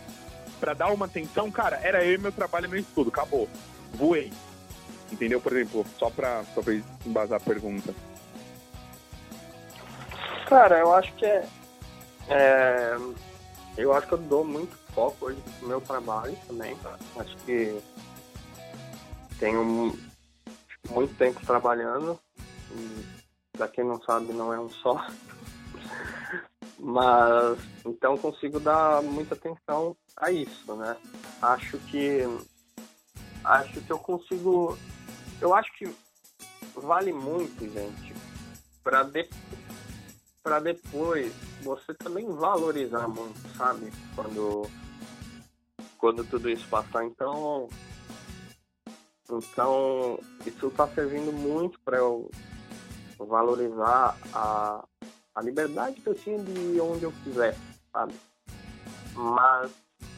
para 0.60 0.74
dar 0.74 0.92
uma 0.92 1.06
atenção, 1.06 1.50
cara, 1.50 1.78
era 1.82 2.04
eu 2.04 2.20
meu 2.20 2.30
trabalho 2.32 2.66
e 2.66 2.68
meu 2.68 2.80
estudo. 2.80 3.08
Acabou. 3.10 3.48
Voei. 3.94 4.32
Entendeu? 5.12 5.40
Por 5.40 5.52
exemplo, 5.52 5.84
só 5.98 6.08
pra 6.10 6.42
talvez 6.54 6.82
embasar 7.06 7.36
a 7.40 7.44
pergunta. 7.44 7.94
Cara, 10.48 10.78
eu 10.78 10.94
acho 10.94 11.12
que 11.14 11.24
é, 11.26 11.48
é, 12.28 12.96
Eu 13.76 13.92
acho 13.92 14.06
que 14.06 14.14
eu 14.14 14.18
dou 14.18 14.44
muito 14.44 14.76
foco 14.94 15.26
hoje 15.26 15.38
no 15.60 15.68
meu 15.68 15.80
trabalho 15.80 16.36
também. 16.46 16.76
Acho 17.16 17.36
que 17.44 17.78
tenho 19.38 19.64
mu- 19.64 19.98
muito 20.90 21.14
tempo 21.16 21.44
trabalhando. 21.46 22.18
Pra 23.52 23.68
quem 23.68 23.84
não 23.84 24.00
sabe, 24.02 24.32
não 24.32 24.52
é 24.52 24.58
um 24.58 24.68
só. 24.70 25.06
Mas 26.78 27.58
então 27.86 28.16
consigo 28.18 28.58
dar 28.58 29.02
muita 29.02 29.34
atenção 29.34 29.96
a 30.16 30.30
isso, 30.32 30.74
né? 30.74 30.96
Acho 31.40 31.78
que 31.78 32.20
acho 33.44 33.80
que 33.80 33.90
eu 33.90 33.98
consigo 33.98 34.76
eu 35.42 35.52
acho 35.52 35.72
que 35.76 35.92
vale 36.76 37.12
muito, 37.12 37.68
gente, 37.68 38.14
para 38.82 39.02
de, 39.02 39.28
para 40.40 40.60
depois 40.60 41.32
você 41.62 41.92
também 41.94 42.30
valorizar 42.32 43.08
muito, 43.08 43.40
sabe? 43.56 43.92
Quando 44.14 44.70
quando 45.98 46.24
tudo 46.24 46.48
isso 46.48 46.66
passar, 46.68 47.04
então 47.04 47.68
então 49.28 50.18
isso 50.46 50.70
tá 50.70 50.86
servindo 50.88 51.32
muito 51.32 51.80
para 51.80 51.98
eu 51.98 52.30
valorizar 53.18 54.16
a, 54.32 54.84
a 55.34 55.42
liberdade 55.42 56.00
que 56.00 56.06
eu 56.06 56.14
tinha 56.14 56.38
de 56.38 56.80
onde 56.80 57.02
eu 57.04 57.12
quiser, 57.24 57.56
sabe? 57.92 58.14
Mas 59.14 59.72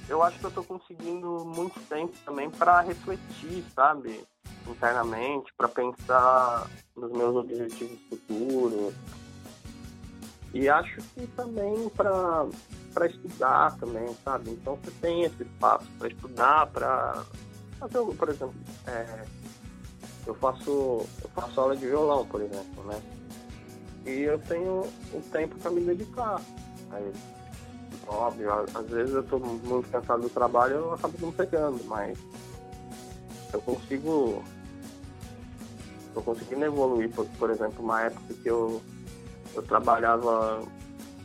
eu 0.07 0.23
acho 0.23 0.39
que 0.39 0.45
eu 0.45 0.49
estou 0.49 0.65
conseguindo 0.65 1.45
muito 1.47 1.81
tempo 1.89 2.15
também 2.27 2.51
para 2.51 2.81
refletir, 2.81 3.65
sabe? 3.75 4.27
Internamente, 4.67 5.53
para 5.57 5.69
pensar 5.69 6.69
nos 6.97 7.13
meus 7.13 7.37
objetivos 7.37 7.99
futuros. 8.09 8.95
E 10.53 10.69
acho 10.69 10.97
que 11.15 11.27
também 11.29 11.89
para 11.91 12.47
para 12.95 13.09
estudar 13.09 13.77
também, 13.77 14.17
sabe? 14.25 14.51
Então 14.51 14.77
você 14.77 14.91
tem 15.01 15.25
esse 15.25 15.43
espaço 15.43 15.85
para 15.99 16.09
estudar, 16.09 16.67
para 16.69 17.25
fazer, 17.81 17.99
por 18.17 18.29
exemplo, 18.29 18.55
é, 18.87 19.25
eu 20.27 20.35
faço 20.37 21.05
eu 21.23 21.29
faço 21.35 21.61
aula 21.61 21.77
de 21.77 21.87
violão, 21.87 22.25
por 22.27 22.41
exemplo, 22.41 22.85
né? 22.85 23.03
E 24.07 24.21
eu 24.21 24.39
tenho 24.39 24.83
um 25.13 25.21
tempo 25.33 25.57
para 25.59 25.73
me 25.73 25.81
dedicar 25.81 26.41
a 26.93 27.01
ele. 27.01 27.19
Óbvio, 28.07 28.53
às 28.53 28.87
vezes 28.89 29.15
eu 29.15 29.23
estou 29.23 29.41
muito 29.41 29.91
cansado 29.91 30.23
do 30.23 30.31
trabalho 30.31 30.75
eu 30.75 30.95
acabo 30.95 31.15
não 31.21 31.33
pegando, 31.33 31.83
mas 31.85 32.19
eu 33.53 33.61
consigo 33.63 34.45
eu 36.17 36.23
conseguindo 36.23 36.65
evoluir, 36.65 37.11
por, 37.11 37.27
por 37.39 37.51
exemplo, 37.51 37.83
uma 37.83 38.03
época 38.03 38.35
que 38.35 38.49
eu, 38.49 38.83
eu 39.55 39.63
trabalhava 39.63 40.63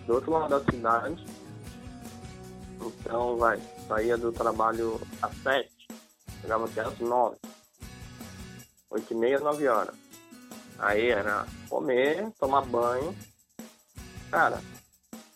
do 0.06 0.14
outro 0.14 0.32
lado 0.32 0.50
da 0.50 0.72
cidade 0.72 1.26
então, 2.82 3.38
vai, 3.38 3.60
saía 3.88 4.18
do 4.18 4.32
trabalho 4.32 5.00
às 5.22 5.36
sete, 5.44 5.88
chegava 6.42 6.66
até 6.66 6.82
às 6.82 6.98
nove. 7.00 7.38
Oito 8.90 9.14
e 9.14 9.18
meia, 9.18 9.40
nove 9.40 9.68
horas. 9.68 9.96
Aí 10.80 11.10
era 11.10 11.46
comer, 11.70 12.32
tomar 12.40 12.62
banho. 12.62 13.16
Cara, 14.32 14.62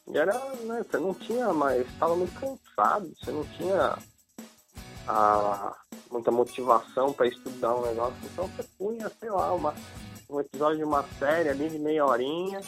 e 0.08 0.18
era, 0.18 0.34
né, 0.62 0.84
você 0.84 0.98
não 0.98 1.14
tinha 1.14 1.52
mais, 1.54 1.86
estava 1.88 2.16
muito 2.16 2.34
cansado, 2.40 3.14
você 3.18 3.32
não 3.32 3.44
tinha 3.46 3.98
a, 5.08 5.76
muita 6.14 6.32
motivação 6.32 7.12
para 7.12 7.28
estudar 7.28 7.76
um 7.76 7.82
negócio, 7.82 8.16
então 8.24 8.48
você 8.48 8.64
punha, 8.78 9.12
sei 9.20 9.30
lá, 9.30 9.52
uma, 9.54 9.74
um 10.30 10.40
episódio 10.40 10.78
de 10.78 10.84
uma 10.84 11.04
série 11.18 11.50
ali 11.50 11.70
de 11.70 11.80
meia 11.80 12.06
horinha 12.06 12.62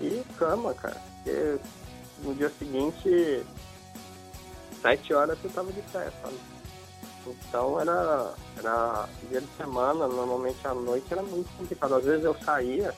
e 0.00 0.22
cama, 0.38 0.72
cara. 0.74 0.96
Porque 1.16 1.58
no 2.22 2.34
dia 2.34 2.50
seguinte 2.50 3.44
sete 4.80 5.12
horas 5.12 5.38
você 5.38 5.48
tava 5.48 5.72
de 5.72 5.82
pé, 5.82 6.10
sabe? 6.22 6.38
Então 7.26 7.80
era, 7.80 8.34
era 8.58 9.08
dia 9.28 9.40
de 9.40 9.56
semana, 9.56 10.08
normalmente 10.08 10.66
à 10.66 10.74
noite 10.74 11.06
era 11.10 11.22
muito 11.22 11.50
complicado. 11.56 11.96
Às 11.96 12.04
vezes 12.04 12.24
eu 12.24 12.36
saía 12.44 12.94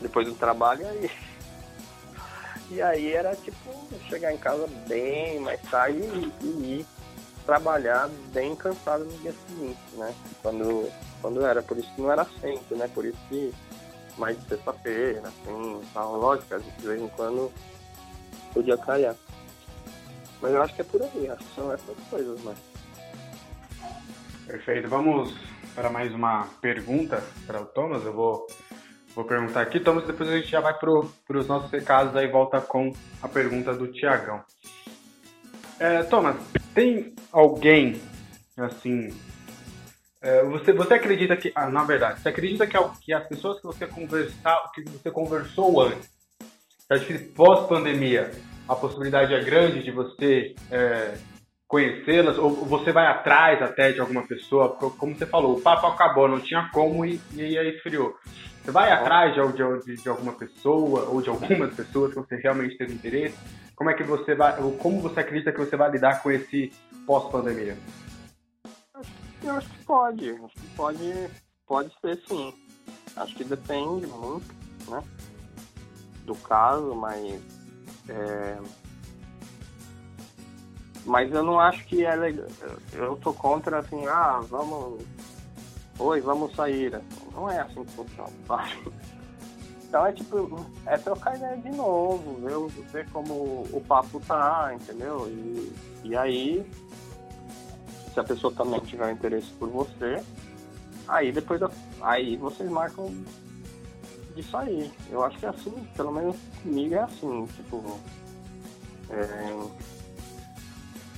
depois 0.00 0.26
do 0.26 0.34
trabalho 0.34 0.86
e. 1.02 1.10
E 2.70 2.80
aí 2.80 3.12
era 3.12 3.36
tipo 3.36 3.70
chegar 4.08 4.32
em 4.32 4.38
casa 4.38 4.66
bem 4.88 5.38
mais 5.40 5.60
tarde 5.60 5.98
e, 5.98 6.46
e 6.46 6.80
ir 6.80 6.86
trabalhar 7.44 8.08
bem 8.32 8.54
cansado 8.54 9.04
no 9.04 9.18
dia 9.18 9.34
seguinte, 9.46 9.80
né? 9.94 10.14
Quando, 10.42 10.90
quando 11.20 11.44
era, 11.44 11.62
por 11.62 11.76
isso 11.76 11.92
que 11.94 12.02
não 12.02 12.12
era 12.12 12.24
sempre, 12.40 12.76
né? 12.76 12.88
Por 12.94 13.04
isso 13.04 13.18
que 13.28 13.52
mais 14.18 14.38
de 14.38 14.48
sexta-feira, 14.48 15.22
assim, 15.26 15.82
tal, 15.94 16.16
lógico, 16.16 16.58
de 16.58 16.86
vez 16.86 17.00
em 17.00 17.08
quando 17.08 17.50
podia 18.52 18.76
calhar. 18.76 19.14
Mas 20.40 20.52
eu 20.52 20.62
acho 20.62 20.74
que 20.74 20.80
é 20.80 20.84
por 20.84 21.02
aí, 21.02 21.30
acho 21.30 21.44
que 21.44 21.54
são 21.54 21.72
essas 21.72 21.96
coisas, 22.10 22.40
mas. 22.42 22.58
Perfeito. 24.46 24.88
Vamos 24.88 25.32
para 25.74 25.88
mais 25.88 26.12
uma 26.12 26.48
pergunta 26.60 27.22
para 27.46 27.62
o 27.62 27.66
Thomas. 27.66 28.04
Eu 28.04 28.12
vou, 28.12 28.46
vou 29.14 29.24
perguntar 29.24 29.62
aqui, 29.62 29.78
Thomas, 29.80 30.04
depois 30.04 30.28
a 30.28 30.36
gente 30.36 30.48
já 30.48 30.60
vai 30.60 30.74
para 30.74 31.38
os 31.38 31.46
nossos 31.46 31.70
recados, 31.70 32.14
aí 32.16 32.28
volta 32.28 32.60
com 32.60 32.92
a 33.22 33.28
pergunta 33.28 33.72
do 33.72 33.86
Tiagão. 33.92 34.42
É, 35.78 36.02
Thomas, 36.02 36.36
tem 36.74 37.14
alguém, 37.30 38.00
assim, 38.56 39.12
é, 40.20 40.44
você, 40.44 40.72
você 40.72 40.94
acredita 40.94 41.36
que, 41.36 41.52
ah, 41.54 41.68
na 41.68 41.82
verdade, 41.84 42.20
você 42.20 42.28
acredita 42.28 42.66
que, 42.66 42.78
que 43.00 43.12
as 43.12 43.26
pessoas 43.26 43.58
que 43.58 43.66
você 43.66 43.86
conversar, 43.86 44.70
que 44.72 44.82
você 44.84 45.10
conversou 45.10 45.82
antes, 45.82 46.10
pós-pandemia, 47.34 48.30
a 48.68 48.76
possibilidade 48.76 49.34
é 49.34 49.42
grande 49.42 49.82
de 49.82 49.90
você 49.90 50.54
é, 50.70 51.14
conhecê-las, 51.66 52.38
ou 52.38 52.50
você 52.50 52.92
vai 52.92 53.06
atrás 53.06 53.60
até 53.62 53.92
de 53.92 54.00
alguma 54.00 54.26
pessoa, 54.26 54.68
como 54.70 55.16
você 55.16 55.26
falou, 55.26 55.56
o 55.56 55.60
papo 55.60 55.86
acabou, 55.86 56.28
não 56.28 56.40
tinha 56.40 56.68
como 56.72 57.04
e, 57.04 57.20
e 57.34 57.58
aí 57.58 57.76
esfriou. 57.76 58.14
Você 58.62 58.70
vai 58.70 58.92
atrás 58.92 59.34
de, 59.34 59.40
de, 59.84 60.02
de, 60.02 60.08
alguma 60.08 60.34
pessoa 60.34 61.06
ou 61.06 61.20
de 61.20 61.28
algumas 61.28 61.74
pessoas 61.74 62.12
que 62.12 62.20
você 62.20 62.36
realmente 62.36 62.76
teve 62.76 62.92
interesse? 62.92 63.36
Como 63.76 63.90
é 63.90 63.94
que 63.94 64.02
você 64.02 64.34
vai, 64.34 64.56
como 64.78 65.00
você 65.00 65.20
acredita 65.20 65.52
que 65.52 65.58
você 65.58 65.76
vai 65.76 65.90
lidar 65.90 66.22
com 66.22 66.30
esse 66.30 66.72
pós-pandemia? 67.06 67.76
Eu 69.42 69.56
acho 69.56 69.68
que 69.68 69.84
pode, 69.84 70.30
acho 70.30 70.54
que 70.54 70.66
pode, 70.76 71.30
pode 71.66 71.92
ser 72.00 72.20
sim. 72.28 72.54
Acho 73.16 73.34
que 73.34 73.44
depende 73.44 74.06
muito, 74.06 74.54
né, 74.88 75.02
do 76.24 76.34
caso, 76.36 76.94
mas 76.94 77.42
é... 78.08 78.58
Mas 81.04 81.32
eu 81.32 81.42
não 81.42 81.58
acho 81.58 81.84
que 81.86 82.04
é 82.04 82.14
legal. 82.14 82.46
Eu 82.92 83.16
tô 83.16 83.32
contra 83.34 83.80
assim, 83.80 84.06
ah, 84.06 84.40
vamos. 84.48 85.02
Oi, 85.98 86.20
vamos 86.20 86.54
sair. 86.54 87.00
Não 87.32 87.50
é 87.50 87.60
assim 87.60 87.84
que 87.84 87.92
funciona, 87.92 88.30
Então 89.92 90.06
é 90.06 90.12
tipo, 90.12 90.66
é 90.86 90.96
trocar 90.96 91.36
ideia 91.36 91.54
de 91.58 91.68
novo, 91.68 92.40
ver, 92.40 92.82
ver 92.90 93.10
como 93.10 93.64
o 93.70 93.84
papo 93.86 94.18
tá, 94.20 94.72
entendeu? 94.74 95.28
E, 95.28 95.70
e 96.02 96.16
aí, 96.16 96.66
se 98.10 98.18
a 98.18 98.24
pessoa 98.24 98.50
também 98.54 98.80
tiver 98.80 99.12
interesse 99.12 99.50
por 99.58 99.68
você, 99.68 100.24
aí 101.06 101.30
depois 101.30 101.60
aí 102.00 102.38
vocês 102.38 102.70
marcam 102.70 103.14
de 104.34 104.42
sair. 104.44 104.90
Eu 105.10 105.22
acho 105.24 105.38
que 105.38 105.44
é 105.44 105.50
assim, 105.50 105.86
pelo 105.94 106.10
menos 106.10 106.36
comigo 106.62 106.94
é 106.94 107.00
assim, 107.00 107.46
tipo. 107.54 108.00
É, 109.10 109.68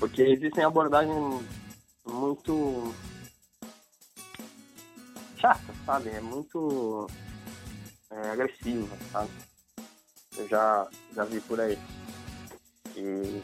porque 0.00 0.22
existem 0.22 0.64
abordagens 0.64 1.44
muito 2.04 2.92
chatas, 5.36 5.76
sabe? 5.86 6.08
É 6.08 6.20
muito 6.20 7.06
é, 8.14 8.30
agressiva, 8.30 8.96
sabe? 9.12 9.30
Eu 10.36 10.48
já, 10.48 10.88
já 11.14 11.24
vi 11.24 11.40
por 11.40 11.60
aí. 11.60 11.78
E 12.96 13.42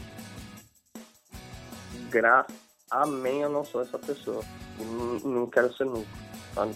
graças 2.10 2.70
amém 2.90 3.42
eu 3.42 3.50
não 3.50 3.64
sou 3.64 3.82
essa 3.82 3.98
pessoa. 3.98 4.44
Não, 4.78 5.30
não 5.30 5.46
quero 5.46 5.72
ser 5.74 5.84
nunca, 5.84 6.10
sabe? 6.54 6.74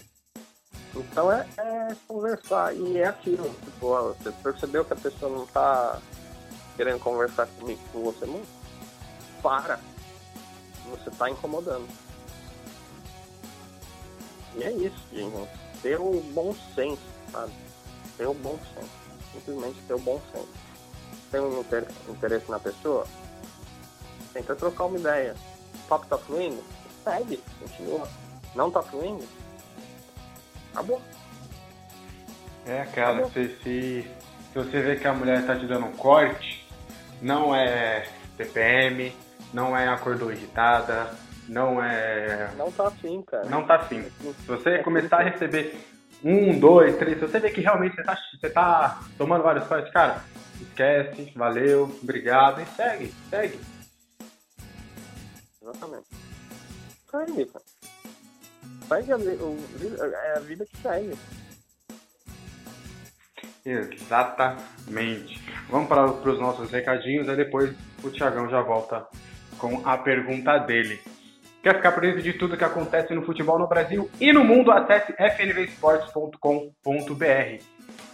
Então 0.95 1.31
é, 1.31 1.45
é, 1.57 1.95
conversar. 2.07 2.73
E 2.73 2.97
é 2.97 3.07
aquilo, 3.07 3.49
tipo, 3.63 3.89
você 3.89 4.31
percebeu 4.31 4.85
que 4.85 4.93
a 4.93 4.97
pessoa 4.97 5.31
não 5.31 5.45
tá 5.47 5.99
querendo 6.77 6.99
conversar 6.99 7.47
comigo, 7.47 7.81
com 7.91 8.03
você 8.03 8.25
muito? 8.25 8.47
Para. 9.41 9.79
Você 10.89 11.11
tá 11.11 11.29
incomodando. 11.29 11.87
E 14.55 14.63
é 14.63 14.71
isso, 14.71 15.01
gente. 15.11 15.49
Ter 15.81 15.99
o 15.99 16.21
bom 16.33 16.55
senso, 16.73 17.01
sabe? 17.31 17.51
Ter 18.17 18.27
o 18.27 18.33
bom 18.33 18.57
senso. 18.73 18.89
Simplesmente 19.33 19.81
ter 19.87 19.93
o 19.93 19.99
bom 19.99 20.21
senso. 20.31 20.47
Tem 21.31 21.41
um 21.41 21.65
interesse 22.09 22.49
na 22.49 22.59
pessoa? 22.59 23.05
Tenta 24.33 24.55
trocar 24.55 24.85
uma 24.85 24.97
ideia. 24.97 25.35
O 25.73 25.87
papo 25.87 26.05
tá 26.07 26.17
fluindo? 26.17 26.63
Segue, 27.03 27.41
continua. 27.59 28.07
Não 28.55 28.71
tá 28.71 28.81
fluindo? 28.81 29.25
Acabou. 30.73 31.01
É, 32.65 32.83
cara, 32.85 33.25
se, 33.29 33.47
se, 33.63 34.01
se, 34.03 34.09
você 34.53 34.81
vê 34.81 34.95
que 34.95 35.07
a 35.07 35.13
mulher 35.13 35.45
tá 35.45 35.55
te 35.55 35.67
dando 35.67 35.85
um 35.85 35.91
corte, 35.93 36.67
não 37.21 37.55
é 37.55 38.07
TPM, 38.37 39.15
não 39.53 39.77
é 39.77 39.87
acordou 39.87 40.31
irritada, 40.31 41.11
não 41.47 41.83
é. 41.83 42.51
Não 42.57 42.71
tá 42.71 42.87
assim, 42.87 43.21
cara. 43.21 43.45
Não 43.45 43.65
tá 43.65 43.75
assim. 43.75 44.03
Se 44.19 44.47
você 44.47 44.79
começar 44.79 45.17
a 45.17 45.23
receber 45.23 45.77
um, 46.25 46.59
dois, 46.59 46.97
três, 46.97 47.19
se 47.19 47.27
você 47.27 47.39
vê 47.39 47.51
que 47.51 47.61
realmente 47.61 47.95
você 47.95 48.03
tá, 48.03 48.17
você 48.41 48.49
tá 48.49 48.99
tomando 49.15 49.43
vários 49.43 49.67
cortes, 49.67 49.93
cara, 49.93 50.23
esquece, 50.59 51.31
valeu, 51.35 51.83
obrigado 52.01 52.61
e 52.61 52.65
segue, 52.65 53.13
segue. 53.29 53.59
Exatamente. 55.61 56.07
Segue, 57.11 57.45
cara. 57.45 57.65
Segue 58.87 59.11
a, 59.11 59.17
o, 59.17 59.57
é 60.15 60.37
a 60.37 60.39
vida 60.39 60.65
que 60.65 60.77
segue. 60.77 61.15
Exatamente. 63.63 65.39
Vamos 65.69 65.87
para, 65.87 66.11
para 66.11 66.31
os 66.31 66.39
nossos 66.39 66.71
recadinhos, 66.71 67.29
aí 67.29 67.35
depois 67.35 67.71
o 68.03 68.09
Tiagão 68.09 68.49
já 68.49 68.61
volta 68.61 69.05
com 69.59 69.87
a 69.87 69.95
pergunta 69.95 70.57
dele. 70.57 70.99
Quer 71.65 71.75
ficar 71.77 71.93
por 71.93 72.01
dentro 72.01 72.21
de 72.21 72.33
tudo 72.33 72.55
que 72.55 72.63
acontece 72.63 73.15
no 73.15 73.25
futebol 73.25 73.57
no 73.57 73.67
Brasil 73.67 74.07
e 74.21 74.31
no 74.31 74.43
mundo? 74.43 74.71
Acesse 74.71 75.11
fnvesportes.com.br. 75.13 77.63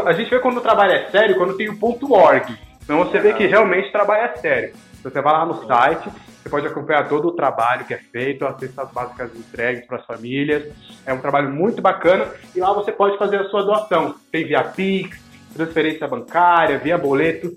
A 0.05 0.13
gente 0.13 0.29
vê 0.29 0.39
quando 0.39 0.57
o 0.57 0.61
trabalho 0.61 0.91
é 0.91 1.09
sério, 1.09 1.35
quando 1.35 1.57
tem 1.57 1.67
o 1.67 1.79
ponto 1.79 2.13
.org. 2.13 2.55
Então 2.83 2.99
você 2.99 3.17
vê 3.17 3.33
que 3.33 3.47
realmente 3.47 3.89
o 3.89 3.91
trabalho 3.91 4.25
é 4.25 4.35
sério. 4.35 4.73
Então, 4.99 5.11
você 5.11 5.19
vai 5.19 5.33
lá 5.33 5.47
no 5.47 5.65
site, 5.65 6.07
você 6.43 6.47
pode 6.47 6.67
acompanhar 6.67 7.09
todo 7.09 7.29
o 7.29 7.31
trabalho 7.31 7.85
que 7.85 7.93
é 7.95 7.97
feito, 7.97 8.45
as 8.45 8.59
cestas 8.59 8.91
básicas 8.91 9.35
entregues 9.35 9.87
para 9.87 9.97
as 9.97 10.05
famílias. 10.05 10.71
É 11.07 11.13
um 11.13 11.19
trabalho 11.19 11.49
muito 11.49 11.81
bacana 11.81 12.27
e 12.55 12.59
lá 12.59 12.71
você 12.71 12.91
pode 12.91 13.17
fazer 13.17 13.37
a 13.37 13.49
sua 13.49 13.63
doação. 13.63 14.13
Tem 14.31 14.45
via 14.45 14.63
Pix, 14.63 15.19
transferência 15.55 16.07
bancária, 16.07 16.77
via 16.77 16.99
boleto. 16.99 17.51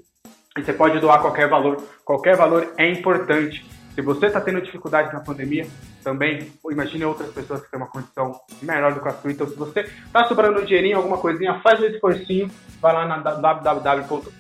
E 0.57 0.65
você 0.65 0.73
pode 0.73 0.99
doar 1.01 1.21
qualquer 1.21 1.51
valor. 1.51 1.77
Qualquer 2.03 2.35
valor 2.35 2.73
é 2.79 2.91
importante 2.91 3.76
se 3.97 4.03
você 4.03 4.27
está 4.27 4.43
tendo 4.43 4.61
dificuldade 4.61 5.11
na 5.11 5.21
pandemia, 5.21 5.67
também 6.05 6.53
imagine 6.71 7.07
outras 7.07 7.33
pessoas 7.33 7.63
que 7.63 7.71
têm 7.71 7.81
uma 7.81 7.89
condição 7.89 8.39
melhor 8.61 8.93
do 8.93 9.01
que 9.01 9.09
a 9.09 9.13
sua. 9.13 9.33
Então, 9.33 9.49
se 9.49 9.57
você 9.57 9.81
está 9.81 10.27
sobrando 10.27 10.61
um 10.61 10.65
dinheirinho, 10.67 10.99
alguma 10.99 11.17
coisinha, 11.17 11.59
faz 11.63 11.81
um 11.81 11.87
esforcinho, 11.87 12.51
vai 12.79 12.93
lá 12.93 13.07
na 13.07 13.17
www.lbb.org 13.17 14.37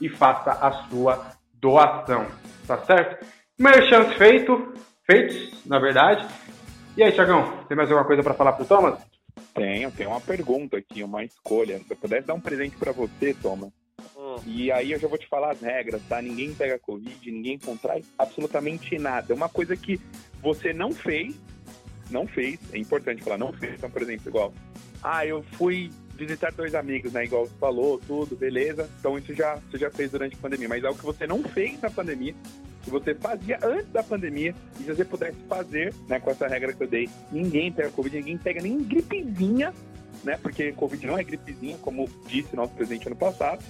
e 0.00 0.08
faça 0.08 0.52
a 0.52 0.72
sua 0.88 1.32
doação, 1.52 2.26
tá 2.66 2.78
certo? 2.78 3.26
Merchants 3.58 4.16
feito, 4.16 4.72
feitos, 5.04 5.62
na 5.66 5.78
verdade. 5.78 6.26
E 6.96 7.02
aí, 7.02 7.12
Tiagão, 7.12 7.58
tem 7.68 7.76
mais 7.76 7.90
alguma 7.90 8.06
coisa 8.06 8.22
para 8.22 8.32
falar 8.32 8.54
pro 8.54 8.64
Thomas? 8.64 8.98
Tenho, 9.52 9.90
tem 9.90 10.06
uma 10.06 10.22
pergunta 10.22 10.78
aqui, 10.78 11.02
uma 11.02 11.22
escolha. 11.22 11.78
Se 11.80 11.90
eu 11.90 11.96
pudesse 11.98 12.26
dar 12.26 12.32
um 12.32 12.40
presente 12.40 12.74
para 12.78 12.92
você, 12.92 13.34
Thomas, 13.34 13.70
e 14.44 14.70
aí 14.72 14.92
eu 14.92 14.98
já 14.98 15.08
vou 15.08 15.18
te 15.18 15.26
falar 15.26 15.52
as 15.52 15.60
regras, 15.60 16.02
tá? 16.08 16.20
Ninguém 16.20 16.54
pega 16.54 16.78
Covid, 16.78 17.30
ninguém 17.30 17.58
contrai 17.58 18.02
absolutamente 18.18 18.98
nada. 18.98 19.32
É 19.32 19.34
uma 19.34 19.48
coisa 19.48 19.76
que 19.76 20.00
você 20.42 20.72
não 20.72 20.92
fez, 20.92 21.34
não 22.10 22.26
fez, 22.26 22.58
é 22.72 22.78
importante 22.78 23.22
falar, 23.22 23.38
não 23.38 23.52
fez. 23.52 23.74
Então, 23.74 23.90
por 23.90 24.02
exemplo, 24.02 24.28
igual, 24.28 24.52
ah, 25.02 25.26
eu 25.26 25.42
fui 25.52 25.90
visitar 26.16 26.52
dois 26.52 26.74
amigos, 26.74 27.12
né? 27.12 27.24
Igual 27.24 27.46
você 27.46 27.54
falou, 27.58 28.00
tudo, 28.06 28.36
beleza. 28.36 28.88
Então 28.98 29.18
isso 29.18 29.34
já, 29.34 29.56
você 29.56 29.78
já 29.78 29.90
fez 29.90 30.10
durante 30.10 30.34
a 30.34 30.38
pandemia. 30.38 30.68
Mas 30.68 30.82
é 30.82 30.86
algo 30.86 30.98
que 30.98 31.04
você 31.04 31.26
não 31.26 31.42
fez 31.42 31.80
na 31.80 31.90
pandemia, 31.90 32.34
que 32.82 32.90
você 32.90 33.14
fazia 33.14 33.58
antes 33.62 33.90
da 33.92 34.02
pandemia, 34.02 34.54
e 34.80 34.84
se 34.84 34.94
você 34.94 35.04
pudesse 35.04 35.38
fazer, 35.48 35.92
né, 36.08 36.20
com 36.20 36.30
essa 36.30 36.46
regra 36.46 36.72
que 36.72 36.82
eu 36.82 36.88
dei, 36.88 37.08
ninguém 37.30 37.70
pega 37.72 37.90
Covid, 37.90 38.16
ninguém 38.16 38.38
pega 38.38 38.62
nem 38.62 38.82
gripezinha, 38.82 39.74
né? 40.24 40.38
Porque 40.40 40.72
Covid 40.72 41.06
não 41.06 41.18
é 41.18 41.24
gripezinha, 41.24 41.76
como 41.78 42.08
disse 42.26 42.56
nosso 42.56 42.72
presidente 42.74 43.06
ano 43.06 43.16
passado 43.16 43.62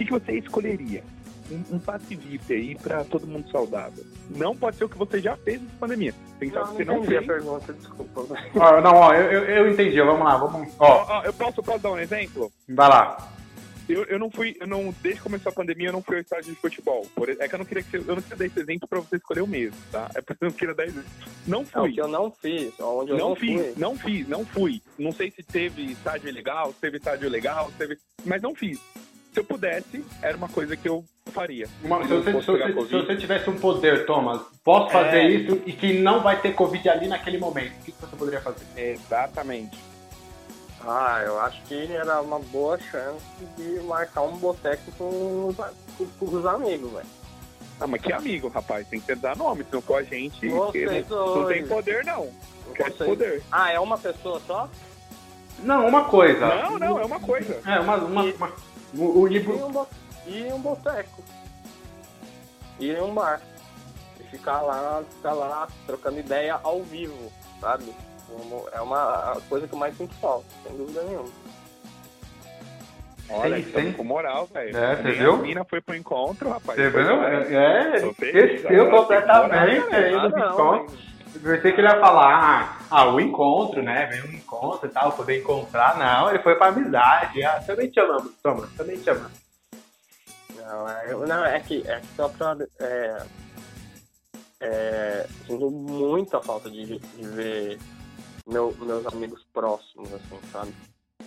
que, 0.00 0.04
que 0.06 0.12
você 0.12 0.32
escolheria? 0.32 1.04
Um, 1.50 1.76
um 1.76 1.78
passe 1.78 2.14
VIP 2.14 2.54
aí 2.54 2.74
para 2.76 3.04
todo 3.04 3.26
mundo 3.26 3.50
saudável. 3.50 4.04
Não 4.30 4.56
pode 4.56 4.76
ser 4.76 4.84
o 4.84 4.88
que 4.88 4.96
você 4.96 5.20
já 5.20 5.36
fez 5.36 5.60
nessa 5.60 5.76
pandemia. 5.78 6.14
Pensar 6.38 6.62
que 6.62 6.76
você 6.76 6.84
não 6.84 7.04
fez. 7.04 7.18
a 7.18 7.26
pergunta, 7.26 7.72
desculpa. 7.72 8.26
Ah, 8.60 8.80
não, 8.80 8.94
ó, 8.94 9.12
eu, 9.12 9.44
eu, 9.44 9.70
entendi, 9.70 10.00
vamos 10.00 10.24
lá, 10.24 10.36
vamos. 10.36 10.72
Ó. 10.78 11.06
ó, 11.08 11.24
eu 11.24 11.32
posso, 11.32 11.62
posso 11.62 11.80
dar 11.80 11.90
um 11.90 11.98
exemplo? 11.98 12.50
Vai 12.68 12.88
lá. 12.88 13.32
Eu, 13.88 14.04
eu 14.04 14.18
não 14.20 14.30
fui, 14.30 14.56
eu 14.60 14.68
não, 14.68 14.94
desde 15.02 15.20
que 15.20 15.24
começou 15.24 15.50
a 15.50 15.54
pandemia, 15.54 15.88
eu 15.88 15.92
não 15.92 16.02
fui 16.02 16.16
ao 16.16 16.22
estádio 16.22 16.54
de 16.54 16.60
futebol. 16.60 17.04
Por, 17.14 17.28
é 17.28 17.48
que 17.48 17.54
eu 17.54 17.58
não 17.58 17.66
queria 17.66 17.82
que 17.82 17.96
eu 17.96 18.14
não 18.14 18.22
queria 18.22 18.36
dar 18.36 18.46
esse 18.46 18.60
exemplo 18.60 18.88
pra 18.88 19.00
você 19.00 19.16
escolher 19.16 19.40
o 19.40 19.48
mesmo, 19.48 19.76
tá? 19.90 20.08
É 20.14 20.20
porque 20.22 20.44
eu 20.44 20.48
não 20.48 20.56
queria 20.56 20.74
dar 20.74 20.86
esse 20.86 21.04
Não 21.48 21.64
fui. 21.64 21.82
Não, 21.82 21.92
que 21.92 22.00
eu 22.00 22.08
não 22.08 22.30
fiz, 22.30 22.72
onde 22.78 23.10
eu 23.10 23.18
não, 23.18 23.28
não 23.30 23.36
fiz, 23.36 23.60
fui. 23.60 23.74
não 23.76 23.96
fiz, 23.96 24.28
não 24.28 24.46
fui. 24.46 24.82
Não 24.96 25.10
sei 25.10 25.32
se 25.32 25.42
teve 25.42 25.82
estádio 25.90 26.32
legal, 26.32 26.72
se 26.72 26.80
teve 26.80 26.98
estádio 26.98 27.28
legal, 27.28 27.68
se 27.72 27.76
teve, 27.76 27.98
mas 28.24 28.40
não 28.40 28.54
fiz 28.54 28.80
se 29.32 29.40
eu 29.40 29.44
pudesse, 29.44 30.04
era 30.20 30.36
uma 30.36 30.48
coisa 30.48 30.76
que 30.76 30.88
eu 30.88 31.04
faria. 31.26 31.68
Uma, 31.82 32.02
se, 32.02 32.08
você, 32.08 32.32
se, 32.32 32.46
você, 32.46 32.88
se, 32.88 32.92
você, 32.92 33.16
tivesse 33.16 33.48
um 33.48 33.58
poder, 33.58 34.04
Thomas, 34.04 34.40
posso 34.64 34.90
fazer 34.90 35.18
é... 35.18 35.28
isso 35.28 35.62
e 35.64 35.72
que 35.72 36.00
não 36.00 36.20
vai 36.20 36.40
ter 36.40 36.54
Covid 36.54 36.88
ali 36.88 37.06
naquele 37.06 37.38
momento, 37.38 37.72
o 37.80 37.84
que 37.84 37.92
você 37.92 38.16
poderia 38.16 38.40
fazer? 38.40 38.66
Exatamente. 38.76 39.78
Ah, 40.84 41.22
eu 41.24 41.38
acho 41.40 41.62
que 41.64 41.92
era 41.92 42.20
uma 42.22 42.38
boa 42.38 42.78
chance 42.78 43.24
de 43.56 43.80
marcar 43.80 44.22
um 44.22 44.36
boteco 44.36 44.90
com 44.92 45.48
os, 45.48 45.56
com, 45.56 46.06
com 46.06 46.36
os 46.36 46.46
amigos, 46.46 46.90
velho. 46.90 47.06
Ah, 47.78 47.86
mas 47.86 48.02
que 48.02 48.12
amigo, 48.12 48.48
rapaz? 48.48 48.86
Tem 48.88 49.00
que 49.00 49.14
dar 49.14 49.36
nome, 49.36 49.64
se 49.64 49.72
não 49.72 49.80
for 49.80 50.00
a 50.00 50.02
gente, 50.02 50.46
não, 50.46 50.66
não, 50.66 51.46
tem 51.46 51.66
poder, 51.66 52.04
não. 52.04 52.30
Não 52.66 52.74
quer 52.74 52.90
poder. 52.92 53.42
Ah, 53.50 53.72
é 53.72 53.78
uma 53.78 53.96
pessoa 53.96 54.40
só? 54.46 54.68
Não, 55.62 55.86
uma 55.86 56.04
coisa. 56.04 56.46
Não, 56.62 56.78
não, 56.78 56.98
é 56.98 57.04
uma 57.04 57.20
coisa. 57.20 57.60
É, 57.66 57.80
uma, 57.80 57.96
uma, 57.96 58.22
uma 58.22 58.52
o, 58.94 59.20
o 59.20 59.26
livro... 59.26 59.54
E 60.26 60.52
um, 60.52 60.60
boteco. 60.60 61.22
Ir 62.78 62.96
em 62.96 63.00
um 63.00 63.14
bar. 63.14 63.40
E 64.20 64.24
ficar 64.24 64.60
lá, 64.60 65.02
ficar 65.16 65.32
lá 65.32 65.68
trocando 65.86 66.18
ideia 66.18 66.60
ao 66.62 66.82
vivo, 66.82 67.32
sabe? 67.60 67.92
É 68.72 68.80
uma 68.80 69.36
coisa 69.48 69.66
que 69.66 69.74
eu 69.74 69.78
mais 69.78 69.96
sinto 69.96 70.14
falta, 70.16 70.46
sem 70.62 70.76
dúvida 70.76 71.02
nenhuma. 71.02 71.28
Olha, 73.30 73.56
sim, 73.56 73.62
estamos 73.62 73.96
com 73.96 74.04
moral, 74.04 74.46
velho. 74.52 74.76
É, 74.76 74.96
você 74.96 75.12
viu? 75.12 75.34
A 75.34 75.36
mina 75.38 75.64
foi 75.64 75.80
pro 75.80 75.96
encontro, 75.96 76.50
rapaz. 76.50 76.78
Você 76.78 76.90
viu? 76.90 77.22
É, 77.22 77.96
esqueceu 77.96 78.90
completamente 78.90 79.94
aí 79.94 80.30
do 80.30 80.38
encontro. 80.38 80.98
Pensei 81.32 81.72
que 81.72 81.80
ele 81.80 81.88
ia 81.88 82.00
falar, 82.00 82.84
ah, 82.90 83.08
o 83.12 83.20
encontro, 83.20 83.82
né? 83.82 84.06
Vem 84.06 84.22
um 84.22 84.34
encontro 84.36 84.88
e 84.88 84.92
tal, 84.92 85.12
poder 85.12 85.40
encontrar. 85.40 85.96
Não, 85.96 86.28
ele 86.28 86.42
foi 86.42 86.56
pra 86.56 86.68
amizade. 86.68 87.42
Ah, 87.44 87.62
também 87.64 87.88
te 87.88 88.00
amamos, 88.00 88.32
Thomas, 88.42 88.70
também 88.72 88.98
te 88.98 89.10
amamos. 89.10 89.38
Não, 90.56 90.88
é, 90.88 91.26
não, 91.26 91.44
é 91.44 91.60
que, 91.60 91.88
é 91.88 92.00
que 92.00 92.06
só 92.16 92.28
pra. 92.28 92.56
É, 92.80 93.22
é, 94.60 95.26
sinto 95.46 95.70
muita 95.70 96.40
falta 96.40 96.68
de, 96.68 96.98
de 96.98 97.26
ver 97.28 97.78
meu, 98.46 98.74
meus 98.80 99.06
amigos 99.06 99.44
próximos, 99.52 100.12
assim, 100.12 100.38
sabe? 100.52 100.74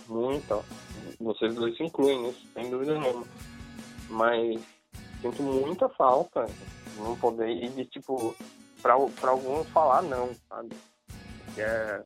Muita. 0.06 0.60
Vocês 1.18 1.54
dois 1.54 1.76
se 1.76 1.82
incluem 1.82 2.22
nisso, 2.22 2.46
sem 2.52 2.70
dúvida 2.70 2.98
nenhuma. 2.98 3.24
Mas 4.10 4.60
sinto 5.22 5.42
muita 5.42 5.88
falta 5.88 6.46
não 6.98 7.16
poder 7.16 7.48
e 7.48 7.68
de 7.70 7.84
tipo 7.86 8.36
pra, 8.84 8.94
pra 9.18 9.30
alguns 9.30 9.66
falar 9.70 10.02
não, 10.02 10.30
sabe? 10.48 10.76
Que 11.54 11.62
é. 11.62 12.02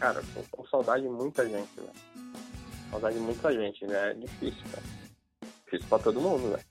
Cara, 0.00 0.20
com, 0.34 0.42
com 0.50 0.66
saudade 0.66 1.04
de 1.04 1.08
muita 1.08 1.44
gente, 1.48 1.70
velho. 1.76 1.88
Saudade 2.90 3.14
de 3.14 3.20
muita 3.22 3.52
gente, 3.52 3.86
né? 3.86 4.10
É 4.10 4.14
difícil, 4.14 4.62
cara. 4.70 4.82
Difícil 5.64 5.86
pra 5.88 5.98
todo 6.00 6.20
mundo, 6.20 6.50
velho. 6.50 6.64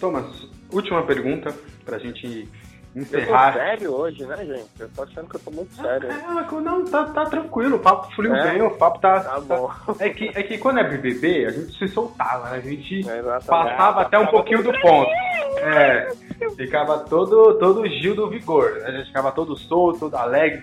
Thomas, 0.00 0.48
última 0.72 1.04
pergunta 1.06 1.52
pra 1.84 1.98
gente 1.98 2.48
Eu 2.94 3.02
encerrar. 3.02 3.52
tô 3.52 3.58
sério 3.58 3.92
hoje, 3.94 4.24
né, 4.26 4.36
gente? 4.44 4.68
Eu 4.78 4.88
tô 4.90 5.02
achando 5.02 5.28
que 5.28 5.36
eu 5.36 5.40
tô 5.40 5.50
muito 5.50 5.74
sério. 5.74 6.10
É, 6.10 6.60
não, 6.60 6.84
tá, 6.86 7.04
tá 7.06 7.26
tranquilo, 7.26 7.76
o 7.76 7.80
papo 7.80 8.14
fluiu 8.14 8.34
É? 8.34 8.50
bem, 8.52 8.62
o 8.62 8.70
papo 8.76 8.98
tá. 9.00 9.20
Tá 9.20 9.40
bom. 9.40 9.70
É 9.98 10.10
que, 10.10 10.28
é 10.34 10.42
que 10.42 10.58
quando 10.58 10.78
é 10.80 10.84
BBB, 10.88 11.46
a 11.46 11.50
gente 11.50 11.76
se 11.78 11.88
soltava, 11.88 12.50
né? 12.50 12.56
A 12.56 12.60
gente 12.60 13.08
É, 13.08 13.22
passava 13.22 14.02
até 14.02 14.18
um 14.18 14.26
pouquinho 14.26 14.62
do 14.62 14.72
ponto. 14.80 15.10
É, 15.58 16.12
ficava 16.56 16.98
todo, 17.00 17.58
todo 17.58 17.86
Gil 17.88 18.14
do 18.14 18.28
vigor. 18.28 18.78
né? 18.80 18.86
A 18.88 18.92
gente 18.92 19.06
ficava 19.06 19.32
todo 19.32 19.56
solto, 19.56 20.00
todo 20.00 20.14
alegre, 20.16 20.60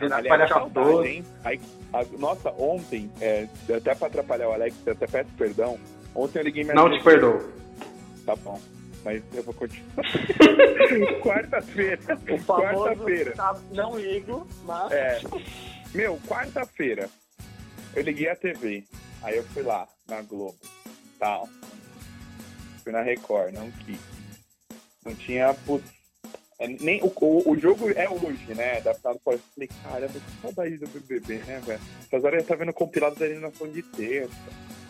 todo? 0.70 1.02
Aí, 1.44 1.62
a- 1.94 2.06
nossa, 2.18 2.50
ontem, 2.58 3.12
é, 3.22 3.48
até 3.76 3.96
pra 3.96 4.08
atrapalhar 4.08 4.50
o 4.50 4.54
Alex, 4.54 4.76
eu 4.86 4.94
até 4.94 5.08
peço 5.08 5.30
perdão. 5.38 5.78
Ontem 6.16 6.40
eu 6.40 6.44
liguei 6.44 6.64
minha 6.64 6.76
Não 6.76 6.90
te 6.90 7.02
perdoo. 7.04 7.42
Tá 8.26 8.36
bom. 8.36 8.60
Mas 9.04 9.24
eu 9.34 9.42
vou 9.44 9.54
continuar. 9.54 10.06
Quarta-feira. 11.24 11.98
Quarta-feira. 12.46 13.32
tá, 13.32 13.56
não 13.72 13.98
ligo, 13.98 14.48
mas 14.64 14.92
É. 14.92 15.20
Meu, 15.94 16.20
quarta-feira. 16.28 17.10
Eu 17.96 18.04
liguei 18.04 18.30
a 18.30 18.36
TV. 18.36 18.84
Aí 19.24 19.38
eu 19.38 19.44
fui 19.44 19.64
lá, 19.64 19.88
na 20.08 20.22
Globo. 20.22 20.56
Tal. 21.20 21.50
Fui 22.84 22.92
na 22.92 23.02
Record, 23.02 23.54
não 23.54 23.70
quis. 23.86 24.00
Não 25.06 25.16
tinha. 25.16 25.54
Putz, 25.54 25.86
é, 26.62 26.68
nem, 26.68 27.02
o, 27.02 27.12
o, 27.20 27.52
o 27.52 27.58
jogo 27.58 27.90
é 27.90 28.08
hoje, 28.08 28.54
né? 28.54 28.80
Da 28.82 28.94
final 28.94 29.16
do 29.16 29.20
Paulista. 29.20 29.48
Falei, 29.56 29.70
caramba, 29.82 30.14
que 30.14 30.42
saudade 30.42 30.78
do 30.78 30.88
BBB, 30.88 31.38
né, 31.40 31.60
velho? 31.66 31.82
Essas 32.06 32.24
horas 32.24 32.42
eu 32.42 32.48
tava 32.48 32.60
vendo 32.60 32.74
compilado 32.74 33.16
da 33.16 33.26
eliminação 33.26 33.68
de 33.68 33.82
terça. 33.82 34.36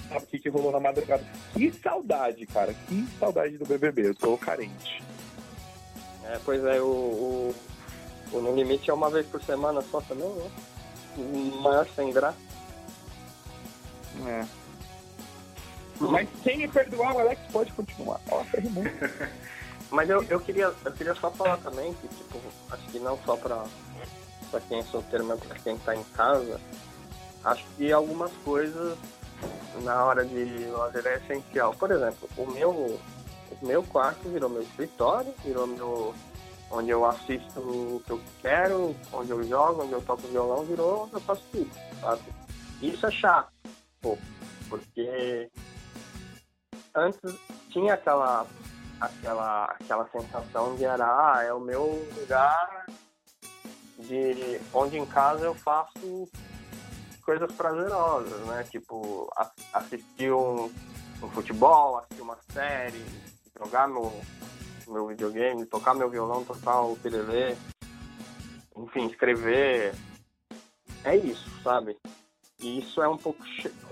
Sabe 0.10 0.26
o 0.26 0.28
que, 0.28 0.40
que 0.40 0.50
rolou 0.50 0.74
na 0.74 0.82
madrugada? 0.82 1.26
Que 1.54 1.72
saudade, 1.72 2.46
cara. 2.46 2.74
Que 2.74 3.08
saudade 3.18 3.58
do 3.58 3.66
BBB. 3.66 4.10
Eu 4.10 4.16
tô 4.16 4.38
carente. 4.38 5.02
É, 6.26 6.38
pois 6.44 6.62
é, 6.66 6.82
o, 6.82 6.86
o, 6.86 7.56
o 8.34 8.42
No 8.42 8.54
Limite 8.54 8.90
é 8.90 8.94
uma 8.94 9.10
vez 9.10 9.26
por 9.28 9.42
semana 9.42 9.82
só 9.82 10.02
também, 10.02 10.28
né? 10.28 10.52
O 11.18 11.62
maior 11.62 11.88
sem 11.96 12.12
graça. 12.12 12.38
É. 14.28 14.46
Mas 16.02 16.28
sem 16.44 16.58
me 16.58 16.68
perdoar, 16.68 17.16
o 17.16 17.20
Alex 17.20 17.42
pode 17.50 17.72
continuar. 17.72 18.20
Nossa, 18.30 18.60
rimou. 18.60 18.84
Mas 19.92 20.10
eu, 20.10 20.24
eu, 20.24 20.40
queria, 20.40 20.74
eu 20.86 20.92
queria 20.94 21.14
só 21.16 21.30
falar 21.30 21.58
também 21.58 21.94
que, 21.96 22.08
tipo, 22.08 22.40
acho 22.72 22.88
que 22.88 23.00
não 23.00 23.18
só 23.26 23.36
pra, 23.36 23.66
pra 24.50 24.62
quem 24.62 24.80
é 24.80 24.84
solteiro, 24.84 25.26
mas 25.26 25.40
pra 25.42 25.60
quem 25.60 25.78
tá 25.80 25.94
em 25.94 26.04
casa, 26.16 26.60
acho 27.44 27.66
que 27.76 27.92
algumas 27.92 28.32
coisas 28.46 28.98
na 29.84 30.04
hora 30.06 30.26
de 30.26 30.66
lazer 30.68 31.06
é 31.06 31.16
essencial. 31.18 31.74
Por 31.76 31.92
exemplo, 31.92 32.30
o 32.38 32.46
meu, 32.50 32.72
o 32.72 33.58
meu 33.62 33.84
quarto 33.84 34.30
virou 34.30 34.50
meu 34.50 34.62
escritório, 34.62 35.34
virou 35.44 35.68
meu. 35.68 36.16
onde 36.72 36.90
eu 36.90 37.06
assisto 37.06 37.60
o 37.60 38.02
que 38.06 38.12
eu 38.12 38.22
quero, 38.42 38.96
onde 39.12 39.32
eu 39.32 39.44
jogo, 39.44 39.84
onde 39.84 39.92
eu 39.92 40.02
toco 40.02 40.26
violão, 40.28 40.64
virou 40.64 41.04
onde 41.04 41.16
eu 41.16 41.22
faço 41.22 41.44
tudo, 41.52 41.70
sabe? 42.00 42.22
Isso 42.82 43.06
é 43.06 43.12
chato, 43.12 43.52
pô, 44.02 44.18
porque 44.70 45.50
antes 46.96 47.36
tinha 47.70 47.94
aquela 47.94 48.48
aquela, 49.02 49.66
aquela 49.66 50.08
sensação 50.10 50.76
de 50.76 50.86
era, 50.86 51.06
ah, 51.06 51.44
é 51.44 51.52
o 51.52 51.60
meu 51.60 52.08
lugar 52.16 52.86
de 53.98 54.62
onde 54.72 54.98
em 54.98 55.06
casa 55.06 55.46
eu 55.46 55.56
faço 55.56 56.30
coisas 57.24 57.52
prazerosas, 57.54 58.40
né? 58.48 58.64
Tipo, 58.70 59.28
assistir 59.74 60.32
um, 60.32 60.72
um 61.22 61.30
futebol, 61.32 61.98
assistir 61.98 62.22
uma 62.22 62.38
série, 62.54 63.04
jogar 63.58 63.88
meu, 63.88 64.12
meu 64.88 65.08
videogame, 65.08 65.66
tocar 65.66 65.96
meu 65.96 66.10
violão, 66.10 66.46
tocar 66.46 66.82
o 66.82 66.94
ukulele, 66.94 67.58
enfim, 68.78 69.08
escrever. 69.08 69.96
É 71.04 71.16
isso, 71.16 71.50
sabe? 71.64 71.98
E 72.60 72.80
isso 72.80 73.02
é 73.02 73.08
um 73.08 73.18
pouco, 73.18 73.44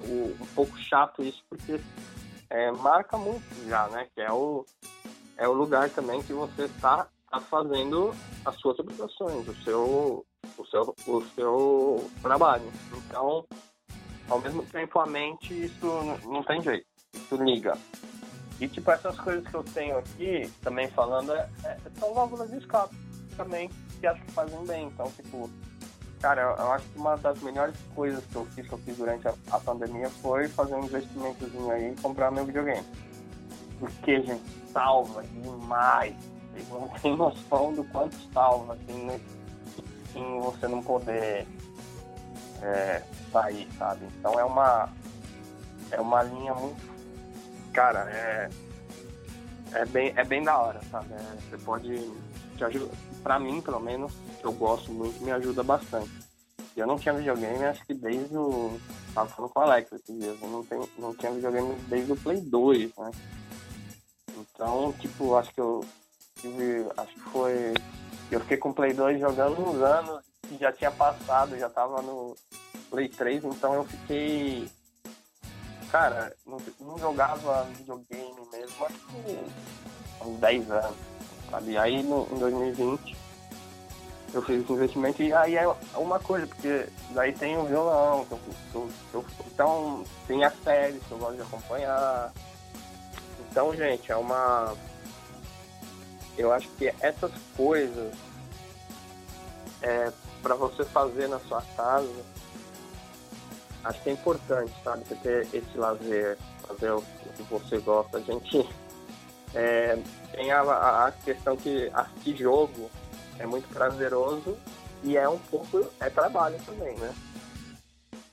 um 0.04 0.46
pouco 0.54 0.78
chato 0.78 1.24
isso, 1.24 1.44
porque 1.50 1.80
é, 2.50 2.72
marca 2.72 3.18
muito 3.18 3.68
já, 3.68 3.88
né? 3.88 4.08
Que 4.14 4.22
é 4.22 4.32
o, 4.32 4.66
é 5.40 5.48
o 5.48 5.54
lugar 5.54 5.90
também 5.90 6.22
que 6.22 6.34
você 6.34 6.66
está 6.66 7.08
tá 7.32 7.40
fazendo 7.40 8.14
as 8.46 8.56
suas 8.58 8.78
obrigações, 8.78 9.48
o 9.48 9.56
seu, 9.64 10.26
o 10.58 10.66
seu, 10.66 10.96
o 11.08 11.24
seu 11.34 12.12
trabalho. 12.22 12.70
Então, 12.94 13.46
ao 14.30 14.40
mesmo 14.40 14.64
tempo, 14.64 15.00
a 15.00 15.08
mente, 15.08 15.54
isso 15.66 15.86
não 16.26 16.44
tem 16.44 16.62
jeito, 16.62 16.86
isso 17.14 17.36
liga. 17.38 17.78
E, 18.60 18.68
tipo, 18.68 18.92
essas 18.92 19.18
coisas 19.18 19.48
que 19.48 19.56
eu 19.56 19.64
tenho 19.64 19.98
aqui, 19.98 20.52
também 20.62 20.90
falando, 20.90 21.32
é, 21.32 21.50
é- 21.64 21.78
são 21.98 22.14
válvulas 22.14 22.50
de 22.50 22.58
escape 22.58 22.94
também, 23.38 23.70
que 24.02 24.06
acho 24.06 24.22
que 24.22 24.32
fazem 24.34 24.62
bem. 24.66 24.88
Então, 24.88 25.10
tipo, 25.12 25.50
cara, 26.20 26.42
eu, 26.42 26.66
eu 26.66 26.72
acho 26.74 26.86
que 26.90 27.00
uma 27.00 27.16
das 27.16 27.42
melhores 27.42 27.76
coisas 27.96 28.22
que 28.26 28.36
eu 28.36 28.46
fiz, 28.48 28.68
que 28.68 28.74
eu 28.74 28.78
fiz 28.80 28.98
durante 28.98 29.26
a, 29.30 29.34
a 29.52 29.60
pandemia, 29.62 30.10
foi 30.22 30.50
fazer 30.50 30.76
um 30.76 30.84
investimentozinho 30.84 31.72
aí 31.72 31.94
e 31.94 32.02
comprar 32.02 32.30
meu 32.30 32.46
videogame. 32.46 32.86
Porque, 33.80 34.22
gente, 34.22 34.44
salva 34.72 35.24
demais. 35.24 36.16
Vocês 36.54 36.70
não 36.70 36.88
têm 36.90 37.16
noção 37.16 37.74
do 37.74 37.84
quanto 37.86 38.16
salva, 38.34 38.74
assim, 38.74 39.06
no- 39.06 39.40
em 40.20 40.40
você 40.42 40.68
não 40.68 40.82
poder 40.84 41.48
é, 42.62 43.02
sair, 43.32 43.68
sabe? 43.78 44.06
Então 44.20 44.38
é 44.40 44.44
uma 44.44 44.90
é 45.92 46.00
uma 46.02 46.22
linha 46.24 46.54
muito 46.54 46.82
cara, 47.74 48.00
é 48.12 48.50
é 49.74 49.86
bem 49.86 50.14
é 50.16 50.24
bem 50.26 50.44
da 50.44 50.58
hora, 50.58 50.82
sabe? 50.92 51.14
É, 51.14 51.38
você 51.50 51.58
pode 51.64 52.12
te 52.58 52.64
ajudar, 52.66 52.94
para 53.24 53.40
mim, 53.40 53.62
pelo 53.62 53.80
menos, 53.80 54.12
eu 54.44 54.52
gosto 54.52 54.92
muito, 54.92 55.24
me 55.24 55.32
ajuda 55.32 55.64
bastante. 55.64 56.12
Eu 56.76 56.88
não 56.88 56.98
tinha 56.98 57.14
videogame, 57.14 57.64
acho 57.66 57.86
que 57.86 57.94
desde 57.94 58.36
o 58.36 58.78
tava 59.14 59.30
falando 59.30 59.52
com 59.52 59.60
o 59.60 59.64
Alex 59.64 59.92
esses 59.94 60.20
dias, 60.20 60.38
eu 60.42 60.50
não 60.50 60.64
tenho 60.66 60.90
não 60.98 61.14
tinha 61.16 61.32
videogame 61.32 61.76
desde 61.88 62.12
o 62.12 62.18
Play 62.18 62.42
2, 62.42 62.92
né? 62.98 63.12
Então, 64.60 64.92
tipo, 65.00 65.36
acho 65.38 65.54
que 65.54 65.62
eu 65.62 65.86
tive, 66.42 66.86
acho 66.98 67.14
que 67.14 67.20
foi 67.32 67.74
eu 68.30 68.42
fiquei 68.42 68.58
com 68.58 68.72
o 68.72 68.74
Play 68.74 68.92
2 68.94 69.18
jogando 69.18 69.58
uns 69.62 69.82
anos 69.82 70.22
que 70.50 70.58
já 70.58 70.70
tinha 70.74 70.92
passado, 70.92 71.58
já 71.58 71.70
tava 71.70 72.02
no 72.02 72.36
Play 72.90 73.08
3, 73.08 73.42
então 73.46 73.74
eu 73.74 73.86
fiquei. 73.86 74.70
Cara, 75.90 76.36
não, 76.46 76.58
não 76.82 76.98
jogava 76.98 77.64
videogame 77.78 78.36
mesmo, 78.52 78.86
acho 78.86 78.96
que 78.98 80.28
uns 80.28 80.40
10 80.42 80.70
anos, 80.70 80.98
sabe? 81.50 81.78
Aí 81.78 82.04
no, 82.04 82.28
em 82.30 82.38
2020 82.40 83.16
eu 84.34 84.42
fiz 84.42 84.62
esse 84.62 84.74
investimento 84.74 85.24
e 85.24 85.32
aí 85.34 85.56
é 85.56 85.66
uma 85.96 86.20
coisa, 86.20 86.46
porque 86.46 86.86
daí 87.12 87.32
tem 87.32 87.58
o 87.58 87.64
violão, 87.64 88.26
que 88.26 88.34
eu, 88.34 88.40
que 88.72 88.76
eu- 88.76 88.90
que 89.10 89.16
eu- 89.16 89.26
então 89.48 90.04
tem 90.28 90.44
as 90.44 90.54
séries 90.64 91.02
que 91.06 91.12
eu 91.14 91.18
gosto 91.18 91.36
de 91.38 91.42
acompanhar. 91.44 92.34
Então, 93.50 93.76
gente, 93.76 94.12
é 94.12 94.16
uma. 94.16 94.76
Eu 96.38 96.54
acho 96.54 96.68
que 96.78 96.88
essas 97.02 97.32
coisas 97.58 98.14
é, 99.82 100.12
para 100.42 100.56
você 100.56 100.86
fazer 100.86 101.28
na 101.28 101.40
sua 101.42 101.62
casa, 101.76 102.24
acho 103.84 104.02
que 104.02 104.10
é 104.10 104.14
importante, 104.14 104.74
sabe? 104.84 105.04
Você 105.06 105.16
ter 105.16 105.48
esse 105.54 105.78
lazer, 105.78 106.38
fazer 106.68 106.92
o 106.92 107.04
que 107.36 107.44
você 107.44 107.78
gosta. 107.80 108.18
A 108.18 108.22
gente 108.22 108.70
é, 109.54 109.98
tem 110.32 110.52
a, 110.52 110.62
a- 110.62 111.12
questão 111.12 111.58
que 111.58 111.90
assistir 111.94 112.38
jogo 112.38 112.90
é 113.38 113.46
muito 113.46 113.68
prazeroso 113.74 114.58
e 115.04 115.18
é 115.18 115.28
um 115.28 115.40
pouco, 115.40 115.86
é 116.00 116.10
trabalho 116.10 116.58
também, 116.66 116.96
né? 116.98 117.14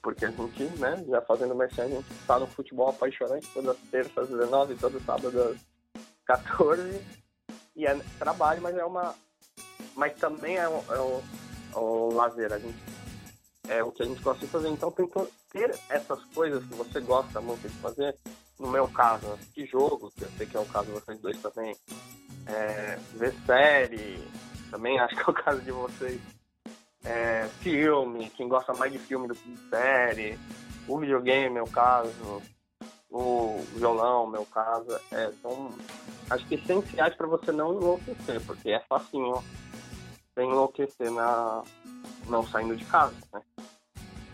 Porque 0.07 0.25
a 0.25 0.31
gente, 0.31 0.63
né, 0.79 1.05
já 1.09 1.21
fazendo 1.21 1.53
merchan, 1.53 1.83
a 1.83 1.89
gente 1.89 2.07
tá 2.29 2.39
no 2.39 2.47
futebol 2.47 2.91
apaixonante 2.91 3.49
todas 3.53 3.71
as 3.71 3.91
terças 3.91 4.17
às 4.17 4.29
19, 4.29 4.77
todo 4.77 5.05
sábado 5.05 5.37
às 5.43 5.59
14. 6.25 7.05
E 7.75 7.85
é 7.85 8.01
trabalho, 8.17 8.63
mas 8.63 8.77
é 8.77 8.85
uma. 8.85 9.17
Mas 9.97 10.17
também 10.17 10.59
é 10.59 10.69
um, 10.69 10.81
é 10.93 11.01
um, 11.01 11.23
é 11.75 11.79
um 11.79 12.15
lazer. 12.15 12.53
A 12.53 12.59
gente, 12.61 12.79
é 13.69 13.83
o 13.83 13.91
que 13.91 14.05
a 14.05 14.07
gente 14.07 14.23
gosta 14.23 14.47
de 14.47 14.53
fazer. 14.53 14.69
Então 14.69 14.93
que 14.93 15.03
ter 15.51 15.77
essas 15.89 16.25
coisas 16.27 16.65
que 16.65 16.75
você 16.77 17.01
gosta 17.01 17.41
muito 17.41 17.69
de 17.69 17.75
fazer. 17.79 18.15
No 18.61 18.69
meu 18.69 18.87
caso, 18.87 19.33
assistir 19.33 19.67
jogo, 19.67 20.13
que 20.17 20.23
eu 20.23 20.29
sei 20.39 20.47
que 20.47 20.57
é 20.57 20.61
o 20.61 20.67
caso 20.67 20.87
de 20.87 20.93
vocês 20.93 21.19
dois 21.19 21.43
também. 21.43 21.77
É, 22.47 22.97
ver 23.15 23.35
série, 23.45 24.25
também 24.71 25.01
acho 25.01 25.17
que 25.17 25.23
é 25.23 25.33
o 25.33 25.35
caso 25.35 25.61
de 25.63 25.73
vocês. 25.73 26.21
É, 27.07 27.49
filme, 27.61 28.31
quem 28.31 28.49
gosta 28.49 28.75
mais 28.75 28.93
de 28.93 28.99
filme 28.99 29.29
do 29.29 29.35
que 29.35 29.49
de 29.49 29.69
série. 29.69 30.39
O 30.89 30.99
videogame, 30.99 31.61
o 31.61 31.67
caso. 31.67 32.43
o 33.11 33.65
violão, 33.75 34.27
meu 34.27 34.45
caso, 34.47 34.99
é, 35.13 35.31
são 35.41 35.71
acho 36.29 36.47
que 36.47 36.57
essenciais 36.57 37.15
para 37.15 37.27
você 37.27 37.53
não 37.53 37.75
enlouquecer, 37.75 38.41
porque 38.45 38.71
é 38.71 38.81
facinho 38.89 39.43
enlouquecer 40.39 41.11
na, 41.11 41.63
não 42.29 42.47
saindo 42.47 42.77
de 42.77 42.85
casa, 42.85 43.15
né? 43.33 43.41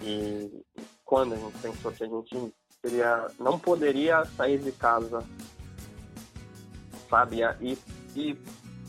E 0.01 0.65
quando 1.05 1.35
a 1.35 1.37
gente 1.37 1.59
pensou 1.59 1.93
que 1.93 2.03
a 2.03 2.09
gente 2.09 2.55
seria, 2.81 3.29
não 3.39 3.59
poderia 3.59 4.25
sair 4.37 4.59
de 4.59 4.73
casa, 4.73 5.25
sabe? 7.09 7.41
E, 7.61 7.79
e 8.17 8.35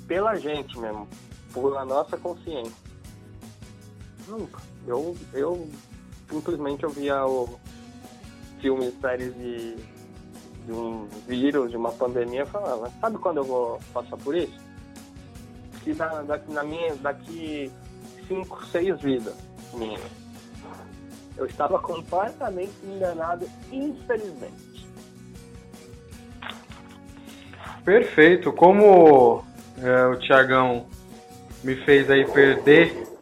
pela 0.08 0.36
gente 0.36 0.78
mesmo, 0.80 1.08
por 1.54 1.86
nossa 1.86 2.18
consciência. 2.18 2.83
Nunca. 4.28 4.62
Eu, 4.88 5.16
eu 5.34 5.70
simplesmente 6.30 6.84
eu 6.84 6.90
via 6.90 7.26
o 7.26 7.60
filmes, 8.60 8.94
séries 9.02 9.36
de, 9.36 9.76
de 10.66 10.72
um 10.72 11.08
vírus, 11.28 11.70
de 11.70 11.78
uma 11.78 11.92
pandemia, 11.92 12.46
falava, 12.46 12.90
sabe 13.02 13.18
quando 13.18 13.38
eu 13.38 13.44
vou 13.44 13.80
passar 13.94 14.18
por 14.18 14.36
isso? 14.36 14.58
Que 15.84 15.94
na, 15.94 16.22
daqui, 16.22 16.52
na 16.52 16.64
minha, 16.64 16.96
daqui 16.96 17.70
cinco, 18.28 18.66
seis 18.68 19.00
vidas 19.02 19.36
minhas. 19.74 20.02
Eu 21.36 21.46
estava 21.46 21.80
completamente 21.80 22.74
enganado, 22.84 23.50
infelizmente. 23.72 24.88
Perfeito. 27.84 28.54
Como 28.54 29.44
é, 29.82 30.06
o 30.06 30.16
Tiagão 30.20 30.86
me 31.64 31.76
fez 31.84 32.10
aí 32.10 32.26
perder 32.32 33.13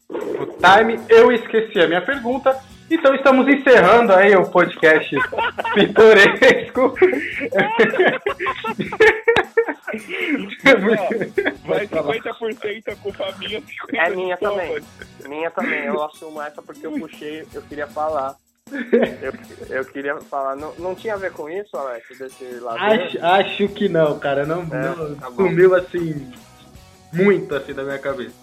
time, 0.62 1.00
eu 1.10 1.32
esqueci 1.32 1.80
a 1.80 1.88
minha 1.88 2.02
pergunta. 2.02 2.58
Então 2.90 3.16
estamos 3.16 3.48
encerrando 3.48 4.12
aí 4.12 4.36
o 4.36 4.50
podcast 4.50 5.16
pitoresco. 5.74 6.94
Vai 11.66 11.88
50% 11.88 12.98
com 13.02 13.14
família, 13.14 13.62
50% 13.62 13.64
É 13.94 14.10
minha 14.10 14.38
também. 14.38 14.84
Minha 15.28 15.52
também. 15.52 15.86
Eu 15.86 16.04
assumo 16.04 16.42
essa 16.42 16.62
porque 16.62 16.86
eu 16.86 16.92
puxei, 16.92 17.46
eu 17.54 17.62
queria 17.62 17.88
falar. 17.88 18.36
Eu, 18.70 19.78
eu 19.78 19.86
queria 19.86 20.18
falar. 20.22 20.58
Não, 20.58 20.74
não 20.78 20.94
tinha 20.94 21.14
a 21.14 21.18
ver 21.18 21.32
com 21.32 21.50
isso, 21.50 21.76
Alex, 21.78 22.18
desse 22.18 22.44
lado? 22.60 22.78
Acho, 22.78 23.26
acho 23.26 23.68
que 23.70 23.88
não, 23.88 24.20
cara. 24.20 24.46
Não, 24.46 24.64
não 24.64 25.16
tá 25.16 25.32
sumiu 25.32 25.76
assim, 25.76 26.30
muito 27.14 27.56
assim 27.56 27.74
da 27.74 27.84
minha 27.84 28.00
cabeça. 28.00 28.41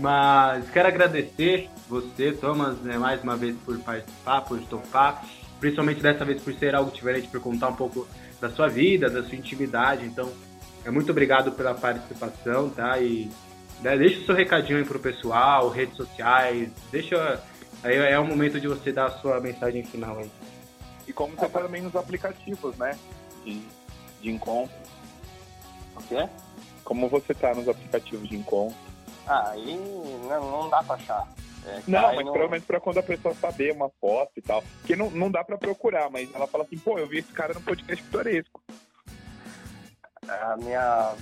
Mas 0.00 0.70
quero 0.70 0.88
agradecer 0.88 1.68
você, 1.86 2.32
Thomas, 2.32 2.78
né, 2.78 2.96
mais 2.96 3.22
uma 3.22 3.36
vez 3.36 3.54
por 3.64 3.78
participar, 3.80 4.40
por 4.42 4.58
topar. 4.62 5.26
Principalmente 5.60 6.00
dessa 6.00 6.24
vez 6.24 6.40
por 6.42 6.54
ser 6.54 6.74
algo 6.74 6.90
diferente, 6.90 7.28
por 7.28 7.38
contar 7.38 7.68
um 7.68 7.76
pouco 7.76 8.08
da 8.40 8.48
sua 8.48 8.66
vida, 8.66 9.10
da 9.10 9.22
sua 9.22 9.36
intimidade. 9.36 10.06
Então, 10.06 10.32
é 10.86 10.90
muito 10.90 11.10
obrigado 11.10 11.52
pela 11.52 11.74
participação, 11.74 12.70
tá? 12.70 12.98
E 12.98 13.30
né, 13.82 13.94
deixa 13.98 14.20
o 14.20 14.24
seu 14.24 14.34
recadinho 14.34 14.78
aí 14.78 14.84
pro 14.84 14.98
pessoal, 14.98 15.68
redes 15.68 15.96
sociais, 15.96 16.70
deixa. 16.90 17.42
Aí 17.82 17.96
é 17.96 18.18
o 18.18 18.24
momento 18.24 18.58
de 18.58 18.68
você 18.68 18.90
dar 18.90 19.06
a 19.06 19.18
sua 19.18 19.38
mensagem 19.38 19.84
final 19.84 20.18
aí. 20.18 20.30
E 21.06 21.12
como 21.12 21.34
você 21.34 21.48
tá 21.48 21.60
também 21.60 21.82
nos 21.82 21.94
aplicativos, 21.94 22.74
né? 22.78 22.98
De, 23.44 23.62
de 24.22 24.30
encontro. 24.30 24.74
O? 26.10 26.28
Como 26.84 27.06
você 27.08 27.34
tá 27.34 27.54
nos 27.54 27.68
aplicativos 27.68 28.26
de 28.26 28.36
encontro. 28.36 28.89
Ah, 29.32 29.50
aí 29.50 29.76
não, 30.28 30.50
não 30.50 30.68
dá 30.68 30.82
pra 30.82 30.96
achar. 30.96 31.28
É, 31.66 31.80
Não, 31.86 32.14
mas 32.16 32.24
no- 32.26 32.32
pelo 32.32 32.48
menos 32.50 32.64
pra 32.64 32.80
quando 32.80 32.98
a 32.98 33.02
pessoa 33.02 33.32
saber 33.34 33.72
uma 33.72 33.88
foto 34.00 34.32
e 34.36 34.42
tal. 34.42 34.62
Porque 34.80 34.96
não, 34.96 35.08
não 35.10 35.30
dá 35.30 35.44
pra 35.44 35.56
procurar, 35.58 36.10
mas 36.10 36.28
ela 36.34 36.46
fala 36.48 36.64
assim, 36.64 36.78
pô, 36.78 36.98
eu 36.98 37.06
vi 37.06 37.18
esse 37.18 37.30
cara 37.32 37.54
no 37.54 37.60
podcast 37.60 38.02
pitoresco. 38.02 38.60
A 40.28 40.56
minha. 40.56 41.14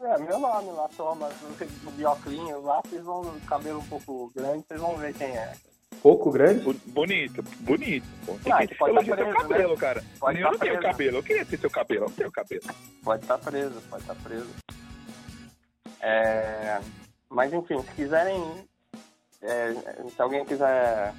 É, 0.00 0.18
meu 0.18 0.38
nome 0.38 0.70
lá, 0.72 0.88
Thomas, 0.96 1.32
no 1.84 1.90
bioclinho 1.92 2.62
lá, 2.62 2.80
vocês 2.84 3.04
vão 3.04 3.22
no 3.22 3.40
cabelo 3.42 3.80
um 3.80 3.86
pouco 3.86 4.32
grande, 4.34 4.64
vocês 4.66 4.80
vão 4.80 4.96
ver 4.96 5.12
quem 5.14 5.28
é. 5.36 5.52
Pouco 6.02 6.30
grande? 6.30 6.72
Bonito, 6.86 7.42
bonito. 7.60 8.06
Pô. 8.24 8.36
Tem 8.42 8.52
Ah, 8.52 8.66
que 8.66 8.74
pode 8.74 8.92
elogiar 8.92 9.16
tá 9.18 9.22
seu 9.24 9.32
preso, 9.34 9.48
cabelo, 9.48 9.76
cara. 9.76 10.04
Pode 10.18 10.38
eu 10.40 10.46
tá 10.46 10.52
não 10.52 10.58
tenho 10.58 10.72
preso. 10.78 10.88
cabelo, 10.90 11.16
eu 11.18 11.22
queria 11.22 11.44
ter 11.44 11.58
seu 11.58 11.70
cabelo, 11.70 12.04
eu 12.04 12.08
não 12.08 12.16
tenho 12.16 12.32
cabelo. 12.32 12.62
Pode 13.04 13.22
estar 13.22 13.38
preso, 13.38 13.80
pode 13.90 14.02
estar 14.02 14.14
preso. 14.14 14.48
É, 16.00 16.80
mas 17.30 17.52
enfim, 17.52 17.80
se 17.82 17.90
quiserem. 17.92 18.68
é, 19.42 19.72
se 20.14 20.20
alguém 20.20 20.44
quiser 20.44 21.14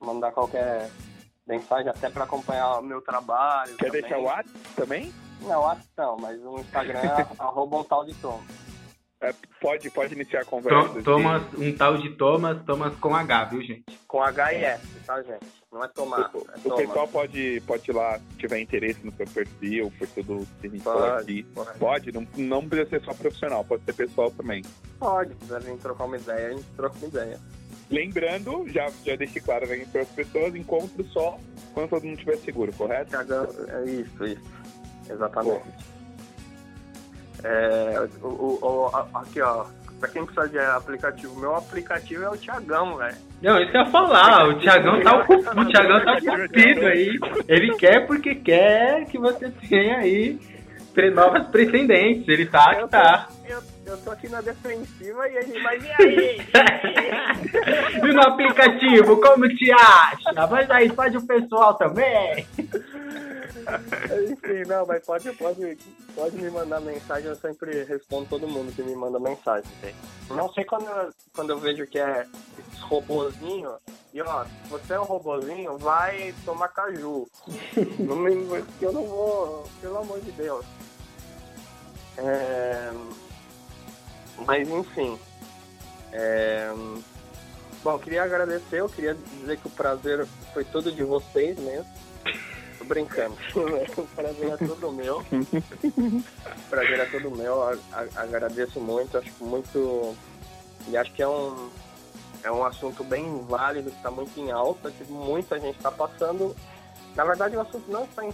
mandar 0.00 0.32
qualquer 0.32 0.90
mensagem 1.46 1.88
até 1.88 2.08
para 2.10 2.24
acompanhar 2.24 2.78
o 2.78 2.82
meu 2.82 3.00
trabalho. 3.00 3.76
Quer 3.76 3.86
também. 3.86 4.00
deixar 4.02 4.18
o 4.18 4.24
WhatsApp 4.24 4.58
também? 4.76 5.14
Não, 5.42 5.76
que 5.76 5.82
não, 5.96 6.16
mas 6.18 6.40
o 6.44 6.58
Instagram 6.58 7.00
é 7.00 7.26
arroba 7.42 7.78
um 7.78 7.84
tal 7.84 8.04
de 8.04 8.14
Tom. 8.14 8.40
É, 9.20 9.32
pode, 9.60 9.88
pode 9.90 10.14
iniciar 10.14 10.40
a 10.40 10.44
conversa. 10.44 10.88
To- 10.94 11.02
Thomas, 11.02 11.42
um 11.56 11.76
tal 11.76 11.96
de 11.96 12.10
Thomas, 12.16 12.64
Thomas 12.64 12.94
com 12.98 13.14
H, 13.14 13.44
viu, 13.44 13.62
gente? 13.62 13.84
Com 14.08 14.20
H 14.22 14.52
e 14.52 14.64
S, 14.64 14.86
tá, 15.06 15.22
gente? 15.22 15.61
Não 15.72 15.82
é 15.82 15.88
tomar, 15.88 16.30
O, 16.34 16.38
é 16.38 16.58
o 16.58 16.60
Thomas. 16.60 16.80
pessoal 16.86 17.08
pode, 17.08 17.62
pode 17.66 17.90
ir 17.90 17.94
lá, 17.94 18.18
se 18.18 18.36
tiver 18.36 18.60
interesse 18.60 19.00
no 19.02 19.10
seu 19.12 19.26
perfil, 19.26 19.90
por 19.98 20.06
tudo 20.08 20.46
que 20.60 20.66
a 20.66 20.70
gente 20.70 20.82
Pode, 20.82 20.98
falou 21.00 21.14
aqui. 21.18 21.42
pode. 21.54 21.78
Pode, 21.78 22.12
não, 22.12 22.26
não 22.36 22.68
precisa 22.68 22.90
ser 22.98 23.04
só 23.06 23.14
profissional, 23.14 23.64
pode 23.64 23.82
ser 23.84 23.94
pessoal 23.94 24.30
também. 24.32 24.62
Pode, 24.98 25.30
se 25.30 25.36
quiser 25.36 25.62
vir 25.62 25.78
trocar 25.78 26.04
uma 26.04 26.16
ideia, 26.18 26.48
a 26.48 26.50
gente 26.50 26.64
troca 26.76 26.96
uma 26.98 27.06
ideia. 27.08 27.40
Lembrando, 27.90 28.68
já, 28.68 28.90
já 29.04 29.16
deixei 29.16 29.40
claro 29.40 29.66
né, 29.66 29.86
para 29.90 30.02
as 30.02 30.08
pessoas, 30.08 30.54
encontro 30.54 31.04
só 31.08 31.38
quando 31.72 31.88
todo 31.88 32.04
mundo 32.04 32.14
estiver 32.18 32.36
seguro, 32.38 32.70
correto? 32.74 33.16
É 33.16 33.84
isso, 33.90 34.24
isso. 34.26 34.42
Exatamente. 35.10 35.64
É, 37.44 38.08
o, 38.22 38.26
o- 38.28 38.58
o- 38.62 38.86
a- 38.96 39.08
aqui, 39.14 39.40
ó. 39.40 39.64
Pra 40.02 40.10
quem 40.10 40.26
precisa 40.26 40.48
de 40.48 40.58
aplicativo, 40.58 41.38
meu 41.38 41.54
aplicativo 41.54 42.24
é 42.24 42.28
o 42.28 42.36
Thiagão, 42.36 42.96
velho. 42.96 43.14
Não, 43.40 43.62
isso 43.62 43.70
que 43.70 43.76
eu 43.76 43.82
ia 43.82 43.86
falar, 43.86 44.48
o 44.48 44.58
Thiagão 44.58 45.00
tá, 45.00 45.16
ocup... 45.16 45.46
o 45.46 45.64
Thiagão 45.64 46.04
tá 46.04 46.16
cupido 46.16 46.86
aí. 46.86 47.20
Ele 47.46 47.76
quer 47.76 48.04
porque 48.04 48.34
quer 48.34 49.04
que 49.06 49.16
você 49.16 49.48
tenha 49.68 49.98
aí 49.98 50.40
novas 51.14 51.46
pretendentes. 51.50 52.26
Ele 52.26 52.46
tá 52.46 52.74
que 52.74 52.88
tá. 52.88 53.28
Eu, 53.48 53.62
eu 53.86 53.96
tô 53.98 54.10
aqui 54.10 54.28
na 54.28 54.40
defensiva 54.40 55.28
e 55.28 55.36
ele, 55.36 55.62
mas 55.62 55.84
e 55.84 55.90
aí? 56.02 56.40
E 58.02 58.12
no 58.12 58.22
aplicativo, 58.22 59.20
como 59.20 59.48
te 59.50 59.70
acha? 59.70 60.48
Mas 60.50 60.68
aí 60.68 60.88
faz 60.88 61.14
o 61.14 61.24
pessoal 61.24 61.74
também. 61.74 62.44
Enfim, 64.30 64.68
não, 64.68 64.86
mas 64.86 65.04
pode, 65.04 65.30
pode, 65.32 65.78
pode 66.14 66.36
me 66.36 66.50
mandar 66.50 66.80
mensagem, 66.80 67.28
eu 67.28 67.36
sempre 67.36 67.84
respondo 67.84 68.26
todo 68.28 68.48
mundo 68.48 68.72
que 68.74 68.82
me 68.82 68.94
manda 68.94 69.18
mensagem. 69.18 69.70
Não 70.30 70.52
sei 70.52 70.64
quando, 70.64 70.86
eu- 70.86 71.12
quando 71.34 71.50
eu 71.50 71.58
vejo 71.58 71.86
que 71.86 71.98
é 71.98 72.26
esses 72.58 72.80
robozinho, 72.82 73.74
e 74.12 74.20
ó, 74.22 74.44
se 74.44 74.68
você 74.70 74.94
é 74.94 75.00
um 75.00 75.04
robozinho, 75.04 75.78
vai 75.78 76.34
tomar 76.44 76.68
caju. 76.68 77.28
não 77.98 78.16
me, 78.16 78.32
eu 78.80 78.92
não 78.92 79.06
vou, 79.06 79.64
pelo 79.80 79.98
amor 79.98 80.20
de 80.20 80.32
Deus. 80.32 80.64
É, 82.18 82.90
mas 84.46 84.68
enfim. 84.68 85.18
É, 86.12 86.70
bom, 87.82 87.98
queria 87.98 88.22
agradecer, 88.24 88.80
eu 88.80 88.88
queria 88.88 89.14
dizer 89.14 89.58
que 89.58 89.66
o 89.66 89.70
prazer 89.70 90.26
foi 90.52 90.64
todo 90.64 90.92
de 90.92 91.02
vocês 91.04 91.58
mesmo. 91.58 91.86
Tô 92.82 92.88
brincando. 92.88 93.36
o 93.96 94.06
prazer 94.14 94.50
é 94.52 94.56
todo 94.66 94.92
meu. 94.92 95.18
O 95.20 95.24
prazer 96.68 96.98
é 97.00 97.04
todo 97.06 97.30
meu. 97.30 97.62
A- 97.62 97.76
a- 97.92 98.22
agradeço 98.22 98.80
muito, 98.80 99.16
acho 99.16 99.30
que 99.32 99.44
muito. 99.44 100.16
E 100.88 100.96
acho 100.96 101.12
que 101.12 101.22
é 101.22 101.28
um, 101.28 101.70
é 102.42 102.50
um 102.50 102.64
assunto 102.64 103.04
bem 103.04 103.44
válido, 103.46 103.90
que 103.90 103.96
está 103.96 104.10
muito 104.10 104.38
em 104.38 104.50
alta, 104.50 104.90
que 104.90 105.04
muita 105.04 105.60
gente 105.60 105.76
está 105.76 105.92
passando. 105.92 106.56
Na 107.14 107.24
verdade, 107.24 107.56
o 107.56 107.60
assunto 107.60 107.88
não 107.90 108.04
está 108.04 108.24
em, 108.24 108.32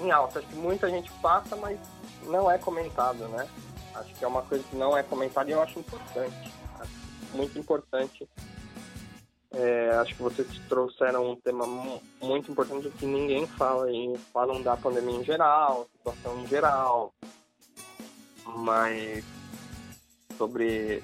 em 0.00 0.10
alta, 0.10 0.40
acho 0.40 0.48
que 0.48 0.56
muita 0.56 0.88
gente 0.90 1.10
passa, 1.22 1.54
mas 1.54 1.78
não 2.24 2.50
é 2.50 2.58
comentado, 2.58 3.28
né? 3.28 3.46
Acho 3.94 4.12
que 4.14 4.24
é 4.24 4.28
uma 4.28 4.42
coisa 4.42 4.64
que 4.68 4.74
não 4.76 4.96
é 4.96 5.02
comentada 5.02 5.48
e 5.48 5.52
eu 5.52 5.62
acho 5.62 5.78
importante. 5.78 6.52
Acho 6.80 6.90
muito 7.34 7.56
importante. 7.58 8.28
É, 9.52 9.90
acho 10.00 10.14
que 10.14 10.22
vocês 10.22 10.46
trouxeram 10.68 11.30
um 11.30 11.36
tema 11.36 11.66
mu- 11.66 12.02
muito 12.20 12.50
importante 12.50 12.90
que 12.90 13.06
ninguém 13.06 13.46
fala 13.46 13.86
aí. 13.86 14.14
Falam 14.32 14.62
da 14.62 14.76
pandemia 14.76 15.16
em 15.20 15.24
geral, 15.24 15.88
situação 15.96 16.40
em 16.40 16.46
geral, 16.46 17.14
mas 18.44 19.24
sobre, 20.36 21.02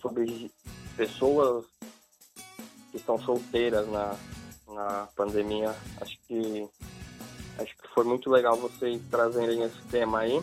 sobre 0.00 0.50
pessoas 0.96 1.64
que 2.90 2.96
estão 2.96 3.18
solteiras 3.20 3.86
na, 3.88 4.16
na 4.68 5.08
pandemia, 5.14 5.74
acho 6.00 6.18
que 6.26 6.68
acho 7.58 7.76
que 7.76 7.88
foi 7.94 8.04
muito 8.04 8.30
legal 8.30 8.56
vocês 8.56 9.02
trazerem 9.10 9.62
esse 9.62 9.80
tema 9.90 10.20
aí. 10.20 10.42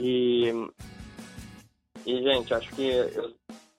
E, 0.00 0.50
e 2.04 2.22
gente, 2.22 2.52
acho 2.52 2.68
que 2.74 2.82
eu, 2.88 3.32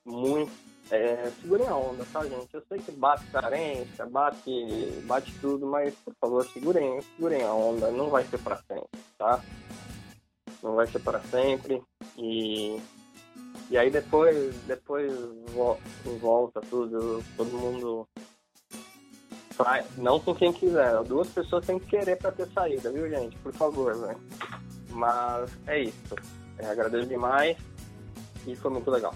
muito, 0.05 0.51
é, 0.91 1.31
segurem 1.41 1.67
a 1.67 1.75
onda, 1.75 2.05
tá, 2.11 2.23
gente? 2.23 2.53
Eu 2.53 2.63
sei 2.67 2.79
que 2.79 2.91
bate 2.91 3.25
carência, 3.27 4.05
bate, 4.05 5.01
bate 5.03 5.33
tudo, 5.39 5.65
mas, 5.67 5.93
por 5.95 6.13
favor, 6.19 6.47
segurem, 6.47 7.01
segurem 7.01 7.43
a 7.43 7.53
onda. 7.53 7.91
Não 7.91 8.09
vai 8.09 8.23
ser 8.23 8.37
para 8.39 8.57
sempre, 8.57 8.87
tá? 9.17 9.41
Não 10.63 10.75
vai 10.75 10.87
ser 10.87 10.99
para 10.99 11.19
sempre. 11.21 11.83
E, 12.17 12.81
e 13.69 13.77
aí 13.77 13.89
depois, 13.89 14.55
depois 14.65 15.11
volta 16.21 16.61
tudo, 16.69 17.23
todo 17.35 17.57
mundo 17.57 18.07
sai. 19.57 19.83
Não 19.97 20.19
com 20.19 20.33
quem 20.33 20.53
quiser. 20.53 21.03
Duas 21.03 21.27
pessoas 21.29 21.65
têm 21.65 21.79
que 21.79 21.87
querer 21.87 22.15
para 22.17 22.31
ter 22.31 22.47
saída, 22.53 22.91
viu, 22.91 23.09
gente? 23.09 23.35
Por 23.37 23.53
favor, 23.53 23.93
velho. 23.93 24.19
Mas 24.91 25.51
é 25.67 25.81
isso. 25.81 26.15
É, 26.59 26.67
agradeço 26.67 27.07
demais 27.07 27.57
e 28.45 28.55
foi 28.55 28.71
muito 28.71 28.89
legal. 28.89 29.13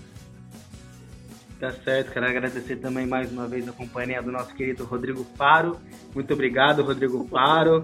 Tá 1.61 1.71
certo, 1.71 2.11
quero 2.11 2.25
agradecer 2.25 2.77
também 2.77 3.05
mais 3.05 3.31
uma 3.31 3.47
vez 3.47 3.69
a 3.69 3.71
companhia 3.71 4.19
do 4.19 4.31
nosso 4.31 4.51
querido 4.55 4.83
Rodrigo 4.83 5.23
Faro. 5.37 5.79
Muito 6.15 6.33
obrigado, 6.33 6.81
Rodrigo 6.81 7.23
Faro. 7.27 7.83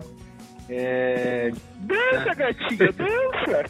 É... 0.67 1.51
Dança, 1.81 2.33
gatinha, 2.33 2.91
dança! 2.91 3.69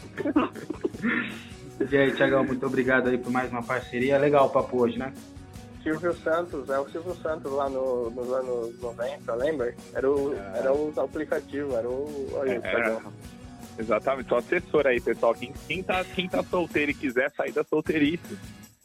e 1.90 1.96
aí, 1.98 2.10
Tiagão, 2.12 2.42
muito 2.42 2.64
obrigado 2.64 3.10
aí 3.10 3.18
por 3.18 3.30
mais 3.30 3.50
uma 3.50 3.62
parceria. 3.62 4.16
Legal 4.16 4.46
o 4.46 4.48
papo 4.48 4.80
hoje, 4.80 4.98
né? 4.98 5.12
Silvio 5.82 6.14
Santos, 6.14 6.70
é 6.70 6.78
o 6.78 6.88
Silvio 6.88 7.14
Santos 7.16 7.52
lá 7.52 7.68
no, 7.68 8.08
nos 8.08 8.32
anos 8.32 8.80
90, 8.80 9.34
lembra? 9.34 9.74
Era 9.92 10.10
o, 10.10 10.34
é. 10.34 10.58
era 10.58 10.72
o 10.72 10.90
aplicativo, 10.96 11.76
era 11.76 11.86
o. 11.86 12.30
Olha, 12.32 12.52
é, 12.52 12.60
era, 12.64 12.98
exatamente, 13.78 14.26
sou 14.30 14.38
assessor 14.38 14.86
aí, 14.86 15.02
pessoal. 15.02 15.34
Quem, 15.34 15.52
quem, 15.66 15.82
tá, 15.82 16.02
quem 16.02 16.26
tá 16.26 16.42
solteiro 16.42 16.92
e 16.92 16.94
quiser 16.94 17.30
sair 17.32 17.52
da 17.52 17.62
solteirice, 17.62 18.38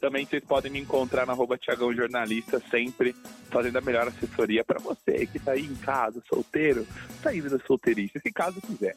também 0.04 0.26
vocês 0.26 0.44
podem 0.44 0.70
me 0.70 0.78
encontrar 0.78 1.24
na 1.24 1.32
arroba 1.32 1.56
Tiagão 1.56 1.90
Jornalista, 1.90 2.62
sempre 2.70 3.16
fazendo 3.48 3.78
a 3.78 3.80
melhor 3.80 4.06
assessoria 4.06 4.62
para 4.62 4.78
você 4.78 5.26
que 5.26 5.38
tá 5.38 5.52
aí 5.52 5.64
em 5.64 5.74
casa, 5.76 6.22
solteiro, 6.28 6.86
saindo 7.22 7.48
da 7.48 7.58
solteirice, 7.64 8.20
se 8.20 8.30
caso 8.30 8.60
quiser. 8.60 8.94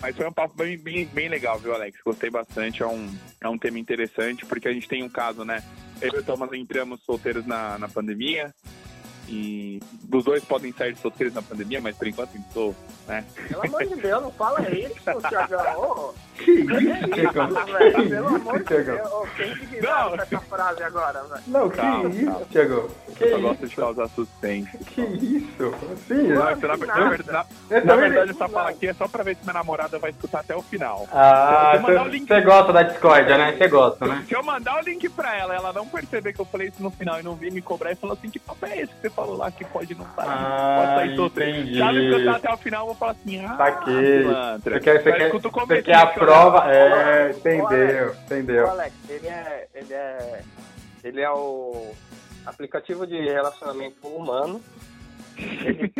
Mas 0.00 0.16
foi 0.16 0.26
um 0.26 0.32
papo 0.32 0.54
bem, 0.56 0.78
bem, 0.78 1.04
bem 1.04 1.28
legal, 1.28 1.58
viu, 1.58 1.74
Alex? 1.74 2.00
Gostei 2.02 2.30
bastante, 2.30 2.82
é 2.82 2.86
um, 2.86 3.14
é 3.42 3.46
um 3.46 3.58
tema 3.58 3.78
interessante, 3.78 4.46
porque 4.46 4.68
a 4.68 4.72
gente 4.72 4.88
tem 4.88 5.02
um 5.02 5.08
caso, 5.08 5.44
né? 5.44 5.62
Eu 6.00 6.14
e 6.14 6.18
o 6.18 6.24
Thomas 6.24 6.50
entramos 6.54 7.02
solteiros 7.02 7.44
na, 7.44 7.76
na 7.76 7.90
pandemia, 7.90 8.54
e 9.28 9.82
os 10.10 10.24
dois 10.24 10.42
podem 10.46 10.72
sair 10.72 10.96
solteiros 10.96 11.34
na 11.34 11.42
pandemia, 11.42 11.82
mas 11.82 11.94
por 11.94 12.06
enquanto 12.06 12.34
eu 12.34 12.40
estou, 12.40 12.76
né? 13.06 13.22
Pelo 13.48 13.66
amor 13.66 13.84
de 13.84 13.96
Deus, 13.96 14.22
não 14.22 14.32
fala 14.32 14.62
isso, 14.70 14.94
Thiagão. 15.28 16.14
Que 16.38 16.52
isso? 16.52 17.32
Pelo 18.08 18.26
amor 18.28 18.58
de 18.62 18.84
Deus. 18.84 19.28
Quem 19.36 19.56
que 19.56 19.80
não. 19.80 20.14
essa 20.14 20.40
frase 20.40 20.82
agora, 20.82 21.22
velho? 21.24 21.42
Não, 21.46 21.68
que 21.68 21.76
calma, 21.76 22.08
isso, 22.08 22.46
Thiagão? 22.50 22.88
Que 23.16 23.24
eu 23.24 23.40
gosto 23.40 23.66
de 23.66 23.76
causar 23.76 24.08
suspense. 24.08 24.78
Que 24.78 25.00
isso? 25.02 25.74
Sim, 26.06 26.28
não, 26.28 26.36
na, 26.36 26.54
na, 26.54 27.08
verdade, 27.08 27.48
na, 27.70 27.80
na 27.84 27.96
verdade 27.96 28.30
essa 28.30 28.48
fala 28.48 28.70
aqui 28.70 28.86
é 28.86 28.94
só 28.94 29.08
pra 29.08 29.24
ver 29.24 29.36
se 29.36 29.42
minha 29.42 29.54
namorada 29.54 29.98
vai 29.98 30.10
escutar 30.10 30.40
até 30.40 30.54
o 30.54 30.62
final. 30.62 31.08
Ah, 31.12 31.78
você 31.78 32.40
gosta 32.40 32.72
da 32.72 32.82
discórdia, 32.82 33.36
né? 33.36 33.56
Você 33.56 33.68
gosta, 33.68 34.06
né? 34.06 34.24
Se 34.28 34.34
eu 34.34 34.42
mandar 34.42 34.80
o 34.80 34.84
link 34.84 35.08
pra 35.08 35.36
ela, 35.36 35.54
ela 35.54 35.72
não 35.72 35.86
perceber 35.86 36.32
que 36.32 36.40
eu 36.40 36.44
falei 36.44 36.68
isso 36.68 36.82
no 36.82 36.90
final 36.90 37.18
e 37.18 37.22
não 37.22 37.34
vir 37.34 37.52
me 37.52 37.60
cobrar 37.60 37.92
e 37.92 37.96
falou 37.96 38.16
assim, 38.16 38.30
que 38.30 38.38
papo 38.38 38.64
é 38.66 38.82
esse 38.82 38.94
que 38.94 39.00
você 39.00 39.10
falou 39.10 39.36
lá 39.36 39.50
que 39.50 39.64
pode 39.64 39.94
não 39.94 40.06
sair, 40.14 40.28
ah, 40.28 40.76
pode 40.78 40.94
sair. 40.94 41.20
Entendi. 41.20 41.74
Já 41.74 41.92
me 41.92 42.08
escutar 42.08 42.36
até 42.36 42.52
o 42.52 42.56
final, 42.56 42.82
eu 42.82 42.86
vou 42.86 42.94
falar 42.94 43.12
assim, 43.12 43.44
ah, 43.44 43.56
Saquei. 43.56 44.22
Você 44.22 44.80
quer, 44.80 45.02
você 45.02 45.12
quer, 45.12 45.30
você 45.30 45.82
quer 45.82 45.96
a 45.96 46.06
prova? 46.28 46.72
É, 46.72 47.30
entendeu, 47.30 48.14
entendeu. 48.24 48.70
Alex, 48.70 48.94
ele 49.08 49.28
é, 49.28 49.68
ele 49.74 49.94
é, 49.94 50.42
ele 51.02 51.20
é 51.20 51.30
o 51.30 51.92
aplicativo 52.44 53.06
de 53.06 53.16
relacionamento 53.20 54.06
humano. 54.06 54.60
Ele, 55.36 55.92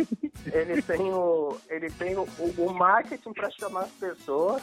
ele 0.52 0.82
tem 0.82 1.12
o, 1.12 1.56
ele 1.68 1.90
tem 1.90 2.16
o, 2.16 2.28
o 2.58 2.72
marketing 2.72 3.32
para 3.32 3.50
chamar 3.50 3.82
as 3.82 3.92
pessoas. 3.92 4.62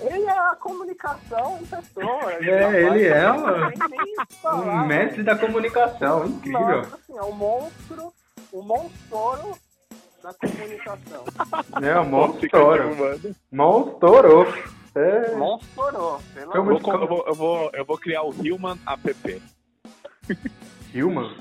Ele 0.00 0.24
é 0.24 0.38
a 0.38 0.56
comunicação 0.56 1.58
em 1.60 1.66
pessoa. 1.66 2.32
Ele 2.34 2.50
é, 2.50 2.82
ele 2.82 3.06
é 3.06 3.32
um, 3.32 4.68
um 4.68 4.86
mestre 4.86 5.22
da 5.22 5.36
comunicação, 5.36 6.26
incrível. 6.26 6.78
Nossa, 6.78 6.96
assim, 6.96 7.16
é 7.16 7.22
um 7.22 7.32
monstro, 7.32 8.12
um 8.52 8.62
monstro 8.62 9.56
da 10.24 10.32
comunicação. 10.32 11.24
É, 11.82 12.00
um 12.00 12.08
monstro. 12.08 12.48
Monstro. 13.52 14.46
É. 14.94 15.34
Monstro. 15.34 15.68
Eu 16.54 16.64
vou, 16.64 16.80
eu, 16.80 17.06
vou, 17.06 17.24
eu, 17.26 17.34
vou, 17.34 17.70
eu 17.74 17.84
vou 17.84 17.98
criar 17.98 18.22
o 18.22 18.30
Human 18.30 18.78
App. 18.86 19.42
Human? 20.94 21.36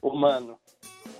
Humano. 0.00 0.58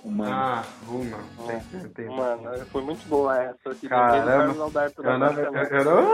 Humano. 0.03 0.31
Ah, 0.33 0.63
Human. 0.87 1.19
É. 1.47 1.61
Mano, 2.09 2.65
foi 2.71 2.81
muito 2.81 3.07
boa 3.07 3.39
essa. 3.39 3.69
Aqui 3.69 3.87
Caramba. 3.87 4.55
Eu 5.03 5.19
não, 5.19 5.31
eu 5.69 5.85
não... 5.85 6.11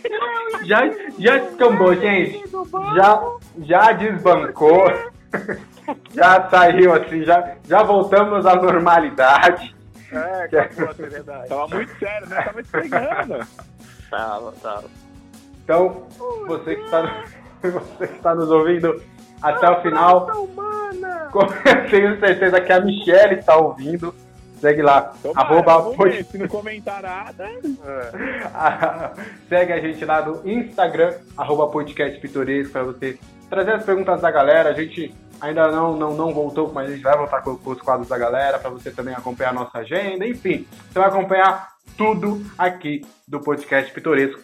já, 0.64 0.90
já 1.18 1.36
descambou, 1.38 1.94
gente. 1.94 2.42
Já, 2.94 3.22
já 3.58 3.92
desbancou. 3.92 4.84
já 6.14 6.48
saiu 6.48 6.94
assim, 6.94 7.24
já, 7.24 7.56
já 7.64 7.82
voltamos 7.82 8.46
à 8.46 8.56
normalidade. 8.56 9.74
É, 10.12 10.44
acabou 10.44 10.90
a 10.90 10.94
seriedade. 10.94 11.48
Tava 11.48 11.68
muito 11.68 11.98
sério, 11.98 12.28
né? 12.28 12.42
Tava 12.42 12.60
esfregando. 12.60 13.46
tava, 14.10 14.52
tava. 14.62 14.84
Então, 15.64 16.06
você 16.46 16.76
que 16.76 16.84
está, 16.84 17.24
você 17.62 18.06
que 18.06 18.14
está 18.14 18.34
nos 18.34 18.50
ouvindo 18.50 19.02
até 19.42 19.68
o 19.68 19.82
final, 19.82 20.26
tenho 21.90 22.18
certeza 22.20 22.60
que 22.60 22.72
a 22.72 22.80
Michelle 22.80 23.34
está 23.34 23.56
ouvindo. 23.56 24.14
Segue 24.60 24.82
lá, 24.82 25.12
Tomara, 25.22 25.40
arroba 25.40 25.94
pod... 25.94 26.24
se 26.24 26.38
não 26.38 26.48
comentar 26.48 27.02
nada. 27.02 27.46
Segue 29.48 29.72
a 29.72 29.80
gente 29.80 30.04
lá 30.04 30.24
no 30.24 30.48
Instagram, 30.48 31.14
arroba 31.36 31.68
podcast 31.68 32.18
pitoresco, 32.18 32.72
para 32.72 32.84
você 32.84 33.18
trazer 33.50 33.72
as 33.72 33.84
perguntas 33.84 34.20
da 34.20 34.30
galera. 34.30 34.70
A 34.70 34.72
gente 34.72 35.14
ainda 35.40 35.70
não, 35.70 35.96
não, 35.96 36.14
não 36.14 36.32
voltou, 36.32 36.72
mas 36.72 36.88
a 36.88 36.92
gente 36.92 37.02
vai 37.02 37.16
voltar 37.16 37.42
com, 37.42 37.56
com 37.56 37.70
os 37.70 37.80
quadros 37.80 38.08
da 38.08 38.16
galera, 38.16 38.58
para 38.58 38.70
você 38.70 38.90
também 38.90 39.14
acompanhar 39.14 39.50
a 39.50 39.54
nossa 39.54 39.78
agenda. 39.78 40.26
Enfim, 40.26 40.66
você 40.90 40.98
vai 40.98 41.08
acompanhar 41.08 41.68
tudo 41.96 42.44
aqui 42.56 43.04
do 43.28 43.40
podcast 43.40 43.92
pitoresco. 43.92 44.40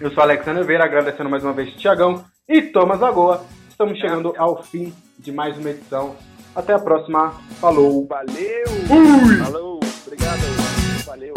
Eu 0.00 0.10
sou 0.10 0.22
Alexandre 0.22 0.58
Oliveira, 0.58 0.84
agradecendo 0.84 1.30
mais 1.30 1.42
uma 1.42 1.52
vez 1.52 1.72
Tiagão 1.74 2.24
e 2.48 2.62
Thomas 2.62 3.00
Lagoa. 3.00 3.44
Estamos 3.68 3.98
chegando 3.98 4.34
ao 4.36 4.62
fim 4.62 4.92
de 5.18 5.32
mais 5.32 5.56
uma 5.56 5.70
edição. 5.70 6.16
Até 6.56 6.72
a 6.72 6.78
próxima. 6.78 7.34
Falou. 7.60 8.06
Valeu. 8.06 8.66
Fui. 8.88 9.36
Falou. 9.44 9.80
Obrigado. 10.06 10.40
Valeu. 11.04 11.34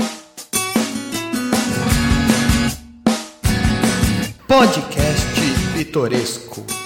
Podcast 4.47 5.27
Pitoresco. 5.73 6.78